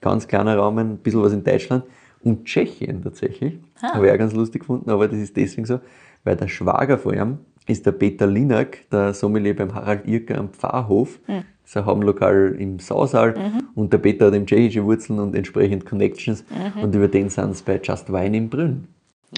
ganz 0.00 0.26
kleiner 0.28 0.56
Raum, 0.56 0.78
ein 0.78 0.98
bisschen 0.98 1.22
was 1.22 1.32
in 1.32 1.42
Deutschland 1.44 1.84
und 2.22 2.44
Tschechien 2.44 3.02
tatsächlich. 3.02 3.58
Ah. 3.80 3.94
Habe 3.94 4.06
ich 4.06 4.12
auch 4.12 4.18
ganz 4.18 4.32
lustig 4.34 4.60
gefunden, 4.60 4.90
aber 4.90 5.08
das 5.08 5.18
ist 5.18 5.36
deswegen 5.36 5.66
so, 5.66 5.80
weil 6.24 6.36
der 6.36 6.48
Schwager 6.48 6.98
von 6.98 7.14
ihm 7.14 7.38
ist 7.66 7.84
der 7.86 7.92
Peter 7.92 8.26
Linak, 8.26 8.88
der 8.90 9.12
Sommelier 9.14 9.56
beim 9.56 9.74
Harald 9.74 10.06
Irker 10.06 10.38
am 10.38 10.50
Pfarrhof. 10.50 11.18
Hm. 11.26 11.42
Sie 11.64 11.84
haben 11.84 12.02
Lokal 12.02 12.54
im 12.60 12.78
Sausaal 12.78 13.32
Mhm. 13.36 13.62
und 13.74 13.92
der 13.92 13.98
Peter 13.98 14.26
hat 14.26 14.34
eben 14.34 14.46
tschechische 14.46 14.84
Wurzeln 14.84 15.18
und 15.18 15.34
entsprechend 15.34 15.84
Connections 15.84 16.44
Mhm. 16.48 16.82
und 16.84 16.94
über 16.94 17.08
den 17.08 17.28
sind 17.28 17.56
sie 17.56 17.64
bei 17.64 17.80
Just 17.82 18.12
Wine 18.12 18.36
in 18.36 18.48
Brünn. 18.48 18.86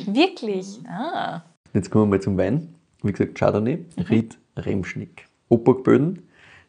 Wirklich? 0.06 0.78
Ah. 0.86 1.42
Jetzt 1.72 1.90
kommen 1.90 2.04
wir 2.10 2.16
mal 2.16 2.20
zum 2.20 2.36
Wein. 2.36 2.74
Wie 3.02 3.12
gesagt, 3.12 3.34
Chardonnay, 3.38 3.78
Mhm. 3.96 4.02
Ried, 4.10 4.38
Remschnick. 4.56 5.24
Obergböden, 5.48 6.22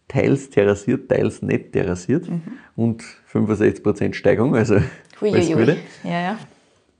teils 0.10 0.50
terrassiert, 0.50 1.08
teils 1.08 1.41
nicht 1.41 1.72
terrassiert 1.72 2.28
Mhm. 2.30 2.41
und 2.76 3.04
65% 3.32 4.13
Steigung, 4.15 4.56
also 4.56 4.76
Huiuiui. 5.22 5.78
Ja, 6.04 6.10
ja. 6.22 6.39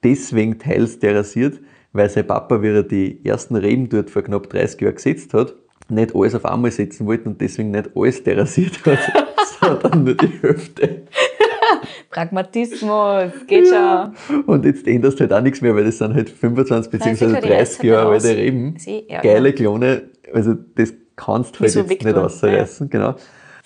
Deswegen 0.04 0.58
teils 0.58 0.98
terrassiert, 1.00 1.60
weil 1.91 2.10
sein 2.10 2.26
Papa, 2.26 2.62
wie 2.62 2.67
er 2.69 2.84
die 2.84 3.19
ersten 3.26 3.56
Reben 3.58 3.89
dort 3.89 4.10
vor 4.10 4.22
knapp 4.22 4.50
30 4.50 4.80
Jahren 4.80 4.95
gesetzt 4.95 5.34
hat, 5.34 5.54
nicht 5.89 6.15
alles 6.15 6.36
auf 6.36 6.45
einmal 6.45 6.72
setzen 6.72 7.06
wollte 7.08 7.28
und 7.28 7.41
deswegen 7.41 7.72
nicht 7.72 7.89
alles 7.95 8.24
terrassiert 8.24 8.86
hat, 8.86 9.00
sondern 9.60 10.04
nur 10.06 10.13
die 10.15 10.28
Hälfte. 10.41 11.02
Pragmatismus, 12.12 13.32
geht 13.48 13.67
schon. 13.67 14.43
Und 14.45 14.65
jetzt 14.65 14.88
änderst 14.88 15.19
du 15.19 15.22
halt 15.24 15.34
auch 15.34 15.41
nichts 15.41 15.62
mehr, 15.62 15.76
weil 15.76 15.86
das 15.86 15.98
sind 15.98 16.13
halt 16.13 16.30
25 16.30 16.91
bzw. 16.91 17.13
sicher, 17.13 17.28
die 17.28 17.48
30 17.48 17.50
reißt 17.52 17.80
halt 17.80 17.89
Jahre 17.89 18.12
alte. 18.12 18.36
Reben. 18.38 18.76
Ja, 19.08 19.22
Geile 19.22 19.50
ja. 19.50 19.56
Klone, 19.56 20.02
also 20.34 20.54
das 20.76 20.93
kannst 21.19 21.55
du 21.55 21.60
halt 21.62 21.71
so 21.71 21.79
jetzt 21.79 21.89
nicht 21.89 22.05
Victor, 22.05 22.25
ausreißen. 22.25 22.89
Genau. 22.89 23.15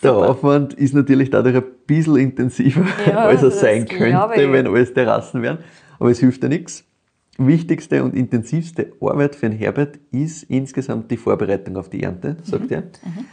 Der 0.02 0.14
Super. 0.14 0.30
Aufwand 0.30 0.74
ist 0.74 0.94
natürlich 0.94 1.30
dadurch 1.30 1.56
ein 1.56 1.64
bisschen 1.88 2.18
intensiver, 2.18 2.86
Ja, 3.06 3.18
als 3.26 3.44
er 3.44 3.52
sein 3.52 3.88
könnte, 3.88 4.52
wenn 4.52 4.68
alles 4.68 4.94
Terrassen 4.94 5.42
wären. 5.42 5.60
Aber 6.00 6.10
es 6.12 6.20
hilft 6.20 6.44
ja 6.44 6.50
nichts. 6.50 6.84
Wichtigste 7.40 8.04
und 8.04 8.14
intensivste 8.16 8.94
Arbeit 9.02 9.36
für 9.36 9.50
den 9.50 9.58
Herbert 9.58 9.98
ist 10.12 10.44
insgesamt 10.44 11.10
die 11.10 11.18
Vorbereitung 11.18 11.78
auf 11.78 11.90
die 11.90 12.04
Ernte, 12.04 12.38
sagt 12.44 12.72
er, 12.72 12.84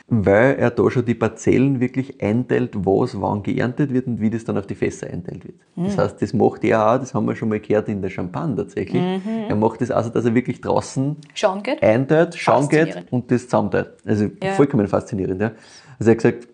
weil 0.08 0.56
er 0.56 0.70
da 0.70 0.90
schon 0.90 1.04
die 1.04 1.14
Parzellen 1.14 1.80
wirklich 1.80 2.22
einteilt, 2.22 2.70
was 2.74 3.20
wann 3.20 3.42
geerntet 3.42 3.92
wird 3.92 4.06
und 4.06 4.18
wie 4.22 4.30
das 4.30 4.44
dann 4.44 4.56
auf 4.56 4.66
die 4.66 4.74
Fässer 4.74 5.06
einteilt 5.08 5.44
wird. 5.44 5.56
Das 5.76 5.98
heißt, 5.98 6.22
das 6.22 6.32
macht 6.32 6.64
er 6.64 6.94
auch, 6.94 6.98
das 6.98 7.12
haben 7.12 7.26
wir 7.26 7.36
schon 7.36 7.50
mal 7.50 7.60
gehört 7.60 7.90
in 7.90 8.00
der 8.00 8.08
Champagne 8.08 8.56
tatsächlich. 8.56 9.04
Er 9.48 9.56
macht 9.56 9.82
das 9.82 9.90
also, 9.90 10.08
dass 10.08 10.24
er 10.24 10.34
wirklich 10.34 10.62
draußen 10.62 11.16
Schauen 11.34 11.62
geht? 11.62 11.82
einteilt, 11.82 12.34
schauen 12.36 12.70
geht 12.70 13.04
und 13.10 13.30
das 13.30 13.44
zusammenteilt. 13.44 13.90
Also 14.06 14.30
Ja. 14.42 14.52
vollkommen 14.52 14.88
faszinierend. 14.88 15.42
Ja. 15.42 15.52
Also 15.98 16.10
er 16.10 16.12
hat 16.12 16.22
gesagt, 16.22 16.48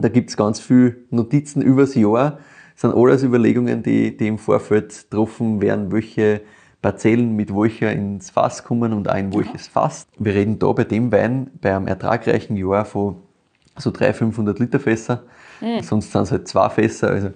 da 0.00 0.08
gibt 0.08 0.30
es 0.30 0.36
ganz 0.36 0.58
viele 0.58 0.96
Notizen 1.10 1.62
übers 1.62 1.94
Jahr, 1.94 2.38
das 2.72 2.80
sind 2.80 2.94
alles 2.94 3.22
Überlegungen, 3.22 3.84
die, 3.84 4.16
die 4.16 4.26
im 4.26 4.38
Vorfeld 4.38 5.06
getroffen 5.08 5.60
werden, 5.62 5.92
welche 5.92 6.40
Parzellen 6.82 7.34
mit 7.36 7.54
welcher 7.54 7.92
ins 7.92 8.30
Fass 8.30 8.64
kommen 8.64 8.92
und 8.92 9.08
auch 9.08 9.16
in 9.16 9.32
welches 9.32 9.68
Fass. 9.68 10.06
Wir 10.18 10.34
reden 10.34 10.58
da 10.58 10.72
bei 10.72 10.84
dem 10.84 11.10
Wein 11.12 11.50
bei 11.60 11.74
einem 11.74 11.86
ertragreichen 11.86 12.56
Jahr 12.56 12.84
von 12.84 13.16
so 13.78 13.90
300, 13.90 14.16
500 14.16 14.58
Liter 14.58 14.80
Fässer. 14.80 15.22
Sonst 15.82 16.12
sind 16.12 16.22
es 16.22 16.32
halt 16.32 16.48
zwei 16.48 16.68
Fässer. 16.68 17.08
Also 17.08 17.30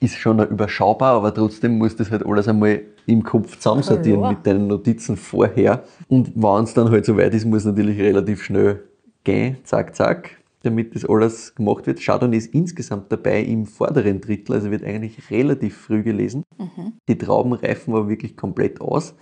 ist 0.00 0.16
schon 0.16 0.38
überschaubar, 0.38 1.14
aber 1.14 1.34
trotzdem 1.34 1.76
muss 1.76 1.96
das 1.96 2.10
halt 2.10 2.24
alles 2.24 2.46
einmal 2.46 2.82
im 3.06 3.24
Kopf 3.24 3.56
zusammensortieren 3.56 4.22
Hallo. 4.22 4.32
mit 4.32 4.46
deinen 4.46 4.68
Notizen 4.68 5.16
vorher. 5.16 5.82
Und 6.08 6.32
wenn 6.36 6.64
es 6.64 6.74
dann 6.74 6.90
halt 6.90 7.04
so 7.04 7.16
weit 7.16 7.34
ist, 7.34 7.44
muss 7.44 7.64
natürlich 7.64 7.98
relativ 7.98 8.44
schnell 8.44 8.84
gehen, 9.24 9.56
zack, 9.64 9.96
zack, 9.96 10.37
damit 10.62 10.94
das 10.94 11.04
alles 11.04 11.54
gemacht 11.54 11.86
wird. 11.86 12.00
Chardonnay 12.00 12.36
ist 12.38 12.52
insgesamt 12.54 13.12
dabei 13.12 13.42
im 13.42 13.66
vorderen 13.66 14.20
Drittel, 14.20 14.54
also 14.54 14.70
wird 14.70 14.82
eigentlich 14.84 15.30
relativ 15.30 15.76
früh 15.76 16.02
gelesen. 16.02 16.42
Die 17.08 17.16
Trauben 17.18 17.52
reifen 17.52 17.94
aber 17.94 18.08
wirklich 18.08 18.36
komplett 18.36 18.80
aus. 18.80 19.14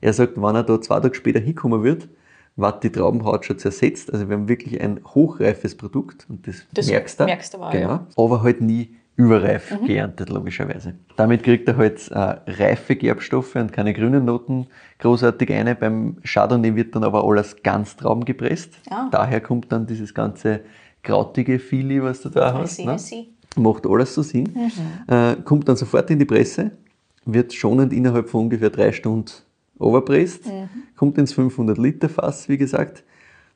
Er 0.00 0.12
sagt, 0.12 0.36
wenn 0.36 0.54
er 0.54 0.62
da 0.62 0.80
zwei 0.80 1.00
Tage 1.00 1.14
später 1.14 1.40
hinkommen 1.40 1.82
wird, 1.82 2.08
wird 2.56 2.82
die 2.84 2.90
Traubenhaut 2.90 3.44
schon 3.44 3.58
zersetzt. 3.58 4.12
Also 4.12 4.28
wir 4.28 4.36
haben 4.36 4.48
wirklich 4.48 4.80
ein 4.80 5.00
hochreifes 5.06 5.76
Produkt 5.76 6.26
und 6.28 6.46
das, 6.46 6.66
Das 6.72 6.88
merkst 6.88 7.20
du. 7.20 7.24
merkst 7.24 7.52
du 7.54 7.58
aber 7.58 7.68
auch, 7.68 7.72
genau. 7.72 7.88
ja. 7.88 8.06
Aber 8.16 8.42
halt 8.42 8.60
nie 8.60 8.96
überreif 9.20 9.76
geerntet, 9.86 10.30
logischerweise. 10.30 10.94
Damit 11.16 11.42
kriegt 11.42 11.68
er 11.68 11.76
halt 11.76 12.10
äh, 12.10 12.36
reife 12.46 12.96
Gerbstoffe 12.96 13.54
und 13.56 13.72
keine 13.72 13.92
grünen 13.92 14.24
Noten 14.24 14.66
großartig 14.98 15.52
eine. 15.52 15.74
Beim 15.74 16.16
Chardonnay 16.24 16.74
wird 16.74 16.94
dann 16.94 17.04
aber 17.04 17.24
alles 17.24 17.62
ganz 17.62 17.96
Trauben 17.96 18.24
gepresst. 18.24 18.72
Ah. 18.90 19.08
Daher 19.10 19.40
kommt 19.40 19.70
dann 19.70 19.86
dieses 19.86 20.14
ganze 20.14 20.60
krautige 21.02 21.58
Fili, 21.58 22.02
was 22.02 22.22
du 22.22 22.30
da 22.30 22.50
I 22.50 22.58
hast. 22.62 22.76
see, 22.76 22.84
ne? 22.84 22.94
I 22.94 22.98
see. 22.98 23.28
Macht 23.56 23.86
alles 23.86 24.14
so 24.14 24.22
Sinn. 24.22 24.48
Äh, 25.08 25.36
kommt 25.44 25.68
dann 25.68 25.76
sofort 25.76 26.08
in 26.10 26.18
die 26.18 26.24
Presse, 26.24 26.70
wird 27.24 27.52
schonend 27.52 27.92
innerhalb 27.92 28.28
von 28.28 28.44
ungefähr 28.44 28.70
drei 28.70 28.92
Stunden 28.92 29.32
overpresst, 29.78 30.44
kommt 30.96 31.18
ins 31.18 31.32
500 31.32 31.76
Liter 31.78 32.08
Fass, 32.08 32.48
wie 32.48 32.58
gesagt, 32.58 33.02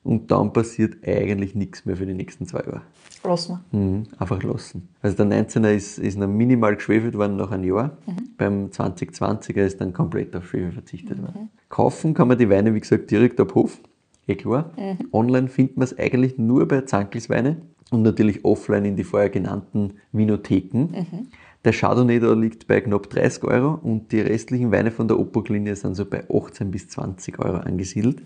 und 0.04 0.30
dann 0.30 0.52
passiert 0.52 0.96
eigentlich 1.06 1.54
nichts 1.54 1.84
mehr 1.86 1.96
für 1.96 2.06
die 2.06 2.14
nächsten 2.14 2.46
zwei 2.46 2.60
Jahre. 2.60 2.82
Lass 3.24 3.48
mal. 3.48 3.60
Mhm, 3.72 4.04
einfach 4.18 4.42
lassen. 4.42 4.88
Also 5.00 5.16
der 5.16 5.26
19er 5.26 5.72
ist, 5.72 5.98
ist 5.98 6.18
noch 6.18 6.28
minimal 6.28 6.76
geschwefelt 6.76 7.16
worden 7.16 7.36
nach 7.36 7.50
einem 7.50 7.64
Jahr. 7.64 7.96
Beim 8.36 8.66
2020er 8.66 9.64
ist 9.64 9.80
dann 9.80 9.94
komplett 9.94 10.36
auf 10.36 10.46
Schwefel 10.46 10.72
verzichtet 10.72 11.20
worden. 11.22 11.48
Kaufen 11.70 12.12
kann 12.12 12.28
man 12.28 12.38
die 12.38 12.50
Weine, 12.50 12.74
wie 12.74 12.80
gesagt, 12.80 13.10
direkt 13.10 13.40
ab 13.40 13.54
Hof. 13.54 13.80
Eh 14.26 14.34
klar. 14.36 14.72
Online 15.12 15.48
findet 15.48 15.78
man 15.78 15.84
es 15.84 15.98
eigentlich 15.98 16.38
nur 16.38 16.68
bei 16.68 16.82
Zankelsweine 16.82 17.56
und 17.90 18.02
natürlich 18.02 18.44
offline 18.44 18.84
in 18.84 18.96
die 18.96 19.04
vorher 19.04 19.30
genannten 19.30 19.94
Vinotheken. 20.12 20.88
Der 21.64 21.72
Chardonnay 21.72 22.20
da 22.20 22.34
liegt 22.34 22.66
bei 22.66 22.82
knapp 22.82 23.08
30 23.08 23.44
Euro 23.44 23.78
und 23.82 24.12
die 24.12 24.20
restlichen 24.20 24.70
Weine 24.70 24.90
von 24.90 25.08
der 25.08 25.18
Opok-Linie 25.18 25.76
sind 25.76 25.94
so 25.94 26.04
bei 26.04 26.24
18 26.28 26.70
bis 26.70 26.88
20 26.88 27.38
Euro 27.38 27.56
angesiedelt. 27.56 28.22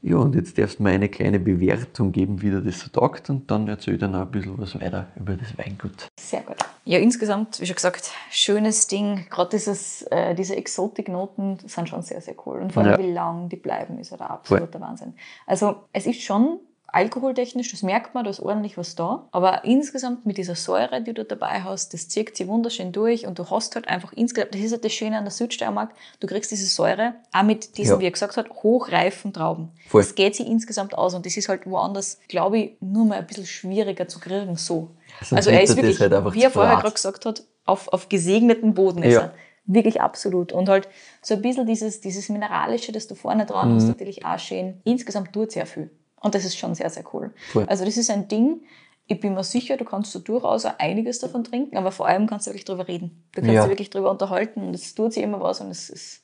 Ja, 0.00 0.16
und 0.16 0.36
jetzt 0.36 0.56
darfst 0.56 0.78
du 0.78 0.84
mir 0.84 0.90
eine 0.90 1.08
kleine 1.08 1.40
Bewertung 1.40 2.12
geben, 2.12 2.40
wie 2.40 2.50
dir 2.50 2.60
das 2.60 2.78
so 2.80 2.88
taugt 2.88 3.30
und 3.30 3.50
dann 3.50 3.66
erzähl 3.66 3.94
ich 3.94 4.00
dir 4.00 4.06
noch 4.08 4.20
ein 4.20 4.30
bisschen 4.30 4.56
was 4.56 4.74
weiter 4.80 5.08
über 5.16 5.34
das 5.34 5.58
Weingut. 5.58 6.06
Sehr 6.20 6.42
gut. 6.42 6.56
Ja, 6.84 6.98
insgesamt, 7.00 7.60
wie 7.60 7.66
schon 7.66 7.74
gesagt, 7.74 8.12
schönes 8.30 8.86
Ding. 8.86 9.26
Gerade 9.28 9.50
dieses, 9.50 10.02
äh, 10.02 10.34
diese 10.36 10.54
Exotiknoten 10.56 11.58
sind 11.66 11.88
schon 11.88 12.02
sehr, 12.02 12.20
sehr 12.20 12.34
cool. 12.46 12.60
Und 12.60 12.72
vor 12.72 12.84
allem, 12.84 12.92
Ja. 12.92 12.98
wie 13.06 13.12
lang 13.12 13.48
die 13.48 13.56
bleiben, 13.56 13.98
ist 13.98 14.10
ja 14.10 14.16
der 14.16 14.30
absolute 14.30 14.80
Wahnsinn. 14.80 15.14
Also, 15.46 15.82
es 15.92 16.06
ist 16.06 16.22
schon 16.22 16.60
alkoholtechnisch, 16.88 17.70
das 17.70 17.82
merkt 17.82 18.14
man, 18.14 18.24
da 18.24 18.30
ist 18.30 18.40
ordentlich 18.40 18.76
was 18.76 18.94
da. 18.94 19.28
Aber 19.30 19.64
insgesamt 19.64 20.26
mit 20.26 20.36
dieser 20.38 20.54
Säure, 20.54 21.02
die 21.02 21.14
du 21.14 21.24
dabei 21.24 21.62
hast, 21.62 21.94
das 21.94 22.08
zieht 22.08 22.36
sich 22.36 22.46
wunderschön 22.46 22.92
durch 22.92 23.26
und 23.26 23.38
du 23.38 23.48
hast 23.50 23.74
halt 23.74 23.88
einfach 23.88 24.12
insgesamt, 24.14 24.54
das 24.54 24.60
ist 24.62 24.72
halt 24.72 24.84
das 24.84 24.92
Schöne 24.92 25.16
an 25.18 25.24
der 25.24 25.30
Südsteiermark, 25.30 25.90
du 26.20 26.26
kriegst 26.26 26.50
diese 26.50 26.66
Säure 26.66 27.14
auch 27.32 27.42
mit 27.42 27.76
diesen, 27.78 27.94
Ja. 27.94 28.00
wie 28.00 28.06
er 28.06 28.10
gesagt 28.10 28.36
hat, 28.36 28.48
hochreifen 28.62 29.32
Trauben. 29.32 29.70
Voll. 29.88 30.02
Das 30.02 30.14
geht 30.14 30.34
sich 30.36 30.46
insgesamt 30.46 30.96
aus 30.96 31.14
und 31.14 31.24
das 31.26 31.36
ist 31.36 31.48
halt 31.48 31.66
woanders, 31.66 32.18
glaube 32.28 32.58
ich, 32.58 32.70
nur 32.80 33.04
mal 33.06 33.18
ein 33.18 33.26
bisschen 33.26 33.46
schwieriger 33.46 34.08
zu 34.08 34.18
kriegen, 34.20 34.56
so. 34.56 34.88
Sonst 35.20 35.32
Also 35.34 35.50
er 35.50 35.62
ist 35.62 35.76
wirklich, 35.76 36.00
halt 36.00 36.12
wie 36.34 36.42
er 36.42 36.50
vorher 36.50 36.76
gerade 36.76 36.92
gesagt 36.94 37.26
hat, 37.26 37.42
auf, 37.64 37.88
auf 37.88 38.08
gesegneten 38.08 38.74
Boden 38.74 39.02
ist 39.02 39.14
Ja. 39.14 39.20
er. 39.20 39.34
Wirklich 39.70 40.00
absolut. 40.00 40.52
Und 40.52 40.70
halt 40.70 40.88
so 41.20 41.34
ein 41.34 41.42
bisschen 41.42 41.66
dieses, 41.66 42.00
dieses 42.00 42.30
Mineralische, 42.30 42.90
das 42.90 43.06
du 43.06 43.14
vorne 43.14 43.44
dran 43.44 43.72
Mhm. 43.72 43.74
hast, 43.76 43.88
natürlich 43.88 44.24
auch 44.24 44.38
schön. 44.38 44.80
Insgesamt 44.84 45.34
tut 45.34 45.52
sehr 45.52 45.66
viel. 45.66 45.90
Und 46.20 46.34
das 46.34 46.44
ist 46.44 46.56
schon 46.56 46.74
sehr, 46.74 46.90
sehr 46.90 47.04
cool. 47.12 47.32
Voll. 47.52 47.64
Also 47.68 47.84
das 47.84 47.96
ist 47.96 48.10
ein 48.10 48.28
Ding, 48.28 48.62
ich 49.06 49.20
bin 49.20 49.34
mir 49.34 49.44
sicher, 49.44 49.76
du 49.76 49.84
kannst 49.84 50.12
so 50.12 50.18
durchaus 50.18 50.66
auch 50.66 50.78
einiges 50.78 51.18
davon 51.18 51.42
trinken, 51.44 51.76
aber 51.78 51.92
vor 51.92 52.06
allem 52.06 52.26
kannst 52.26 52.46
du 52.46 52.50
wirklich 52.50 52.64
drüber 52.66 52.86
reden. 52.88 53.24
Du 53.34 53.40
kannst 53.40 53.54
Ja. 53.54 53.62
dich 53.62 53.70
wirklich 53.70 53.90
drüber 53.90 54.10
unterhalten 54.10 54.62
und 54.62 54.74
es 54.74 54.94
tut 54.94 55.14
sich 55.14 55.22
immer 55.22 55.40
was 55.40 55.60
und 55.60 55.70
es, 55.70 55.88
es 55.88 56.22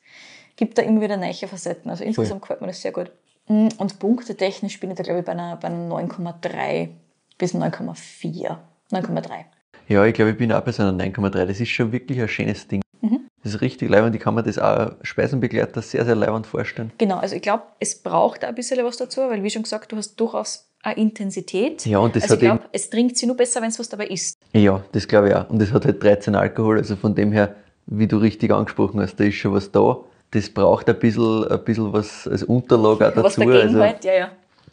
gibt 0.57 0.77
da 0.77 0.83
immer 0.83 1.01
wieder 1.01 1.17
neue 1.17 1.33
Facetten. 1.33 1.91
Also 1.91 2.05
insgesamt 2.05 2.43
gefällt 2.43 2.61
mir 2.61 2.67
das 2.67 2.83
sehr 2.83 2.93
gut. 2.93 3.11
Mm, 3.49 3.69
Und 3.79 3.99
punktetechnisch 3.99 4.81
bin 4.81 4.91
ich 4.91 4.97
da, 4.97 5.03
glaube 5.03 5.21
ich, 5.21 5.25
bei 5.27 5.33
einer, 5.33 5.57
bei 5.57 5.69
einer 5.69 5.89
9,3 5.89 6.91
bis 7.39 7.55
9,4. 7.55 8.59
9,3. 8.93 9.31
Ja, 9.89 10.05
ich 10.05 10.15
glaube, 10.15 10.33
ich 10.33 10.37
bin 10.37 10.53
auch 10.53 10.61
bei 10.63 10.73
so 10.73 10.83
einer 10.83 10.93
9,3. 10.93 11.47
Das 11.47 11.61
ist 11.61 11.69
schon 11.71 11.91
wirklich 11.93 12.21
ein 12.21 12.29
schönes 12.29 12.69
Ding. 12.69 12.83
Das 13.45 13.55
ist 13.55 13.61
richtig 13.61 13.91
leibend. 13.91 14.15
Ich 14.17 14.23
kann 14.23 14.35
mir 14.35 14.43
das 14.43 14.59
auch 14.59 14.93
Speisenbegleiter 15.03 15.83
sehr, 15.83 16.05
sehr 16.05 16.15
leibend 16.15 16.47
vorstellen. 16.47 16.93
Genau, 16.99 17.19
also 17.19 17.37
ich 17.37 17.43
glaube, 17.43 17.63
es 17.79 17.95
braucht 17.95 18.45
auch 18.45 18.49
ein 18.49 18.55
bisschen 18.55 18.85
was 18.85 18.97
dazu, 18.97 19.21
weil 19.21 19.43
wie 19.43 19.51
schon 19.51 19.63
gesagt, 19.63 19.93
du 19.93 19.97
hast 19.97 20.17
durchaus 20.17 20.67
eine 20.83 20.97
Intensität. 20.97 21.85
Ja, 21.87 21.99
und 21.99 22.17
das 22.17 22.25
also 22.25 22.35
hat 22.35 22.43
ich 22.43 22.49
glaube, 22.49 22.65
es 22.73 22.91
trinkt 22.91 23.17
sich 23.19 23.27
nur 23.27 23.37
besser, 23.37 23.61
wenn 23.61 23.69
es 23.69 23.79
was 23.79 23.89
dabei 23.89 24.07
ist. 24.07 24.37
Ja, 24.53 24.83
das 24.93 25.07
glaube 25.07 25.29
ich 25.29 25.35
auch. 25.35 25.49
Und 25.51 25.61
das 25.61 25.73
hat 25.73 25.85
halt 25.85 26.03
13 26.03 26.35
Alkohol, 26.35 26.79
also 26.79 26.97
von 26.97 27.15
dem 27.15 27.33
her 27.33 27.55
wie 27.87 28.07
du 28.07 28.17
richtig 28.17 28.51
angesprochen 28.51 29.01
hast, 29.01 29.17
da 29.17 29.25
ist 29.25 29.35
schon 29.35 29.53
was 29.53 29.71
da. 29.71 29.99
Das 30.31 30.49
braucht 30.49 30.89
ein 30.89 30.99
bisschen, 30.99 31.47
ein 31.49 31.65
bisschen 31.65 31.93
was 31.93 32.27
als 32.27 32.43
Unterlage 32.43 33.09
auch 33.09 33.15
dazu. 33.15 33.23
Was 33.25 33.37
dagegen 33.37 33.59
also 33.59 33.81
halt, 33.81 34.05
ja, 34.05 34.15
ja. 34.15 34.31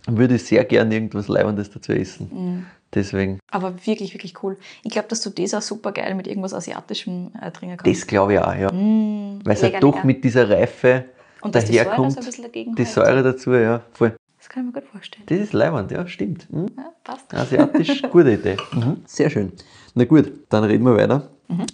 würde 0.07 0.35
ich 0.35 0.45
sehr 0.45 0.63
gern 0.65 0.91
irgendwas 0.91 1.27
Leibendes 1.27 1.69
dazu 1.69 1.91
essen. 1.91 2.29
Mhm. 2.31 2.65
Deswegen, 2.93 3.39
Aber 3.49 3.73
wirklich, 3.85 4.13
wirklich 4.13 4.43
cool. 4.43 4.57
Ich 4.83 4.91
glaube, 4.91 5.07
dass 5.07 5.21
du 5.21 5.29
das 5.29 5.53
auch 5.53 5.61
super 5.61 5.91
geil 5.93 6.13
mit 6.15 6.27
irgendwas 6.27 6.53
Asiatischem 6.53 7.31
äh, 7.41 7.49
trinken 7.51 7.77
kannst. 7.77 7.99
das 8.01 8.07
glaube 8.07 8.33
ich 8.33 8.39
auch, 8.39 8.53
ja. 8.53 8.71
Mm, 8.71 9.39
Weil 9.45 9.53
es 9.53 9.61
lecker, 9.61 9.73
halt 9.75 9.83
doch 9.83 10.03
mit 10.03 10.23
dieser 10.23 10.49
Reife 10.49 11.05
Und 11.41 11.55
dass 11.55 11.65
die 11.65 11.73
Säure 11.73 11.85
daherkommt. 11.85 12.11
so 12.13 12.19
ein 12.19 12.25
bisschen 12.25 12.43
dagegen 12.43 12.75
die. 12.75 12.83
Säure 12.85 13.23
dazu, 13.23 13.53
ja, 13.53 13.81
voll. 13.93 14.15
Das 14.37 14.49
kann 14.49 14.67
ich 14.67 14.73
mir 14.75 14.81
gut 14.81 14.89
vorstellen. 14.89 15.23
Das 15.27 15.39
ist 15.39 15.53
leibend, 15.53 15.91
ja, 15.91 16.05
stimmt. 16.07 16.47
Hm? 16.51 16.65
Ja, 16.75 16.91
passt. 17.03 17.33
Asiatisch, 17.33 18.01
gute 18.11 18.33
Idee. 18.33 18.57
Mhm. 18.73 18.97
Sehr 19.05 19.29
schön. 19.29 19.53
Na 19.93 20.03
gut, 20.05 20.31
dann 20.49 20.63
reden 20.65 20.83
wir 20.83 20.95
weiter. 20.97 21.29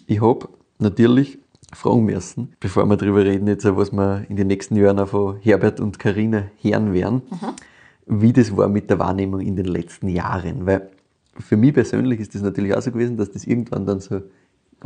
Ich 0.05 0.22
habe 0.22 0.49
natürlich 0.80 1.39
fragen 1.74 2.05
müssen, 2.05 2.53
bevor 2.59 2.86
wir 2.86 2.97
darüber 2.97 3.24
reden, 3.24 3.47
jetzt, 3.47 3.65
was 3.65 3.91
wir 3.91 4.26
in 4.30 4.36
den 4.36 4.47
nächsten 4.47 4.76
Jahren 4.76 4.99
auch 4.99 5.07
von 5.07 5.38
Herbert 5.41 5.80
und 5.80 5.97
Karina 5.99 6.43
hören 6.61 6.93
werden, 6.93 7.22
wie 8.05 8.34
das 8.34 8.55
war 8.55 8.68
mit 8.68 8.89
der 8.89 8.99
Wahrnehmung 8.99 9.41
in 9.41 9.55
den 9.55 9.65
letzten 9.65 10.07
Jahren. 10.09 10.65
Weil 10.65 10.89
für 11.40 11.58
mich 11.58 11.74
persönlich 11.74 12.20
ist 12.20 12.36
das 12.36 12.42
natürlich 12.42 12.74
auch 12.76 12.82
so 12.82 12.92
gewesen, 12.92 13.18
dass 13.18 13.32
das 13.32 13.46
irgendwann 13.46 13.86
dann 13.86 14.00
so 14.00 14.22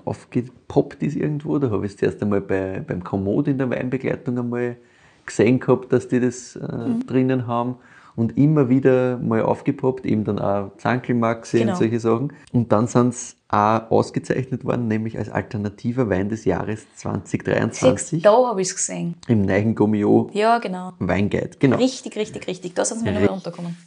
aufgepoppt 0.06 1.04
ist 1.04 1.16
irgendwo. 1.16 1.58
Da 1.60 1.70
habe 1.70 1.86
ich 1.86 1.94
es 1.94 1.98
zuerst 1.98 2.22
einmal 2.22 2.42
bei, 2.42 2.84
beim 2.86 3.04
Komoot 3.04 3.48
in 3.48 3.58
der 3.58 3.70
Weinbegleitung 3.70 4.38
einmal 4.38 4.78
gesehen 5.26 5.60
gehabt, 5.60 5.92
dass 5.94 6.08
die 6.08 6.20
das 6.20 6.56
äh, 6.56 6.68
drinnen 7.08 7.48
haben. 7.48 7.76
Und 8.18 8.38
immer 8.38 8.68
wieder 8.68 9.18
mal 9.20 9.42
aufgepoppt, 9.42 10.06
eben 10.06 10.26
dann 10.26 10.38
auch 10.38 10.76
Zankelmaxe 10.78 11.60
Genau. 11.60 11.72
und 11.72 11.78
solche 11.78 12.00
Sachen. 12.00 12.34
Und 12.52 12.72
dann 12.74 12.88
sind 12.88 13.14
sie 13.16 13.36
auch 13.48 13.90
ausgezeichnet 13.90 14.66
worden, 14.66 14.90
nämlich 14.90 15.18
als 15.18 15.30
alternativer 15.30 16.10
Wein 16.10 16.28
des 16.28 16.44
Jahres 16.44 16.82
Siehst, 16.82 17.00
2023 17.00 18.22
da 18.22 18.32
habe 18.50 18.62
ich 18.62 18.68
es 18.68 18.76
gesehen. 18.76 19.16
im 19.30 19.44
Neigen 19.44 19.76
Gomio 19.76 20.30
Ja, 20.34 20.60
genau. 20.60 20.92
Weinguide. 21.00 21.52
Genau. 21.60 21.78
Richtig, 21.78 22.18
richtig, 22.18 22.48
richtig. 22.48 22.74
Da 22.76 22.84
sind 22.84 23.00
sie 23.00 23.06
mir 23.06 23.14
nochmal 23.14 23.30
unterkommen. 23.30 23.78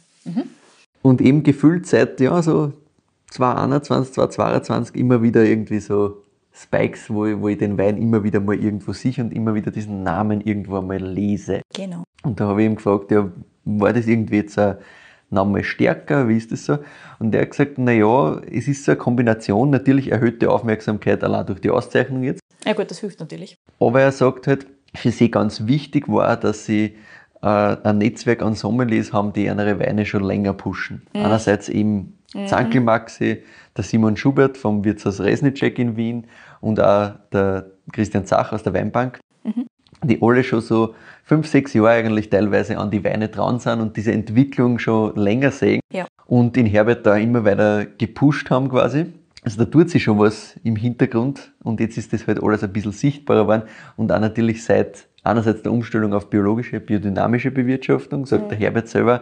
Und 1.05 1.21
eben 1.21 1.43
gefühlt 1.43 1.85
seit 1.85 2.19
ja, 2.19 2.41
so 2.41 2.73
2021, 3.29 4.15
2022 4.15 4.95
immer 4.95 5.21
wieder 5.21 5.43
irgendwie 5.43 5.79
so 5.79 6.23
Spikes, 6.51 7.11
wo 7.11 7.27
ich, 7.27 7.39
wo 7.39 7.47
ich 7.47 7.59
den 7.59 7.77
Wein 7.77 7.97
immer 7.97 8.23
wieder 8.23 8.39
mal 8.39 8.55
irgendwo 8.55 8.91
sehe 8.91 9.13
und 9.19 9.31
immer 9.31 9.53
wieder 9.53 9.69
diesen 9.69 10.01
Namen 10.01 10.41
irgendwo 10.41 10.81
mal 10.81 10.97
lese. 10.97 11.61
Genau. 11.75 12.05
Und 12.23 12.39
da 12.39 12.47
habe 12.47 12.63
ich 12.63 12.65
ihm 12.65 12.77
gefragt, 12.77 13.11
ja, 13.11 13.31
war 13.65 13.93
das 13.93 14.07
irgendwie 14.07 14.37
jetzt 14.37 14.57
ein 14.57 14.77
Name 15.29 15.63
stärker, 15.63 16.27
wie 16.27 16.37
ist 16.37 16.51
das 16.51 16.65
so? 16.65 16.79
Und 17.19 17.35
er 17.35 17.41
hat 17.41 17.51
gesagt, 17.51 17.77
naja, 17.77 18.41
es 18.51 18.67
ist 18.67 18.83
so 18.83 18.93
eine 18.93 18.97
Kombination, 18.97 19.69
natürlich 19.69 20.11
erhöhte 20.11 20.49
Aufmerksamkeit 20.49 21.23
allein 21.23 21.45
durch 21.45 21.61
die 21.61 21.69
Auszeichnung 21.69 22.23
jetzt, 22.23 22.39
Ja 22.65 22.73
gut, 22.73 22.89
das 22.89 22.97
hilft 22.97 23.19
natürlich. 23.19 23.57
aber 23.79 24.01
er 24.01 24.11
sagt 24.11 24.47
halt, 24.47 24.65
für 24.95 25.11
sie 25.11 25.29
ganz 25.29 25.67
wichtig 25.67 26.07
war, 26.07 26.35
dass 26.35 26.65
sie 26.65 26.95
ein 27.45 27.97
Netzwerk 27.99 28.41
an 28.41 28.55
Sommeliers 28.55 29.13
haben, 29.13 29.33
die 29.33 29.45
ihre 29.45 29.79
Weine 29.79 30.05
schon 30.05 30.23
länger 30.23 30.53
pushen. 30.53 31.03
Einerseits 31.13 31.69
eben 31.69 32.17
Zankel 32.47 32.81
Maxi, 32.81 33.43
der 33.77 33.83
Simon 33.83 34.17
Schubert 34.17 34.57
vom 34.57 34.83
Wirtshaus 34.83 35.21
Resnicek 35.21 35.79
in 35.79 35.95
Wien 35.95 36.25
und 36.59 36.79
auch 36.81 37.11
der 37.31 37.67
Christian 37.91 38.25
Zach 38.25 38.51
aus 38.51 38.63
der 38.63 38.73
Weinbank, 38.73 39.19
die 40.03 40.21
alle 40.21 40.43
schon 40.43 40.61
so 40.61 40.95
fünf, 41.23 41.47
sechs 41.47 41.73
Jahre 41.73 41.91
eigentlich 41.91 42.29
teilweise 42.29 42.77
an 42.77 42.91
die 42.91 43.03
Weine 43.03 43.29
dran 43.29 43.59
sind 43.59 43.79
und 43.79 43.95
diese 43.95 44.11
Entwicklung 44.11 44.79
schon 44.79 45.15
länger 45.15 45.51
sehen 45.51 45.81
Ja. 45.93 46.05
und 46.25 46.55
den 46.55 46.65
Herbert 46.65 47.05
da 47.05 47.15
immer 47.15 47.45
weiter 47.45 47.85
gepusht 47.85 48.49
haben 48.49 48.69
quasi. 48.69 49.05
Also 49.43 49.63
da 49.63 49.65
tut 49.65 49.91
sich 49.91 50.03
schon 50.03 50.17
was 50.17 50.59
im 50.63 50.75
Hintergrund 50.75 51.53
und 51.63 51.79
jetzt 51.79 51.97
ist 51.97 52.11
das 52.11 52.25
halt 52.25 52.41
alles 52.43 52.63
ein 52.63 52.73
bisschen 52.73 52.91
sichtbarer 52.91 53.43
geworden 53.43 53.63
und 53.95 54.11
auch 54.11 54.19
natürlich 54.19 54.63
seit 54.63 55.07
einerseits 55.25 55.61
der 55.63 55.71
Umstellung 55.71 56.13
auf 56.13 56.29
biologische, 56.29 56.79
biodynamische 56.79 57.51
Bewirtschaftung, 57.51 58.25
sagt 58.25 58.51
der 58.51 58.57
Herbert 58.57 58.87
selber, 58.87 59.21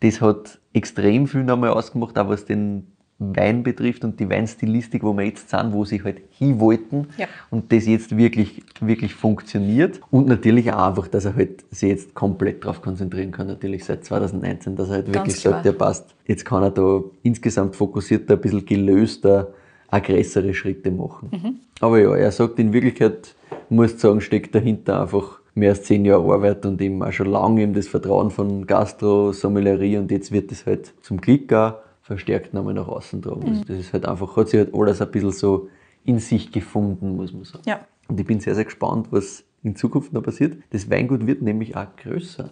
das 0.00 0.20
hat 0.20 0.58
extrem 0.72 1.26
viel 1.26 1.44
nochmal 1.44 1.70
ausgemacht, 1.70 2.18
auch 2.18 2.28
was 2.28 2.44
den 2.44 2.86
Wein 3.18 3.62
betrifft 3.62 4.04
und 4.04 4.18
die 4.18 4.28
Weinstilistik, 4.28 5.04
wo 5.04 5.12
wir 5.12 5.24
jetzt 5.24 5.48
sind, 5.50 5.72
wo 5.72 5.84
sie 5.84 6.02
halt 6.02 6.22
hin 6.30 6.58
wollten 6.58 7.06
Ja. 7.18 7.26
und 7.50 7.70
das 7.72 7.86
jetzt 7.86 8.16
wirklich, 8.16 8.64
wirklich 8.80 9.14
funktioniert. 9.14 10.00
Und 10.10 10.26
natürlich 10.26 10.72
auch 10.72 10.88
einfach, 10.88 11.06
dass 11.06 11.24
er 11.26 11.36
halt 11.36 11.64
sich 11.70 11.90
jetzt 11.90 12.14
komplett 12.14 12.64
darauf 12.64 12.82
konzentrieren 12.82 13.30
kann, 13.30 13.46
natürlich 13.46 13.84
seit 13.84 14.04
2019, 14.04 14.74
dass 14.74 14.88
er 14.88 14.94
halt 14.94 15.14
wirklich 15.14 15.36
klar. 15.36 15.54
sagt, 15.54 15.66
ja 15.66 15.72
passt, 15.72 16.14
jetzt 16.26 16.44
kann 16.44 16.64
er 16.64 16.70
da 16.72 17.00
insgesamt 17.22 17.76
fokussierter, 17.76 18.34
ein 18.34 18.40
bisschen 18.40 18.66
gelöster, 18.66 19.52
aggressere 19.88 20.52
Schritte 20.54 20.90
machen. 20.90 21.60
Aber 21.80 22.00
ja, 22.00 22.16
er 22.16 22.32
sagt 22.32 22.58
in 22.58 22.72
Wirklichkeit, 22.72 23.36
muss 23.68 24.00
sagen, 24.00 24.20
steckt 24.20 24.54
dahinter 24.54 25.00
einfach 25.02 25.41
mehr 25.54 25.70
als 25.70 25.84
zehn 25.84 26.04
Jahre 26.04 26.32
Arbeit 26.32 26.64
und 26.66 26.80
eben 26.80 27.02
auch 27.02 27.12
schon 27.12 27.28
lange 27.28 27.62
eben 27.62 27.74
das 27.74 27.88
Vertrauen 27.88 28.30
von 28.30 28.66
Gastro, 28.66 29.32
Sommelerie 29.32 29.98
und 29.98 30.10
jetzt 30.10 30.32
wird 30.32 30.50
es 30.52 30.66
halt 30.66 30.94
zum 31.02 31.20
Glück 31.20 31.52
auch 31.52 31.74
verstärkt 32.00 32.52
nochmal 32.52 32.74
nach 32.74 32.88
außen 32.88 33.22
tragen. 33.22 33.48
Also 33.48 33.64
das 33.64 33.78
ist 33.78 33.92
halt 33.92 34.06
einfach, 34.06 34.36
hat 34.36 34.48
sich 34.48 34.58
halt 34.58 34.74
alles 34.74 35.00
ein 35.00 35.10
bisschen 35.10 35.32
so 35.32 35.68
in 36.04 36.18
sich 36.18 36.50
gefunden, 36.50 37.16
muss 37.16 37.32
man 37.32 37.44
sagen. 37.44 37.62
Ja. 37.66 37.80
Und 38.08 38.18
ich 38.18 38.26
bin 38.26 38.40
sehr, 38.40 38.54
sehr 38.54 38.64
gespannt, 38.64 39.08
was 39.10 39.44
in 39.62 39.76
Zukunft 39.76 40.12
noch 40.12 40.22
passiert. 40.22 40.56
Das 40.70 40.90
Weingut 40.90 41.26
wird 41.26 41.42
nämlich 41.42 41.76
auch 41.76 41.86
größer. 41.96 42.50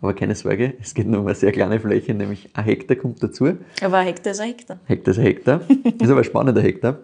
Aber 0.00 0.14
keine 0.14 0.34
Sorge, 0.34 0.74
es 0.80 0.94
geht 0.94 1.06
nur 1.06 1.20
um 1.20 1.26
eine 1.26 1.36
sehr 1.36 1.52
kleine 1.52 1.78
Fläche, 1.78 2.12
nämlich 2.12 2.50
ein 2.54 2.64
Hektar 2.64 2.96
kommt 2.96 3.22
dazu. 3.22 3.52
Aber 3.80 3.98
ein 3.98 4.06
Hektar 4.06 4.32
ist 4.32 4.40
ein 4.40 4.48
Hektar. 4.48 4.80
Hektar 4.84 5.12
ist 5.12 5.18
ein 5.18 5.24
Hektar. 5.24 5.60
ist 6.00 6.10
aber 6.10 6.20
ein 6.20 6.24
spannender 6.24 6.60
Hektar. 6.60 6.98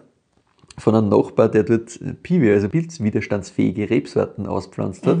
Von 0.79 0.95
einem 0.95 1.09
Nachbar, 1.09 1.49
der 1.49 1.63
dort 1.63 1.99
Piwi, 2.23 2.51
also 2.51 2.69
pilzwiderstandsfähige 2.69 3.89
Rebsorten 3.89 4.47
auspflanzt 4.47 5.05
hat. 5.05 5.17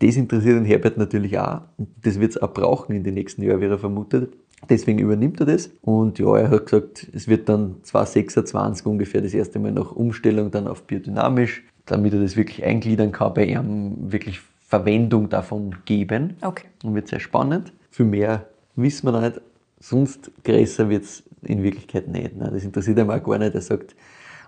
Das 0.00 0.16
interessiert 0.16 0.56
den 0.56 0.64
Herbert 0.64 0.96
natürlich 0.96 1.38
auch. 1.38 1.62
Das 2.02 2.18
wird 2.20 2.32
es 2.32 2.42
auch 2.42 2.54
brauchen 2.54 2.94
in 2.94 3.04
den 3.04 3.14
nächsten 3.14 3.42
Jahren, 3.42 3.60
wie 3.60 3.66
er 3.66 3.78
vermutet. 3.78 4.32
Deswegen 4.68 4.98
übernimmt 4.98 5.40
er 5.40 5.46
das. 5.46 5.70
Und 5.82 6.18
ja, 6.18 6.36
er 6.36 6.50
hat 6.50 6.66
gesagt, 6.66 7.08
es 7.12 7.28
wird 7.28 7.48
dann 7.48 7.76
2026 7.82 8.86
ungefähr 8.86 9.22
das 9.22 9.34
erste 9.34 9.58
Mal 9.58 9.72
nach 9.72 9.92
Umstellung 9.92 10.50
dann 10.50 10.66
auf 10.66 10.82
biodynamisch, 10.82 11.64
damit 11.86 12.12
er 12.12 12.20
das 12.20 12.36
wirklich 12.36 12.64
eingliedern 12.64 13.12
kann, 13.12 13.34
bei 13.34 13.46
ihm 13.46 14.12
wirklich 14.12 14.40
Verwendung 14.66 15.28
davon 15.28 15.76
geben. 15.84 16.36
Okay. 16.42 16.66
Und 16.84 16.94
wird 16.94 17.08
sehr 17.08 17.20
spannend. 17.20 17.72
Viel 17.90 18.06
mehr 18.06 18.46
wissen 18.76 19.06
wir 19.06 19.12
noch 19.12 19.22
nicht. 19.22 19.40
Sonst 19.80 20.30
größer 20.44 20.88
wird 20.90 21.04
es 21.04 21.24
in 21.42 21.62
Wirklichkeit 21.62 22.06
nicht. 22.08 22.36
Ne? 22.36 22.50
Das 22.52 22.62
interessiert 22.62 22.98
ihn 22.98 23.10
auch 23.10 23.22
gar 23.22 23.38
nicht. 23.38 23.54
Er 23.54 23.62
sagt, 23.62 23.96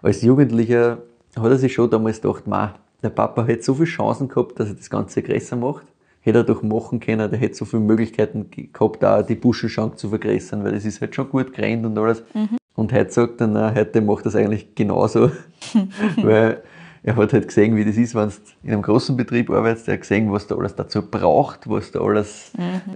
als 0.03 0.23
Jugendlicher 0.23 0.99
hat 1.37 1.51
er 1.51 1.59
sich 1.59 1.73
schon 1.73 1.91
damals 1.91 2.21
gedacht, 2.21 2.47
Ma, 2.47 2.75
der 3.03 3.11
Papa 3.11 3.45
hätte 3.45 3.63
so 3.63 3.75
viele 3.75 3.87
Chancen 3.87 4.29
gehabt, 4.29 4.59
dass 4.61 4.69
er 4.69 4.75
das 4.75 4.91
Ganze 4.91 5.23
größer 5.23 5.57
macht. 5.57 5.85
Hätte 6.21 6.39
er 6.39 6.45
doch 6.45 6.63
machen 6.63 7.01
können, 7.01 7.29
der 7.31 7.39
hätte 7.41 7.55
so 7.57 7.65
viele 7.65 7.83
Möglichkeiten 7.83 8.49
ge- 8.51 8.69
gehabt, 8.73 9.05
auch 9.05 9.23
die 9.23 9.35
Buschenschank 9.35 9.99
zu 9.99 10.09
vergrößern, 10.09 10.63
weil 10.63 10.73
das 10.73 10.85
ist 10.85 11.01
halt 11.01 11.15
schon 11.15 11.29
gut 11.29 11.53
gerannt 11.53 11.85
und 11.85 11.99
alles. 11.99 12.23
Und 12.77 12.93
heute 12.93 13.11
sagt 13.11 13.41
er, 13.41 13.49
na, 13.49 13.75
heute 13.75 14.01
macht 14.01 14.25
es 14.27 14.37
eigentlich 14.37 14.75
genauso, 14.77 15.33
weil 16.23 16.63
er 17.05 17.17
hat 17.17 17.33
halt 17.33 17.49
gesehen, 17.49 17.75
wie 17.77 17.85
das 17.85 17.97
ist, 17.97 18.15
wenn 18.15 18.29
du 18.29 18.35
in 18.63 18.73
einem 18.73 18.83
großen 18.83 19.17
Betrieb 19.17 19.51
arbeitest. 19.51 19.89
Er 19.89 19.95
hat 19.95 20.03
gesehen, 20.03 20.31
was 20.31 20.47
da 20.47 20.55
alles 20.57 20.75
dazu 20.77 21.03
braucht, 21.03 21.69
was 21.69 21.91
da 21.91 22.01
alles 22.01 22.53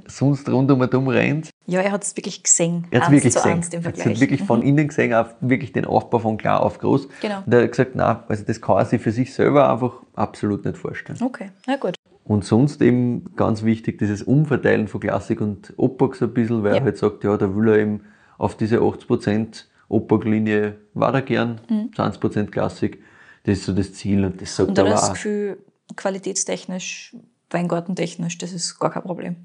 sonst 0.07 0.49
rund 0.49 0.71
um 0.71 0.81
und 0.81 0.95
um 0.95 1.09
rennt. 1.09 1.51
Ja, 1.67 1.81
er 1.81 1.91
hat 1.93 2.05
es 2.05 2.17
wirklich 2.17 2.43
gesehen. 2.45 2.87
Er 2.91 3.01
hat 3.01 3.09
es 3.09 3.13
wirklich 3.13 3.35
gesehen. 3.35 3.53
eins, 3.53 3.71
den 3.71 3.81
Er 3.83 3.89
hat 3.89 3.97
Vergleich. 3.97 4.21
wirklich 4.21 4.43
von 4.43 4.63
innen 4.63 4.87
gesehen, 4.89 5.13
auch 5.15 5.27
wirklich 5.41 5.73
den 5.73 5.85
Aufbau 5.85 6.21
von 6.21 6.37
klar 6.37 6.63
auf 6.63 6.79
groß. 6.79 7.09
Genau. 7.21 7.43
Und 7.45 7.53
er 7.53 7.63
hat 7.65 7.71
gesagt, 7.73 7.97
nein, 7.97 8.19
also 8.29 8.45
das 8.45 8.61
kann 8.61 8.77
er 8.77 8.85
sich 8.85 9.01
für 9.03 9.11
sich 9.13 9.35
selber 9.35 9.71
einfach 9.73 9.95
absolut 10.15 10.65
nicht 10.65 10.79
vorstellen. 10.79 11.19
Okay, 11.21 11.51
na 11.67 11.77
gut. 11.77 11.95
Und 12.23 12.45
sonst 12.45 12.83
eben 12.83 13.35
ganz 13.37 13.63
wichtig, 13.65 13.99
dieses 13.99 14.23
Umverteilen 14.23 14.89
von 14.89 15.01
Klassik 15.01 15.41
und 15.41 15.73
Opak 15.77 16.15
so 16.17 16.27
ein 16.27 16.35
bisschen, 16.35 16.63
weil 16.63 16.73
Ja. 16.75 16.79
er 16.79 16.85
halt 16.85 16.99
sagt, 16.99 17.25
ja, 17.25 17.37
da 17.37 17.55
will 17.57 17.69
er 17.69 17.79
eben 17.79 18.01
auf 18.39 18.57
diese 18.57 18.79
80% 18.81 19.65
Opak-Linie 19.89 20.77
war 20.95 21.15
er 21.15 21.23
gern, 21.23 21.61
20% 21.97 22.51
Klassik. 22.51 23.01
Das 23.47 23.59
ist 23.59 23.65
so 23.65 23.73
das 23.73 23.93
Ziel 23.93 24.25
und 24.25 24.43
das 24.43 24.57
sagt 24.57 24.69
Mhm. 24.69 24.73
Und 24.73 24.79
er 24.79 24.85
er 24.85 24.91
aber 24.91 25.01
das 25.01 25.09
auch. 25.11 25.15
Gefühl, 25.15 25.59
qualitätstechnisch, 25.95 27.17
weingartentechnisch, 27.51 28.39
das 28.39 28.53
ist 28.53 28.79
gar 28.79 28.91
kein 28.91 29.05
Problem. 29.05 29.37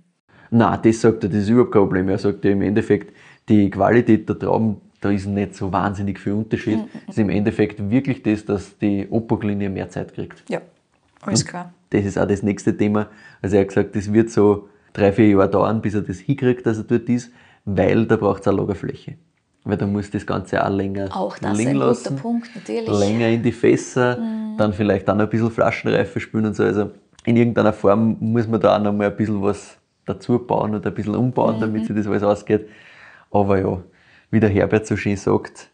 Nein, 0.49 0.79
das 0.83 1.01
sagt 1.01 1.23
er, 1.23 1.29
das 1.29 1.43
ist 1.43 1.49
überhaupt 1.49 1.71
kein 1.71 1.83
Problem. 1.83 2.09
Er 2.09 2.17
sagt 2.17 2.43
ja 2.43 2.51
im 2.51 2.63
Endeffekt, 2.63 3.15
die 3.47 3.69
Qualität 3.69 4.27
der 4.27 4.39
Trauben, 4.39 4.81
da 5.01 5.11
ist 5.11 5.27
nicht 5.27 5.55
so 5.55 5.71
wahnsinnig 5.71 6.19
viel 6.19 6.33
Unterschied. 6.33 6.77
Mhm. 6.77 6.87
Es 7.07 7.09
ist 7.09 7.19
im 7.19 7.29
Endeffekt 7.29 7.89
wirklich 7.91 8.23
das, 8.23 8.43
dass 8.43 8.77
die 8.79 9.07
Opak-Linie 9.09 9.69
mehr 9.69 9.89
Zeit 9.89 10.13
kriegt. 10.13 10.43
Ja, 10.49 10.61
alles 11.21 11.45
klar. 11.45 11.71
Das 11.91 12.03
ist 12.03 12.17
auch 12.17 12.27
das 12.27 12.41
nächste 12.41 12.75
Thema. 12.75 13.07
Also 13.41 13.55
er 13.55 13.61
hat 13.61 13.67
gesagt, 13.67 13.95
das 13.95 14.11
wird 14.11 14.31
so 14.31 14.67
drei, 14.93 15.11
vier 15.11 15.27
Jahre 15.29 15.49
dauern, 15.49 15.81
bis 15.81 15.93
er 15.93 16.01
das 16.01 16.17
hinkriegt, 16.17 16.65
dass 16.65 16.77
er 16.77 16.85
dort 16.85 17.07
ist, 17.07 17.31
weil 17.65 18.07
da 18.07 18.15
braucht 18.15 18.41
es 18.41 18.47
eine 18.47 18.57
Lagerfläche. 18.57 19.15
Weil 19.63 19.77
da 19.77 19.85
muss 19.85 20.09
das 20.09 20.25
Ganze 20.25 20.65
auch 20.65 20.69
länger 20.71 21.15
Auch 21.15 21.37
das 21.37 21.57
liegen 21.57 21.75
lassen. 21.75 22.09
guter 22.09 22.21
Punkt, 22.21 22.49
natürlich. 22.55 22.87
Länger 22.89 23.27
in 23.29 23.43
die 23.43 23.51
Fässer, 23.51 24.17
dann 24.57 24.73
vielleicht 24.73 25.07
dann 25.07 25.21
ein 25.21 25.29
bisschen 25.29 25.51
Flaschenreife 25.51 26.19
spülen 26.19 26.47
und 26.47 26.55
so. 26.55 26.63
Also 26.63 26.91
in 27.25 27.37
irgendeiner 27.37 27.73
Form 27.73 28.17
muss 28.19 28.47
man 28.47 28.59
da 28.59 28.77
auch 28.77 28.81
noch 28.81 28.93
mal 28.93 29.07
ein 29.07 29.15
bisschen 29.15 29.41
was 29.41 29.77
dazu 30.05 30.39
bauen 30.39 30.73
oder 30.73 30.89
ein 30.89 30.93
bisschen 30.95 31.15
umbauen, 31.15 31.59
damit 31.59 31.85
sich 31.85 31.95
das 31.95 32.07
alles 32.07 32.23
ausgeht. 32.23 32.67
Aber 33.29 33.59
ja, 33.59 33.81
wie 34.31 34.39
der 34.39 34.49
Herbert 34.49 34.87
so 34.87 34.97
schön 34.97 35.15
sagt, 35.15 35.69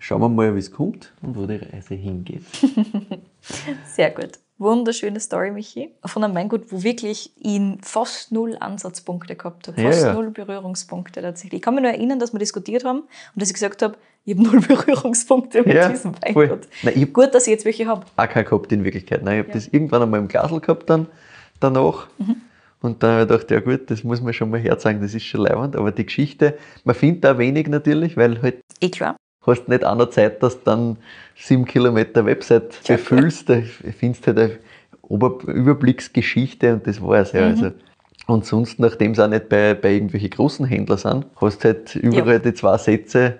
schauen 0.00 0.20
wir 0.20 0.28
mal, 0.28 0.54
wie 0.54 0.58
es 0.58 0.72
kommt 0.72 1.12
und 1.22 1.36
wo 1.36 1.46
die 1.46 1.56
Reise 1.56 1.94
hingeht. 1.94 2.42
Sehr 3.84 4.10
gut. 4.10 4.32
Wunderschöne 4.58 5.20
Story, 5.20 5.52
Michi. 5.52 5.90
Von 6.04 6.24
einem 6.24 6.34
Weingut, 6.34 6.72
wo 6.72 6.82
wirklich 6.82 7.30
ihn 7.38 7.78
fast 7.82 8.32
null 8.32 8.56
Ansatzpunkte 8.58 9.36
gehabt 9.36 9.68
habe. 9.68 9.80
Fast 9.80 10.00
Ja, 10.02 10.06
ja. 10.08 10.12
null 10.14 10.30
Berührungspunkte 10.30 11.22
tatsächlich. 11.22 11.58
Ich 11.58 11.62
kann 11.62 11.74
mich 11.76 11.82
nur 11.82 11.92
erinnern, 11.92 12.18
dass 12.18 12.32
wir 12.32 12.40
diskutiert 12.40 12.84
haben 12.84 13.00
und 13.00 13.08
dass 13.36 13.48
ich 13.48 13.54
gesagt 13.54 13.82
habe, 13.82 13.96
ich 14.24 14.34
habe 14.36 14.42
null 14.44 14.60
Berührungspunkte 14.68 15.62
mit 15.62 15.74
Ja, 15.74 15.88
diesem. 15.88 16.12
Weingut. 16.22 16.66
Nein, 16.82 16.94
ich 16.96 17.12
Gut, 17.12 17.34
dass 17.34 17.46
ich 17.46 17.52
jetzt 17.52 17.64
welche 17.64 17.86
habe. 17.86 18.04
auch 18.16 18.28
keinen 18.28 18.44
gehabt 18.46 18.72
in 18.72 18.82
Wirklichkeit. 18.84 19.22
Nein, 19.22 19.40
ich 19.40 19.44
habe 19.46 19.52
das 19.52 19.68
irgendwann 19.68 20.02
einmal 20.02 20.18
im 20.20 20.26
Glasl 20.28 20.58
gehabt 20.60 20.90
dann, 20.90 21.06
danach. 21.60 22.08
Und 22.80 23.02
dann 23.02 23.10
habe 23.12 23.22
ich 23.22 23.28
gedacht, 23.28 23.50
ja 23.52 23.60
gut, 23.60 23.90
das 23.90 24.02
muss 24.04 24.20
man 24.20 24.32
schon 24.32 24.50
mal 24.50 24.60
herzeigen, 24.60 25.00
das 25.00 25.14
ist 25.14 25.24
schon 25.24 25.40
leibend. 25.42 25.76
Aber 25.76 25.92
die 25.92 26.04
Geschichte, 26.04 26.58
man 26.84 26.94
findet 26.96 27.24
da 27.24 27.38
wenig 27.38 27.68
natürlich, 27.68 28.16
weil 28.16 28.42
halt 28.42 28.60
Eh 28.80 28.88
klar. 28.90 29.16
Hast 29.50 29.68
nicht 29.68 29.84
auch 29.84 29.96
noch 29.96 30.10
Zeit, 30.10 30.42
dass 30.42 30.58
du 30.58 30.64
dann 30.64 30.96
sieben 31.36 31.64
Kilometer 31.64 32.24
Website 32.24 32.80
befüllst. 32.86 33.48
Da 33.48 33.60
findest 33.98 34.26
du 34.26 34.34
halt 34.34 34.60
eine 35.08 35.52
Überblicksgeschichte 35.54 36.74
und 36.74 36.86
das 36.86 37.02
war's 37.02 37.32
ja. 37.32 37.46
Also. 37.46 37.72
Und 38.26 38.44
sonst, 38.44 38.78
nachdem 38.78 39.12
es 39.12 39.20
auch 39.20 39.28
nicht 39.28 39.48
bei, 39.48 39.74
bei 39.74 39.92
irgendwelchen 39.92 40.30
großen 40.30 40.66
Händlern 40.66 40.98
sind, 40.98 41.26
hast 41.40 41.64
du 41.64 41.68
halt 41.68 41.94
überall 41.96 42.34
Ja. 42.34 42.38
die 42.38 42.52
zwei 42.52 42.76
Sätze, 42.76 43.38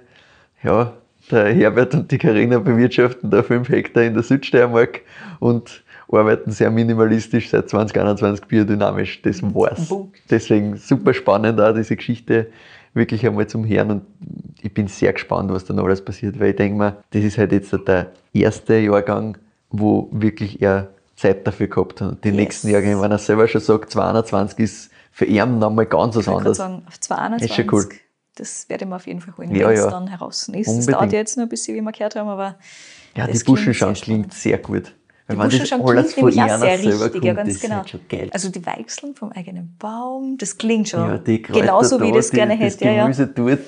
ja, 0.63 0.95
der 1.31 1.53
Herbert 1.53 1.95
und 1.95 2.11
die 2.11 2.17
Karina 2.17 2.59
bewirtschaften 2.59 3.31
da 3.31 3.43
fünf 3.43 3.69
Hektar 3.69 4.05
in 4.05 4.15
der 4.15 4.23
Südsteiermark 4.23 5.03
und 5.41 5.83
arbeiten 6.11 6.51
sehr 6.53 6.71
minimalistisch 6.71 7.51
seit 7.51 7.69
2021 7.69 8.47
biodynamisch. 8.47 9.21
Das 9.21 9.43
war's. 9.43 9.93
Deswegen 10.31 10.77
super 10.79 11.13
spannend 11.13 11.61
auch 11.61 11.75
diese 11.75 11.97
Geschichte 11.97 12.47
wirklich 12.95 13.27
einmal 13.27 13.47
zum 13.47 13.67
Hören 13.67 13.91
und 13.91 14.03
ich 14.61 14.73
bin 14.75 14.89
sehr 14.89 15.13
gespannt, 15.13 15.51
was 15.53 15.65
dann 15.65 15.79
alles 15.79 16.05
passiert, 16.05 16.39
weil 16.41 16.51
ich 16.51 16.57
denke 16.57 16.79
mir, 16.79 16.97
das 17.11 17.23
ist 17.23 17.39
halt 17.39 17.53
jetzt 17.53 17.73
der 17.87 18.13
erste 18.33 18.79
Jahrgang, 18.79 19.39
wo 19.71 20.09
wirklich 20.13 20.61
er 20.63 20.89
Zeit 21.17 21.47
dafür 21.47 21.67
gehabt 21.69 22.01
hat. 22.01 22.25
Die 22.25 22.29
Yes. 22.29 22.37
nächsten 22.37 22.69
Jahrgänge, 22.69 23.01
wenn 23.01 23.11
er 23.11 23.19
selber 23.19 23.47
schon 23.49 23.61
sagt, 23.61 23.91
22 23.91 24.59
ist 24.61 24.91
für 25.11 25.25
ihn 25.25 25.59
nochmal 25.59 25.87
ganz 25.87 26.17
was 26.17 26.27
Ich 26.27 26.33
anderes. 26.33 26.57
sagen, 26.59 26.83
auf 26.87 26.99
221, 27.01 27.51
Ist 27.51 27.57
schon 27.57 27.75
cool. 27.75 27.89
das 28.37 28.69
werde 28.69 28.85
ich 28.85 28.89
mir 28.89 28.97
auf 28.97 29.07
jeden 29.07 29.21
Fall 29.21 29.37
holen, 29.37 29.55
Ja, 29.55 29.67
wenn 29.69 29.75
es 29.75 29.81
ja. 29.81 29.91
dann 29.91 30.07
heraus 30.07 30.49
ist. 30.49 30.69
Es 30.69 30.87
dauert 30.87 31.13
jetzt 31.13 31.37
noch 31.37 31.45
ein 31.45 31.49
bisschen, 31.49 31.75
wie 31.77 31.81
wir 31.81 31.93
gehört 31.93 32.15
haben, 32.17 32.29
aber 32.29 32.57
Ja, 33.17 33.27
die 33.27 33.39
Buschenschank 33.41 33.97
sehr 33.97 34.05
klingt 34.05 34.33
sehr 34.33 34.59
gut. 34.59 34.95
Die 35.31 35.37
Weil 35.37 35.51
wenn 35.51 35.51
das 35.51 35.59
Buschenschank 35.59 35.89
alles 35.89 36.13
klingt 36.15 36.37
nämlich 36.37 36.53
auch 36.53 36.59
sehr 36.59 36.79
richtig, 36.79 37.25
ja, 37.25 37.35
ganz 37.35 37.61
genau. 37.61 37.75
halt 37.77 37.91
schon. 37.91 38.01
Also 38.31 38.49
die 38.49 38.65
Weichseln 38.65 39.15
vom 39.15 39.31
eigenen 39.33 39.77
Baum, 39.79 40.39
das 40.39 40.57
klingt 40.57 40.89
schon 40.89 41.01
ja, 41.01 41.19
die 41.19 41.43
Kräuter 41.43 41.61
genauso, 41.61 42.01
wie 42.01 42.07
ich 42.07 42.11
da, 42.11 42.17
das 42.17 42.31
die, 42.31 42.37
gerne 42.37 42.59
das 42.59 42.75
hätte. 42.75 42.85
Ja, 42.87 42.93
ja. 42.93 43.03
Gemüse 43.03 43.27
dort, 43.27 43.61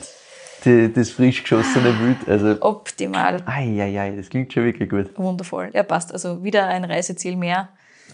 die, 0.64 0.92
das 0.92 1.10
frisch 1.10 1.42
geschossene 1.42 1.98
Wild, 2.00 2.26
also 2.26 2.62
Optimal. 2.62 3.42
Eieiei, 3.44 4.10
das 4.16 4.30
klingt 4.30 4.52
schon 4.52 4.64
wirklich 4.64 4.88
gut. 4.88 5.10
Wundervoll. 5.18 5.68
Ja, 5.74 5.82
passt. 5.82 6.12
Also 6.12 6.42
wieder 6.42 6.66
ein 6.66 6.84
Reiseziel 6.84 7.36
mehr. 7.36 7.68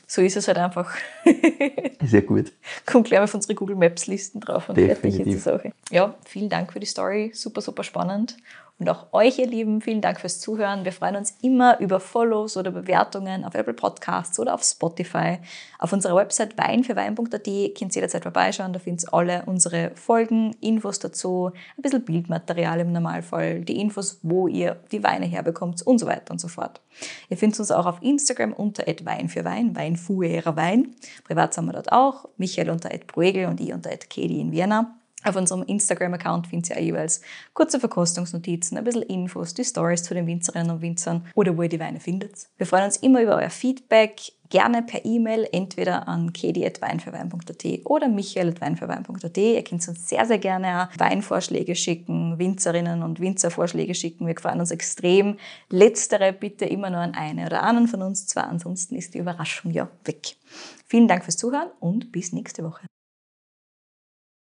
So 0.09 0.23
ist 0.23 0.37
es 0.37 0.49
halt 0.49 0.59
einfach. 0.59 0.93
Sehr 2.05 2.23
gut. 2.23 2.53
Kommt 2.85 3.07
gleich 3.07 3.19
mal 3.19 3.25
auf 3.25 3.35
unsere 3.35 3.55
Google 3.55 3.77
Maps 3.77 4.07
Listen 4.07 4.41
drauf 4.41 4.69
und 4.69 4.77
fertig 4.77 4.91
ist 4.91 5.03
die 5.03 5.19
Definitiv. 5.19 5.43
Sache. 5.43 5.73
Ja, 5.91 6.15
vielen 6.25 6.49
Dank 6.49 6.73
für 6.73 6.81
die 6.81 6.87
Story. 6.87 7.31
Super, 7.35 7.61
super 7.61 7.83
spannend. 7.83 8.37
Und 8.79 8.91
auch 8.91 9.07
euch, 9.13 9.39
ihr 9.39 9.47
Lieben, 9.47 9.81
vielen 9.81 10.03
Dank 10.03 10.21
fürs 10.21 10.39
Zuhören. 10.39 10.85
Wir 10.85 10.93
freuen 10.93 11.17
uns 11.17 11.35
immer 11.41 11.81
über 11.81 11.99
Follows 11.99 12.59
oder 12.59 12.71
Bewertungen 12.71 13.43
auf 13.45 13.55
Apple 13.55 13.73
Podcasts 13.73 14.39
oder 14.39 14.53
auf 14.53 14.63
Spotify. 14.63 15.39
Auf 15.79 15.95
unserer 15.95 16.15
Website 16.15 16.59
weinfürwein.at 16.59 17.45
könnt 17.45 17.47
ihr 17.49 17.89
jederzeit 17.95 18.25
vorbeischauen. 18.25 18.75
Da 18.75 18.79
findet 18.79 19.05
ihr 19.05 19.15
alle 19.15 19.45
unsere 19.47 19.93
Folgen, 19.95 20.55
Infos 20.61 20.99
dazu, 20.99 21.53
ein 21.79 21.83
bisschen 21.83 22.05
Bildmaterial 22.05 22.81
im 22.81 22.93
Normalfall, 22.93 23.61
die 23.61 23.81
Infos, 23.81 24.19
wo 24.23 24.47
ihr 24.47 24.77
die 24.93 25.03
Weine 25.03 25.25
herbekommt 25.25 25.81
und 25.81 25.99
so 25.99 26.07
weiter 26.07 26.33
und 26.33 26.41
so 26.41 26.49
fort. 26.49 26.83
Ihr 27.31 27.39
findet 27.39 27.59
uns 27.61 27.71
auch 27.71 27.87
auf 27.87 28.03
Instagram 28.03 28.53
unter 28.53 28.85
@weinfürwein, 28.87 29.75
Weinfuerer 29.75 30.55
Wein. 30.57 30.95
Privat 31.25 31.55
sind 31.55 31.65
wir 31.65 31.73
dort 31.73 31.93
auch. 31.93 32.29
Michael 32.37 32.69
unter 32.69 32.91
@bruegel 33.07 33.47
und 33.47 33.59
ich 33.59 33.73
unter 33.73 33.89
@kedi 33.89 34.39
in 34.39 34.53
Vienna. 34.53 34.97
Auf 35.27 35.35
unserem 35.35 35.65
Instagram-Account 35.65 36.47
findet 36.47 36.71
ihr 36.71 36.81
jeweils 36.81 37.21
kurze 37.53 37.81
Verkostungsnotizen, 37.81 38.79
ein 38.79 38.85
bisschen 38.85 39.03
Infos, 39.03 39.55
die 39.55 39.65
Stories 39.65 40.05
zu 40.05 40.15
den 40.15 40.29
Winzerinnen 40.29 40.71
und 40.71 40.83
Winzern 40.83 41.27
oder 41.35 41.57
wo 41.57 41.63
ihr 41.63 41.69
die 41.69 41.81
Weine 41.81 41.99
findet. 41.99 42.47
Wir 42.59 42.67
freuen 42.67 42.85
uns 42.85 42.99
immer 42.99 43.21
über 43.21 43.35
euer 43.35 43.51
Feedback, 43.51 44.21
gerne 44.51 44.83
per 44.83 45.05
E-Mail, 45.05 45.49
entweder 45.51 46.07
an 46.07 46.33
kedi.weinfürwein.at 46.33 47.87
oder 47.87 48.07
michael.weinfürwein.at. 48.07 49.37
Ihr 49.37 49.65
könnt 49.65 49.89
uns 49.89 50.09
sehr, 50.09 50.25
sehr 50.27 50.39
gerne 50.39 50.85
auch 50.85 50.99
Weinvorschläge 51.01 51.75
schicken, 51.75 52.39
Winzerinnen 52.39 53.03
und 53.03 53.19
Winzervorschläge 53.19 53.97
schicken. 53.97 54.29
Wir 54.29 54.37
freuen 54.37 54.61
uns 54.61 54.71
extrem. 54.71 55.39
Letztere 55.71 56.33
bitte 56.33 56.67
immer 56.67 56.91
nur 56.91 57.01
an 57.01 57.15
eine 57.15 57.47
oder 57.47 57.65
anderen 57.65 57.89
von 57.89 58.03
uns 58.03 58.29
zwei, 58.29 58.43
ansonsten 58.43 58.95
ist 58.95 59.15
die 59.15 59.19
Überraschung 59.19 59.73
ja 59.73 59.89
weg. 60.05 60.37
Vielen 60.87 61.09
Dank 61.09 61.25
fürs 61.25 61.37
Zuhören 61.37 61.71
und 61.81 62.13
bis 62.13 62.33
nächste 62.33 62.63
Woche. 62.63 62.87